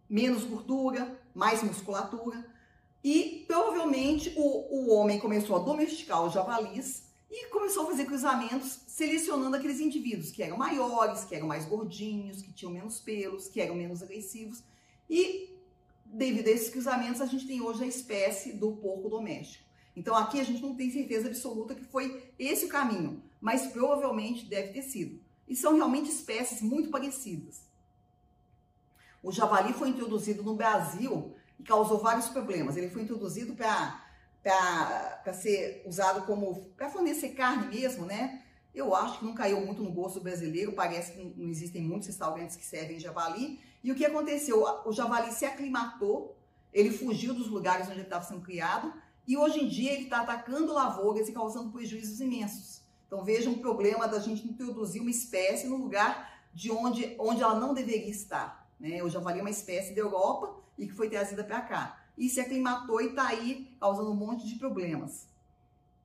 menos 0.09 0.45
gordura, 0.45 1.21
mais 1.35 1.63
musculatura. 1.63 2.45
E 3.05 3.45
provavelmente 3.47 4.33
o, 4.35 4.43
o 4.43 4.95
homem 4.95 5.19
começou 5.19 5.57
a 5.57 5.59
domesticar 5.59 6.25
os 6.25 6.33
javalis 6.33 7.05
e 7.31 7.49
começou 7.49 7.85
a 7.85 7.87
fazer 7.87 8.07
cruzamentos 8.07 8.81
selecionando 8.87 9.57
aqueles 9.57 9.79
indivíduos 9.79 10.31
que 10.31 10.43
eram 10.43 10.57
maiores, 10.57 11.25
que 11.25 11.35
eram 11.35 11.47
mais 11.47 11.67
gordinhos, 11.67 12.41
que 12.41 12.53
tinham 12.53 12.73
menos 12.73 12.99
pelos, 12.99 13.49
que 13.49 13.61
eram 13.61 13.75
menos 13.75 14.03
agressivos. 14.03 14.63
E 15.09 15.55
devido 16.05 16.49
a 16.49 16.51
esses 16.51 16.71
cruzamentos, 16.71 17.21
a 17.21 17.27
gente 17.27 17.47
tem 17.47 17.61
hoje 17.61 17.85
a 17.85 17.87
espécie 17.87 18.53
do 18.53 18.73
porco 18.73 19.09
doméstico. 19.09 19.65
Então 19.95 20.15
aqui 20.17 20.41
a 20.41 20.45
gente 20.45 20.63
não 20.63 20.75
tem 20.75 20.91
certeza 20.91 21.29
absoluta 21.29 21.75
que 21.75 21.85
foi 21.85 22.33
esse 22.39 22.65
o 22.65 22.69
caminho, 22.69 23.23
mas 23.43 23.67
provavelmente 23.67 24.47
deve 24.47 24.73
ter 24.73 24.83
sido. 24.83 25.21
E 25.49 25.57
são 25.57 25.75
realmente 25.75 26.09
espécies 26.09 26.63
muito 26.63 26.89
parecidas. 26.91 27.61
O 29.21 29.33
javali 29.33 29.73
foi 29.73 29.89
introduzido 29.89 30.45
no 30.45 30.55
Brasil 30.55 31.35
e 31.59 31.65
causou 31.65 31.99
vários 31.99 32.29
problemas. 32.29 32.77
Ele 32.77 32.89
foi 32.89 33.03
introduzido 33.03 33.55
para 33.55 35.33
ser 35.35 35.83
usado 35.85 36.25
como 36.25 36.67
para 36.77 36.89
fornecer 36.89 37.31
carne 37.31 37.67
mesmo, 37.67 38.07
né? 38.07 38.43
Eu 38.73 38.95
acho 38.95 39.19
que 39.19 39.25
não 39.25 39.35
caiu 39.35 39.61
muito 39.67 39.83
no 39.83 39.93
gosto 39.93 40.21
brasileiro, 40.21 40.73
parece 40.73 41.13
que 41.13 41.35
não 41.37 41.51
existem 41.51 41.83
muitos 41.83 42.07
restaurantes 42.07 42.57
que 42.57 42.65
servem 42.65 42.99
javali. 42.99 43.61
E 43.83 43.91
o 43.91 43.95
que 43.95 44.07
aconteceu? 44.07 44.65
O 44.87 44.93
javali 44.93 45.33
se 45.33 45.45
aclimatou, 45.45 46.37
ele 46.73 46.91
fugiu 46.91 47.35
dos 47.35 47.49
lugares 47.49 47.87
onde 47.87 47.97
ele 47.97 48.03
estava 48.05 48.25
sendo 48.25 48.41
criado 48.41 48.95
e 49.27 49.37
hoje 49.37 49.61
em 49.61 49.69
dia 49.69 49.93
ele 49.93 50.05
está 50.05 50.21
atacando 50.21 50.73
lavouras 50.73 51.29
e 51.29 51.33
causando 51.33 51.71
prejuízos 51.71 52.21
imensos. 52.21 52.82
Então 53.13 53.23
vejam 53.23 53.53
o 53.53 53.59
problema 53.59 54.09
da 54.09 54.19
gente 54.19 54.49
introduzir 54.49 55.03
uma 55.03 55.11
espécie 55.11 55.67
no 55.67 55.77
lugar 55.77 56.41
de 56.55 56.71
onde, 56.71 57.15
onde 57.19 57.43
ela 57.43 57.61
não 57.61 57.75
deveria 57.75 58.09
estar. 58.09 58.67
Né? 58.81 59.03
O 59.03 59.11
javali 59.11 59.39
é 59.39 59.43
uma 59.43 59.51
espécie 59.51 59.95
da 59.95 60.01
Europa 60.01 60.57
e 60.79 60.87
que 60.87 60.95
foi 60.95 61.11
trazida 61.11 61.45
para 61.45 61.61
cá. 61.61 62.07
E 62.17 62.27
se 62.31 62.41
aclimatou 62.41 63.03
e 63.03 63.09
está 63.09 63.29
aí 63.29 63.77
causando 63.79 64.11
um 64.11 64.17
monte 64.17 64.47
de 64.47 64.55
problemas. 64.55 65.29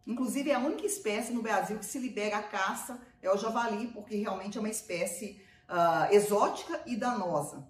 Inclusive, 0.06 0.50
é 0.50 0.56
a 0.56 0.60
única 0.60 0.86
espécie 0.86 1.32
no 1.32 1.42
Brasil 1.42 1.80
que 1.80 1.86
se 1.86 1.98
libera 1.98 2.40
a 2.40 2.44
caça 2.44 3.00
é 3.22 3.32
o 3.32 3.38
javali, 3.38 3.88
porque 3.88 4.18
realmente 4.18 4.58
é 4.58 4.60
uma 4.60 4.70
espécie 4.70 5.42
uh, 5.70 6.14
exótica 6.14 6.82
e 6.86 6.98
danosa. 6.98 7.66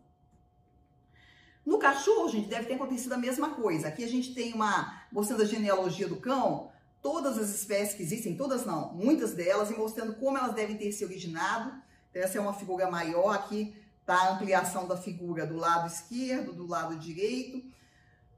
No 1.64 1.78
cachorro, 1.78 2.28
gente, 2.28 2.50
deve 2.50 2.66
ter 2.66 2.74
acontecido 2.74 3.14
a 3.14 3.18
mesma 3.18 3.52
coisa. 3.52 3.90
Aqui 3.90 4.04
a 4.04 4.10
gente 4.10 4.34
tem 4.34 4.52
uma, 4.54 5.00
mostrando 5.12 5.44
a 5.44 5.46
genealogia 5.46 6.08
do 6.08 6.16
cão, 6.16 6.72
todas 7.08 7.38
as 7.38 7.56
espécies 7.56 7.96
que 7.96 8.04
existem, 8.04 8.36
todas 8.36 8.66
não, 8.66 8.94
muitas 8.94 9.34
delas, 9.34 9.72
e 9.72 9.78
mostrando 9.78 10.16
como 10.16 10.38
elas 10.38 10.54
devem 10.54 10.76
ter 10.76 10.92
se 10.92 11.06
originado. 11.06 11.72
Essa 12.14 12.38
é 12.38 12.42
uma 12.42 12.54
figura 12.54 12.92
maior, 12.92 13.34
aqui 13.34 13.74
está 14.02 14.14
a 14.14 14.34
ampliação 14.34 14.86
da 14.86 14.98
figura 14.98 15.48
do 15.48 15.56
lado 15.56 15.88
esquerdo, 15.88 16.52
do 16.52 16.68
lado 16.68 16.98
direito. 16.98 17.64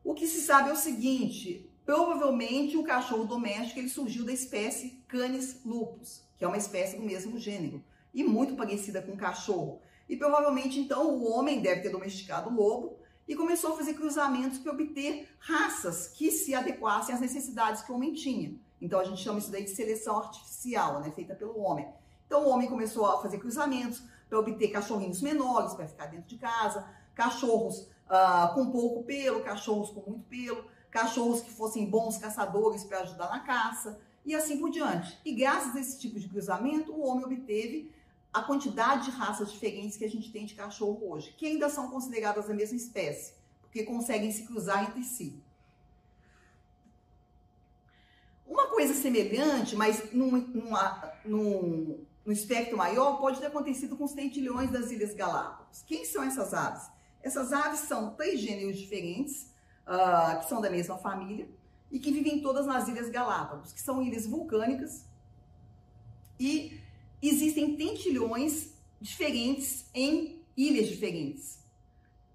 O 0.04 0.14
que 0.14 0.28
se 0.28 0.42
sabe 0.42 0.70
é 0.70 0.74
o 0.74 0.76
seguinte, 0.76 1.68
provavelmente 1.84 2.78
o 2.78 2.84
cachorro 2.84 3.26
doméstico 3.26 3.80
ele 3.80 3.90
surgiu 3.90 4.24
da 4.24 4.34
espécie 4.34 5.04
Canis 5.08 5.62
lupus, 5.66 6.22
que 6.38 6.46
é 6.46 6.48
uma 6.48 6.58
espécie 6.58 6.96
do 6.96 7.04
mesmo 7.04 7.40
gênero, 7.40 7.84
e 8.14 8.24
muito 8.24 8.54
parecida 8.54 9.02
com 9.02 9.14
o 9.14 9.18
cachorro. 9.18 9.82
E 10.08 10.16
provavelmente, 10.16 10.80
então, 10.80 11.10
o 11.10 11.32
homem 11.32 11.60
deve 11.60 11.82
ter 11.82 11.90
domesticado 11.90 12.52
o 12.52 12.54
lobo, 12.54 12.99
e 13.30 13.36
começou 13.36 13.74
a 13.74 13.78
fazer 13.78 13.94
cruzamentos 13.94 14.58
para 14.58 14.72
obter 14.72 15.30
raças 15.38 16.08
que 16.08 16.32
se 16.32 16.56
adequassem 16.56 17.14
às 17.14 17.22
necessidades 17.22 17.84
que 17.84 17.92
o 17.92 17.96
homem 17.96 18.12
tinha. 18.12 18.56
Então 18.82 19.00
a 19.00 19.04
gente 19.04 19.22
chama 19.22 19.38
isso 19.38 19.52
daí 19.52 19.64
de 19.64 19.70
seleção 19.70 20.18
artificial, 20.18 21.00
né, 21.00 21.12
feita 21.12 21.36
pelo 21.36 21.60
homem. 21.60 21.88
Então 22.26 22.44
o 22.44 22.50
homem 22.50 22.68
começou 22.68 23.06
a 23.06 23.22
fazer 23.22 23.38
cruzamentos 23.38 24.02
para 24.28 24.40
obter 24.40 24.70
cachorrinhos 24.70 25.22
menores 25.22 25.76
para 25.76 25.88
ficar 25.88 26.08
dentro 26.08 26.28
de 26.28 26.38
casa, 26.40 26.90
cachorros 27.14 27.82
uh, 28.08 28.52
com 28.56 28.72
pouco 28.72 29.04
pelo, 29.04 29.44
cachorros 29.44 29.92
com 29.92 30.10
muito 30.10 30.26
pelo, 30.28 30.66
cachorros 30.90 31.42
que 31.42 31.52
fossem 31.52 31.88
bons 31.88 32.18
caçadores 32.18 32.84
para 32.84 33.02
ajudar 33.02 33.30
na 33.30 33.42
caça 33.42 34.00
e 34.26 34.34
assim 34.34 34.58
por 34.58 34.72
diante. 34.72 35.20
E 35.24 35.36
graças 35.36 35.76
a 35.76 35.80
esse 35.80 36.00
tipo 36.00 36.20
de 36.20 36.28
cruzamento, 36.28 36.92
o 36.92 37.06
homem 37.06 37.26
obteve 37.26 37.92
a 38.32 38.42
quantidade 38.44 39.06
de 39.06 39.12
raças 39.12 39.52
diferentes 39.52 39.98
que 39.98 40.06
a 40.06 40.10
gente 40.10 40.32
tem 40.32 40.46
de 40.46 40.54
cachorro 40.54 41.12
hoje, 41.12 41.34
que 41.38 41.46
ainda 41.46 41.70
são 41.70 41.90
consideradas 41.90 42.50
a 42.50 42.54
mesma 42.54 42.78
espécie, 42.78 43.34
porque 43.62 43.84
conseguem 43.84 44.32
se 44.32 44.46
cruzar 44.46 44.84
entre 44.84 45.04
si. 45.04 45.42
Uma 48.46 48.68
coisa 48.68 48.94
semelhante, 48.94 49.76
mas 49.76 50.12
num, 50.12 50.32
numa, 50.32 51.14
num, 51.26 52.06
num 52.26 52.32
espectro 52.32 52.78
maior, 52.78 53.18
pode 53.18 53.40
ter 53.40 53.48
acontecido 53.48 53.96
com 53.96 54.04
os 54.04 54.14
tentilhões 54.14 54.72
das 54.72 54.92
Ilhas 54.92 55.14
Galápagos. 55.14 55.84
Quem 55.84 56.06
são 56.06 56.24
essas 56.24 56.54
aves? 56.54 56.90
Essas 57.22 57.52
aves 57.52 57.82
são 57.82 58.16
três 58.16 58.40
gêneros 58.40 58.78
diferentes, 58.78 59.52
uh, 59.86 60.40
que 60.40 60.48
são 60.48 60.62
da 60.62 60.70
mesma 60.70 60.98
família, 60.98 61.50
e 61.92 62.00
que 62.00 62.12
vivem 62.12 62.42
todas 62.42 62.66
nas 62.66 62.88
Ilhas 62.88 63.10
Galápagos, 63.10 63.74
que 63.74 63.82
são 63.82 64.02
ilhas 64.02 64.28
vulcânicas 64.28 65.06
e 66.40 66.80
Existem 67.22 67.76
tentilhões 67.76 68.74
diferentes 69.02 69.86
em 69.94 70.42
ilhas 70.56 70.88
diferentes. 70.88 71.60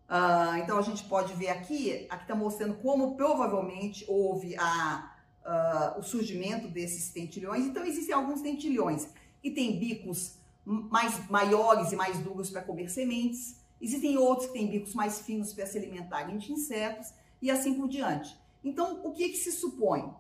Uh, 0.09 0.57
então 0.63 0.79
a 0.79 0.83
gente 0.83 1.05
pode 1.05 1.33
ver 1.35 1.49
aqui, 1.49 2.07
aqui 2.11 2.23
está 2.23 2.35
mostrando 2.35 2.75
como 2.75 3.17
provavelmente 3.17 4.05
houve 4.07 4.55
a, 4.57 5.17
uh, 5.45 5.99
o 5.99 6.03
surgimento 6.03 6.69
desses 6.69 7.11
tentilhões. 7.11 7.65
Então 7.65 7.85
existem 7.85 8.15
alguns 8.15 8.43
tentilhões 8.43 9.09
que 9.43 9.51
têm 9.51 9.79
bicos 9.79 10.37
mais 10.65 11.29
maiores 11.29 11.93
e 11.93 11.97
mais 11.97 12.19
duros 12.19 12.51
para 12.51 12.63
comer 12.63 12.91
sementes. 12.91 13.57
Existem 13.81 14.17
outros 14.17 14.49
que 14.49 14.55
têm 14.55 14.67
bicos 14.67 14.95
mais 14.95 15.21
finos 15.21 15.53
para 15.53 15.67
se 15.67 15.77
alimentarem 15.77 16.39
de 16.39 16.53
insetos 16.53 17.13
e 17.41 17.51
assim 17.51 17.75
por 17.75 17.89
diante. 17.89 18.35
Então, 18.63 19.01
o 19.05 19.13
que, 19.13 19.29
que 19.29 19.37
se 19.37 19.53
supõe? 19.53 20.11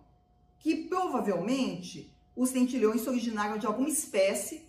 Que 0.58 0.84
provavelmente 0.84 2.13
os 2.36 2.50
tentilhões 2.50 3.02
se 3.02 3.08
originaram 3.08 3.58
de 3.58 3.66
alguma 3.66 3.88
espécie 3.88 4.68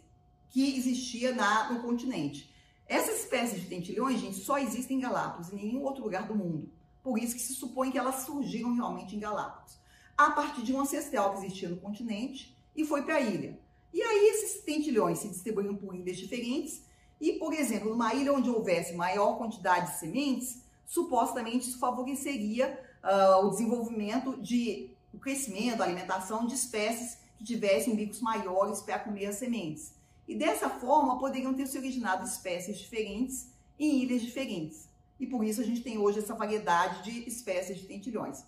que 0.50 0.78
existia 0.78 1.34
na, 1.34 1.72
no 1.72 1.82
continente. 1.82 2.54
Essas 2.88 3.22
espécies 3.22 3.62
de 3.62 3.68
tentilhões, 3.68 4.20
gente, 4.20 4.38
só 4.38 4.58
existem 4.58 4.98
em 4.98 5.02
Galápagos, 5.02 5.52
em 5.52 5.56
nenhum 5.56 5.84
outro 5.84 6.04
lugar 6.04 6.28
do 6.28 6.36
mundo. 6.36 6.72
Por 7.02 7.18
isso 7.18 7.36
que 7.36 7.42
se 7.42 7.54
supõe 7.54 7.92
que 7.92 7.98
elas 7.98 8.26
surgiram 8.26 8.74
realmente 8.74 9.16
em 9.16 9.20
Galápagos. 9.20 9.78
A 10.18 10.32
partir 10.32 10.62
de 10.62 10.74
um 10.74 10.80
ancestral 10.80 11.32
que 11.32 11.40
existia 11.40 11.68
no 11.68 11.78
continente 11.78 12.56
e 12.76 12.86
foi 12.86 13.02
para 13.02 13.16
a 13.16 13.22
ilha. 13.22 13.60
E 13.92 14.02
aí 14.02 14.30
esses 14.30 14.64
tentilhões 14.64 15.20
se 15.20 15.30
distribuíram 15.30 15.76
por 15.76 15.96
ilhas 15.96 16.18
diferentes 16.18 16.84
e, 17.20 17.34
por 17.34 17.54
exemplo, 17.54 17.90
numa 17.90 18.14
ilha 18.14 18.34
onde 18.34 18.50
houvesse 18.50 18.94
maior 18.94 19.38
quantidade 19.38 19.92
de 19.92 20.00
sementes, 20.00 20.64
supostamente 20.86 21.70
isso 21.70 21.80
favoreceria 21.80 22.80
uh, 23.04 23.46
o 23.46 23.50
desenvolvimento 23.50 24.42
de 24.42 24.96
o 25.14 25.18
crescimento, 25.18 25.82
a 25.82 25.86
alimentação 25.86 26.46
de 26.46 26.56
espécies 26.56 27.18
que 27.38 27.44
tivessem 27.44 27.96
bicos 27.96 28.22
maiores 28.22 28.82
para 28.82 29.00
comer 29.00 29.28
as 29.28 29.36
sementes. 29.36 29.94
E 30.28 30.36
dessa 30.36 30.70
forma 30.70 31.20
poderiam 31.20 31.54
ter 31.54 31.68
se 31.68 31.78
originado 31.78 32.26
espécies 32.26 32.78
diferentes 32.78 33.52
em 33.78 34.02
ilhas 34.02 34.22
diferentes. 34.22 34.90
E 35.20 35.28
por 35.28 35.44
isso 35.44 35.62
a 35.62 35.64
gente 35.64 35.82
tem 35.82 35.98
hoje 35.98 36.20
essa 36.20 36.34
variedade 36.34 37.04
de 37.04 37.28
espécies 37.28 37.78
de 37.78 37.86
tentilhões. 37.86 38.44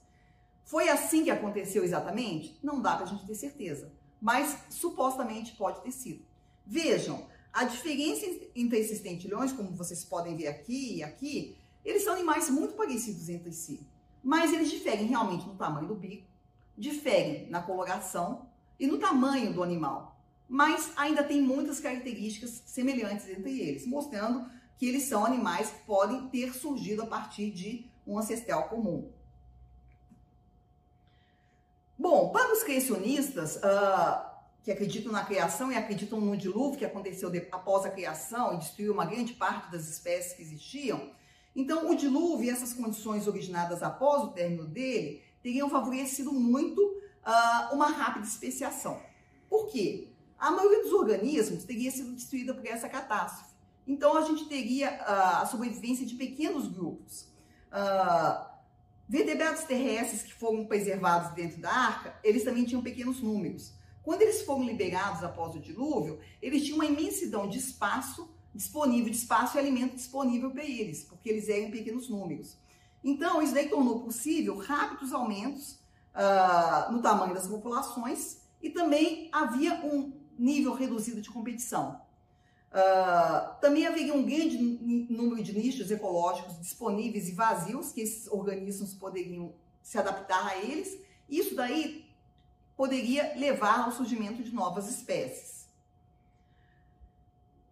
Foi 0.66 0.90
assim 0.90 1.24
que 1.24 1.30
aconteceu 1.30 1.84
exatamente? 1.84 2.60
Não 2.62 2.82
dá 2.82 2.96
para 2.96 3.06
a 3.06 3.08
gente 3.08 3.26
ter 3.26 3.36
certeza, 3.36 3.92
mas 4.20 4.58
supostamente 4.70 5.56
pode 5.56 5.82
ter 5.82 5.92
sido. 5.92 6.26
Vejam, 6.66 7.26
a 7.54 7.64
diferença 7.64 8.26
entre 8.56 8.78
esses 8.80 9.00
tentilhões, 9.00 9.54
como 9.54 9.72
vocês 9.72 10.04
podem 10.04 10.36
ver 10.36 10.48
aqui 10.48 10.98
e 10.98 11.04
aqui, 11.04 11.58
eles 11.86 12.04
são 12.04 12.14
animais 12.14 12.50
muito 12.50 12.74
parecidos 12.74 13.30
entre 13.30 13.54
si, 13.54 13.88
mas 14.22 14.52
eles 14.52 14.70
diferem 14.70 15.08
realmente 15.08 15.48
no 15.48 15.56
tamanho 15.56 15.88
do 15.88 15.96
bico, 15.96 16.28
diferem 16.78 17.50
na 17.50 17.62
coloração 17.62 18.47
e 18.80 18.88
no 18.88 18.98
tamanho 18.98 19.54
do 19.54 19.64
animal 19.64 20.18
mas 20.48 20.92
ainda 20.96 21.24
tem 21.24 21.42
muitas 21.42 21.80
características 21.80 22.64
semelhantes 22.66 23.28
entre 23.30 23.60
eles, 23.60 23.86
mostrando 23.86 24.50
que 24.78 24.86
eles 24.86 25.04
são 25.04 25.26
animais 25.26 25.70
que 25.70 25.86
podem 25.86 26.28
ter 26.30 26.54
surgido 26.54 27.02
a 27.02 27.08
partir 27.08 27.52
de 27.52 27.86
um 28.06 28.18
ancestral 28.18 28.70
comum. 28.70 29.12
Bom, 32.00 32.30
para 32.30 32.54
os 32.54 32.64
criacionistas 32.64 33.58
uh, 33.58 34.26
que 34.64 34.72
acreditam 34.72 35.12
na 35.12 35.26
criação 35.26 35.72
e 35.72 35.76
acreditam 35.76 36.22
no 36.22 36.38
dilúvio 36.38 36.78
que 36.78 36.86
aconteceu 36.86 37.30
de, 37.30 37.48
após 37.52 37.86
a 37.86 37.90
criação 37.90 38.54
e 38.54 38.60
destruiu 38.60 38.94
uma 38.94 39.06
grande 39.06 39.34
parte 39.34 39.72
das 39.72 39.90
espécies 39.90 40.34
que 40.34 40.44
existiam, 40.44 41.12
então 41.56 41.90
o 41.90 41.96
dilúvio 41.96 42.46
e 42.46 42.50
essas 42.52 42.72
condições 42.72 43.28
originadas 43.28 43.82
após 43.82 44.24
o 44.24 44.28
término 44.28 44.66
dele 44.66 45.24
teriam 45.42 45.70
favorecido 45.70 46.32
muito 46.32 46.97
uh, 47.28 47.76
uma 47.76 47.90
rápida 47.90 48.26
especiação. 48.26 49.00
Por 49.50 49.68
quê? 49.68 50.14
a 50.40 50.52
maioria 50.52 50.84
dos 50.84 50.94
organismos 50.94 51.64
teria 51.64 51.90
sido 51.90 52.14
destruída 52.14 52.54
por 52.54 52.66
essa 52.66 52.88
catástrofe. 52.88 53.56
Então, 53.88 54.16
a 54.18 54.22
gente 54.22 54.46
teria 54.46 54.92
uh, 54.92 55.42
a 55.42 55.46
sobrevivência 55.46 56.06
de 56.06 56.16
pequenos 56.16 56.68
grupos. 56.68 57.28
Uh, 57.72 58.46
vertebrados 59.08 59.64
terrestres 59.64 60.24
que 60.24 60.34
foram 60.34 60.66
preservados 60.66 61.34
dentro 61.34 61.62
da 61.62 61.72
arca, 61.72 62.20
eles 62.24 62.44
também 62.44 62.66
tinham 62.66 62.82
pequenos 62.82 63.22
números. 63.22 63.74
Quando 64.04 64.22
eles 64.22 64.42
foram 64.44 64.64
liberados 64.64 65.24
após 65.24 65.56
o 65.56 65.60
dilúvio, 65.60 66.20
eles 66.42 66.64
tinham 66.64 66.78
uma 66.78 66.86
imensidão 66.86 67.50
de 67.50 67.58
espaço 67.58 68.30
disponível, 68.54 69.10
de 69.10 69.18
espaço 69.18 69.58
e 69.58 69.60
alimento 69.60 69.96
disponível 69.96 70.52
para 70.52 70.64
eles, 70.64 71.04
porque 71.04 71.30
eles 71.30 71.48
eram 71.48 71.72
pequenos 71.72 72.10
números. 72.10 72.58
Então, 73.04 73.42
isso 73.42 73.54
daí 73.54 73.70
tornou 73.70 74.02
possível 74.02 74.58
rápidos 74.58 75.14
aumentos 75.14 75.80
uh, 76.18 76.92
no 76.92 77.02
tamanho 77.02 77.34
das 77.34 77.48
populações 77.48 78.42
e 78.62 78.70
também 78.70 79.30
havia 79.32 79.76
um 79.86 80.12
nível 80.38 80.74
reduzido 80.74 81.22
de 81.22 81.30
competição. 81.30 82.02
Uh, 82.70 83.60
também 83.62 83.88
haveria 83.88 84.14
um 84.14 84.26
grande 84.26 84.58
número 85.10 85.42
de 85.42 85.58
nichos 85.58 85.90
ecológicos 85.90 86.60
disponíveis 86.60 87.30
e 87.30 87.32
vazios 87.32 87.92
que 87.92 88.02
esses 88.02 88.28
organismos 88.28 88.94
poderiam 88.94 89.54
se 89.82 89.98
adaptar 89.98 90.46
a 90.46 90.58
eles. 90.58 91.00
Isso 91.30 91.56
daí 91.56 92.06
poderia 92.76 93.34
levar 93.36 93.86
ao 93.86 93.92
surgimento 93.92 94.44
de 94.44 94.54
novas 94.54 94.90
espécies. 94.90 95.68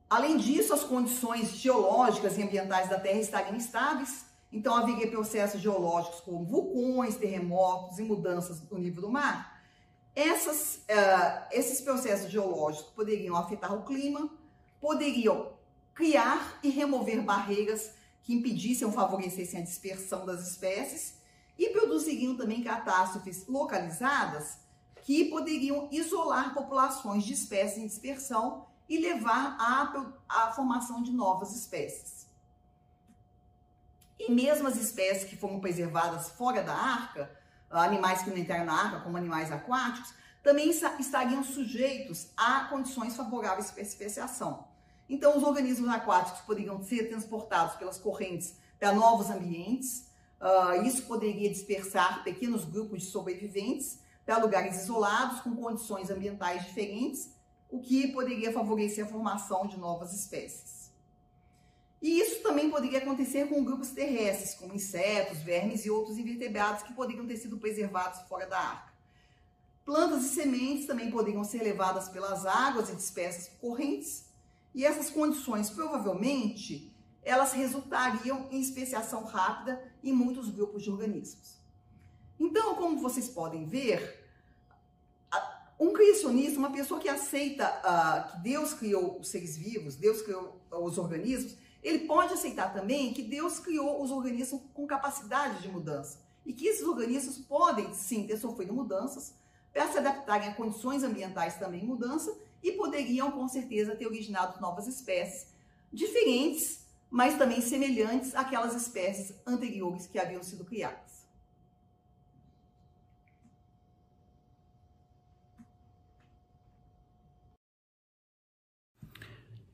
Além 0.09 0.37
disso, 0.37 0.73
as 0.73 0.83
condições 0.83 1.49
geológicas 1.49 2.37
e 2.37 2.43
ambientais 2.43 2.89
da 2.89 2.99
Terra 2.99 3.19
estariam 3.19 3.55
instáveis, 3.55 4.25
então 4.55 4.75
haveria 4.75 5.09
processos 5.11 5.61
geológicos 5.61 6.21
como 6.21 6.45
vulcões, 6.45 7.15
terremotos 7.15 7.99
e 7.99 8.03
mudanças 8.03 8.59
do 8.59 8.77
nível 8.77 9.01
do 9.01 9.11
mar 9.11 9.55
essas, 10.15 10.75
uh, 10.89 11.47
esses 11.51 11.81
processos 11.81 12.31
geológicos 12.31 12.93
poderiam 12.93 13.35
afetar 13.35 13.75
o 13.75 13.83
clima, 13.83 14.29
poderiam 14.79 15.51
criar 15.93 16.57
e 16.63 16.69
remover 16.69 17.21
barreiras 17.21 17.91
que 18.23 18.33
impedissem 18.33 18.87
ou 18.87 18.93
favorecessem 18.93 19.59
a 19.59 19.63
dispersão 19.63 20.25
das 20.25 20.47
espécies 20.47 21.15
e 21.57 21.69
produziriam 21.69 22.35
também 22.35 22.63
catástrofes 22.63 23.45
localizadas 23.47 24.57
que 25.03 25.25
poderiam 25.25 25.87
isolar 25.91 26.53
populações 26.53 27.23
de 27.23 27.33
espécies 27.33 27.77
em 27.77 27.87
dispersão 27.87 28.65
e 28.87 28.97
levar 28.97 29.57
à 30.27 30.51
formação 30.53 31.03
de 31.03 31.11
novas 31.11 31.55
espécies. 31.55 32.14
E 34.19 34.31
mesmo 34.31 34.67
as 34.67 34.77
espécies 34.77 35.29
que 35.29 35.35
foram 35.35 35.59
preservadas 35.59 36.29
fora 36.29 36.63
da 36.63 36.73
arca, 36.73 37.29
animais 37.69 38.23
que 38.23 38.29
não 38.29 38.37
entraram 38.37 38.65
na 38.65 38.73
arca, 38.73 39.01
como 39.01 39.17
animais 39.17 39.51
aquáticos, 39.51 40.13
também 40.41 40.69
estariam 40.69 41.43
sujeitos 41.43 42.27
a 42.37 42.65
condições 42.65 43.15
favoráveis 43.15 43.71
para 43.71 43.81
especiação. 43.81 44.67
Então, 45.09 45.37
os 45.37 45.43
organismos 45.43 45.89
aquáticos 45.89 46.41
poderiam 46.41 46.81
ser 46.83 47.09
transportados 47.09 47.75
pelas 47.75 47.97
correntes 47.97 48.55
para 48.79 48.93
novos 48.93 49.29
ambientes, 49.29 50.09
uh, 50.39 50.85
isso 50.85 51.03
poderia 51.03 51.49
dispersar 51.49 52.23
pequenos 52.23 52.65
grupos 52.65 53.01
de 53.01 53.07
sobreviventes 53.07 53.99
para 54.25 54.37
lugares 54.37 54.83
isolados, 54.83 55.41
com 55.41 55.55
condições 55.55 56.09
ambientais 56.09 56.65
diferentes, 56.65 57.33
o 57.69 57.79
que 57.79 58.07
poderia 58.09 58.51
favorecer 58.51 59.05
a 59.05 59.07
formação 59.07 59.67
de 59.67 59.77
novas 59.77 60.13
espécies. 60.13 60.84
E 62.01 62.19
isso 62.19 62.41
também 62.43 62.69
poderia 62.69 62.99
acontecer 62.99 63.47
com 63.47 63.63
grupos 63.63 63.89
terrestres, 63.89 64.53
como 64.53 64.73
insetos, 64.73 65.39
vermes 65.39 65.85
e 65.85 65.89
outros 65.89 66.17
invertebrados 66.17 66.83
que 66.83 66.93
poderiam 66.93 67.25
ter 67.25 67.37
sido 67.37 67.57
preservados 67.57 68.21
fora 68.27 68.45
da 68.45 68.59
arca. 68.59 68.93
Plantas 69.83 70.25
e 70.25 70.29
sementes 70.29 70.87
também 70.87 71.11
poderiam 71.11 71.43
ser 71.43 71.63
levadas 71.63 72.09
pelas 72.09 72.45
águas 72.45 72.89
e 72.89 72.95
dispersas 72.95 73.47
por 73.47 73.69
correntes, 73.69 74.25
e 74.73 74.85
essas 74.85 75.09
condições 75.09 75.69
provavelmente 75.69 76.91
elas 77.23 77.53
resultariam 77.53 78.47
em 78.51 78.61
especiação 78.61 79.23
rápida 79.23 79.81
em 80.03 80.13
muitos 80.13 80.49
grupos 80.49 80.83
de 80.83 80.91
organismos. 80.91 81.57
Então, 82.39 82.75
como 82.75 82.99
vocês 82.99 83.27
podem 83.27 83.65
ver, 83.65 84.23
um 85.79 85.91
criacionista, 85.91 86.59
uma 86.59 86.71
pessoa 86.71 86.99
que 86.99 87.09
aceita 87.09 87.67
uh, 87.67 88.31
que 88.31 88.39
Deus 88.43 88.73
criou 88.73 89.19
os 89.19 89.27
seres 89.27 89.57
vivos, 89.57 89.95
Deus 89.95 90.21
criou 90.21 90.61
os 90.71 90.97
organismos, 90.97 91.57
ele 91.85 91.99
pode 92.07 92.33
aceitar 92.33 92.73
também 92.73 93.13
que 93.13 93.21
Deus 93.21 93.59
criou 93.59 94.01
os 94.01 94.09
organismos 94.09 94.59
com 94.73 94.87
capacidade 94.87 95.61
de 95.61 95.69
mudança 95.69 96.19
e 96.43 96.51
que 96.51 96.65
esses 96.65 96.83
organismos 96.83 97.37
podem 97.37 97.93
sim 97.93 98.25
ter 98.25 98.37
sofrido 98.37 98.73
mudanças 98.73 99.35
para 99.71 99.91
se 99.91 99.99
adaptarem 99.99 100.49
a 100.49 100.55
condições 100.55 101.03
ambientais 101.03 101.59
também 101.59 101.85
mudança 101.85 102.35
e 102.63 102.71
poderiam 102.71 103.29
com 103.29 103.47
certeza 103.47 103.95
ter 103.95 104.07
originado 104.07 104.59
novas 104.59 104.87
espécies 104.87 105.53
diferentes, 105.93 106.87
mas 107.07 107.37
também 107.37 107.61
semelhantes 107.61 108.33
àquelas 108.33 108.73
espécies 108.73 109.35
anteriores 109.45 110.07
que 110.07 110.17
haviam 110.17 110.41
sido 110.41 110.65
criadas. 110.65 111.14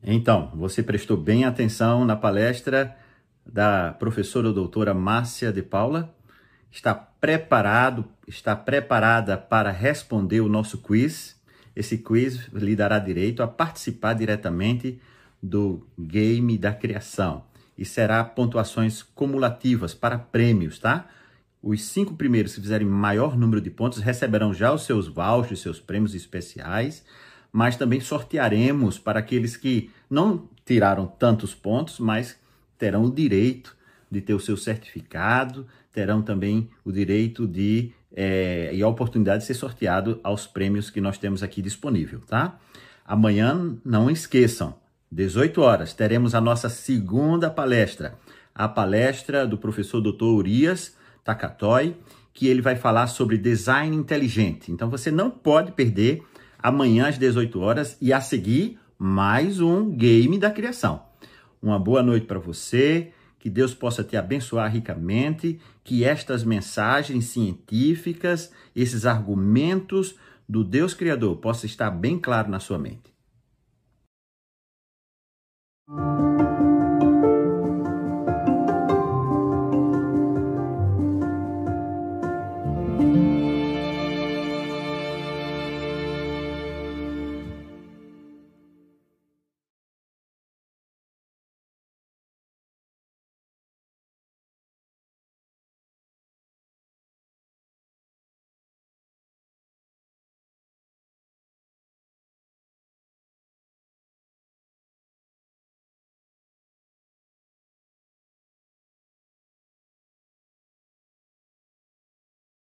Então, 0.03 0.51
você 0.55 0.81
prestou 0.81 1.15
bem 1.15 1.45
atenção 1.45 2.03
na 2.05 2.15
palestra 2.15 2.95
da 3.45 3.91
professora 3.93 4.51
doutora 4.51 4.93
Márcia 4.93 5.51
de 5.51 5.61
Paula? 5.61 6.15
Está 6.71 6.93
preparado, 6.95 8.05
está 8.27 8.55
preparada 8.55 9.37
para 9.37 9.69
responder 9.69 10.41
o 10.41 10.49
nosso 10.49 10.79
quiz? 10.79 11.39
Esse 11.75 11.99
quiz 11.99 12.47
lhe 12.51 12.75
dará 12.75 12.97
direito 12.97 13.43
a 13.43 13.47
participar 13.47 14.13
diretamente 14.13 14.99
do 15.41 15.85
game 15.97 16.57
da 16.57 16.73
criação 16.73 17.43
e 17.77 17.85
será 17.85 18.23
pontuações 18.23 19.03
cumulativas 19.03 19.93
para 19.93 20.17
prêmios, 20.17 20.79
tá? 20.79 21.07
Os 21.61 21.83
cinco 21.83 22.15
primeiros 22.15 22.55
que 22.55 22.61
fizerem 22.61 22.87
maior 22.87 23.37
número 23.37 23.61
de 23.61 23.69
pontos 23.69 23.99
receberão 23.99 24.51
já 24.51 24.73
os 24.73 24.83
seus 24.83 25.07
vouchers, 25.07 25.61
seus 25.61 25.79
prêmios 25.79 26.15
especiais, 26.15 27.05
mas 27.51 27.75
também 27.75 27.99
sortearemos 27.99 28.97
para 28.97 29.19
aqueles 29.19 29.57
que 29.57 29.89
não 30.09 30.49
tiraram 30.65 31.05
tantos 31.05 31.53
pontos, 31.53 31.99
mas 31.99 32.37
terão 32.77 33.03
o 33.03 33.11
direito 33.11 33.75
de 34.09 34.21
ter 34.21 34.33
o 34.33 34.39
seu 34.39 34.57
certificado, 34.57 35.67
terão 35.91 36.21
também 36.21 36.69
o 36.83 36.91
direito 36.91 37.47
de 37.47 37.91
é, 38.13 38.69
e 38.73 38.81
a 38.81 38.87
oportunidade 38.87 39.41
de 39.41 39.47
ser 39.47 39.53
sorteado 39.53 40.19
aos 40.23 40.45
prêmios 40.45 40.89
que 40.89 40.99
nós 40.99 41.17
temos 41.17 41.41
aqui 41.41 41.61
disponível, 41.61 42.19
tá? 42.27 42.59
Amanhã, 43.05 43.77
não 43.85 44.09
esqueçam, 44.09 44.75
18 45.11 45.61
horas, 45.61 45.93
teremos 45.93 46.35
a 46.35 46.41
nossa 46.41 46.69
segunda 46.69 47.49
palestra, 47.49 48.15
a 48.53 48.67
palestra 48.67 49.47
do 49.47 49.57
professor 49.57 50.01
Dr. 50.01 50.23
Urias 50.23 50.95
Takatoy, 51.23 51.95
que 52.33 52.47
ele 52.47 52.61
vai 52.61 52.75
falar 52.75 53.07
sobre 53.07 53.37
design 53.37 53.95
inteligente. 53.95 54.71
Então 54.71 54.89
você 54.89 55.11
não 55.11 55.29
pode 55.29 55.71
perder 55.73 56.23
amanhã 56.61 57.07
às 57.07 57.17
18 57.17 57.59
horas 57.59 57.97
e 58.01 58.13
a 58.13 58.21
seguir 58.21 58.79
mais 58.97 59.59
um 59.59 59.89
Game 59.89 60.37
da 60.37 60.51
Criação. 60.51 61.03
Uma 61.61 61.79
boa 61.79 62.03
noite 62.03 62.25
para 62.25 62.39
você, 62.39 63.11
que 63.39 63.49
Deus 63.49 63.73
possa 63.73 64.03
te 64.03 64.15
abençoar 64.15 64.71
ricamente, 64.71 65.59
que 65.83 66.03
estas 66.03 66.43
mensagens 66.43 67.25
científicas, 67.25 68.51
esses 68.75 69.05
argumentos 69.05 70.15
do 70.47 70.63
Deus 70.63 70.93
Criador 70.93 71.37
possa 71.37 71.65
estar 71.65 71.89
bem 71.89 72.19
claro 72.19 72.49
na 72.49 72.59
sua 72.59 72.77
mente. 72.77 73.11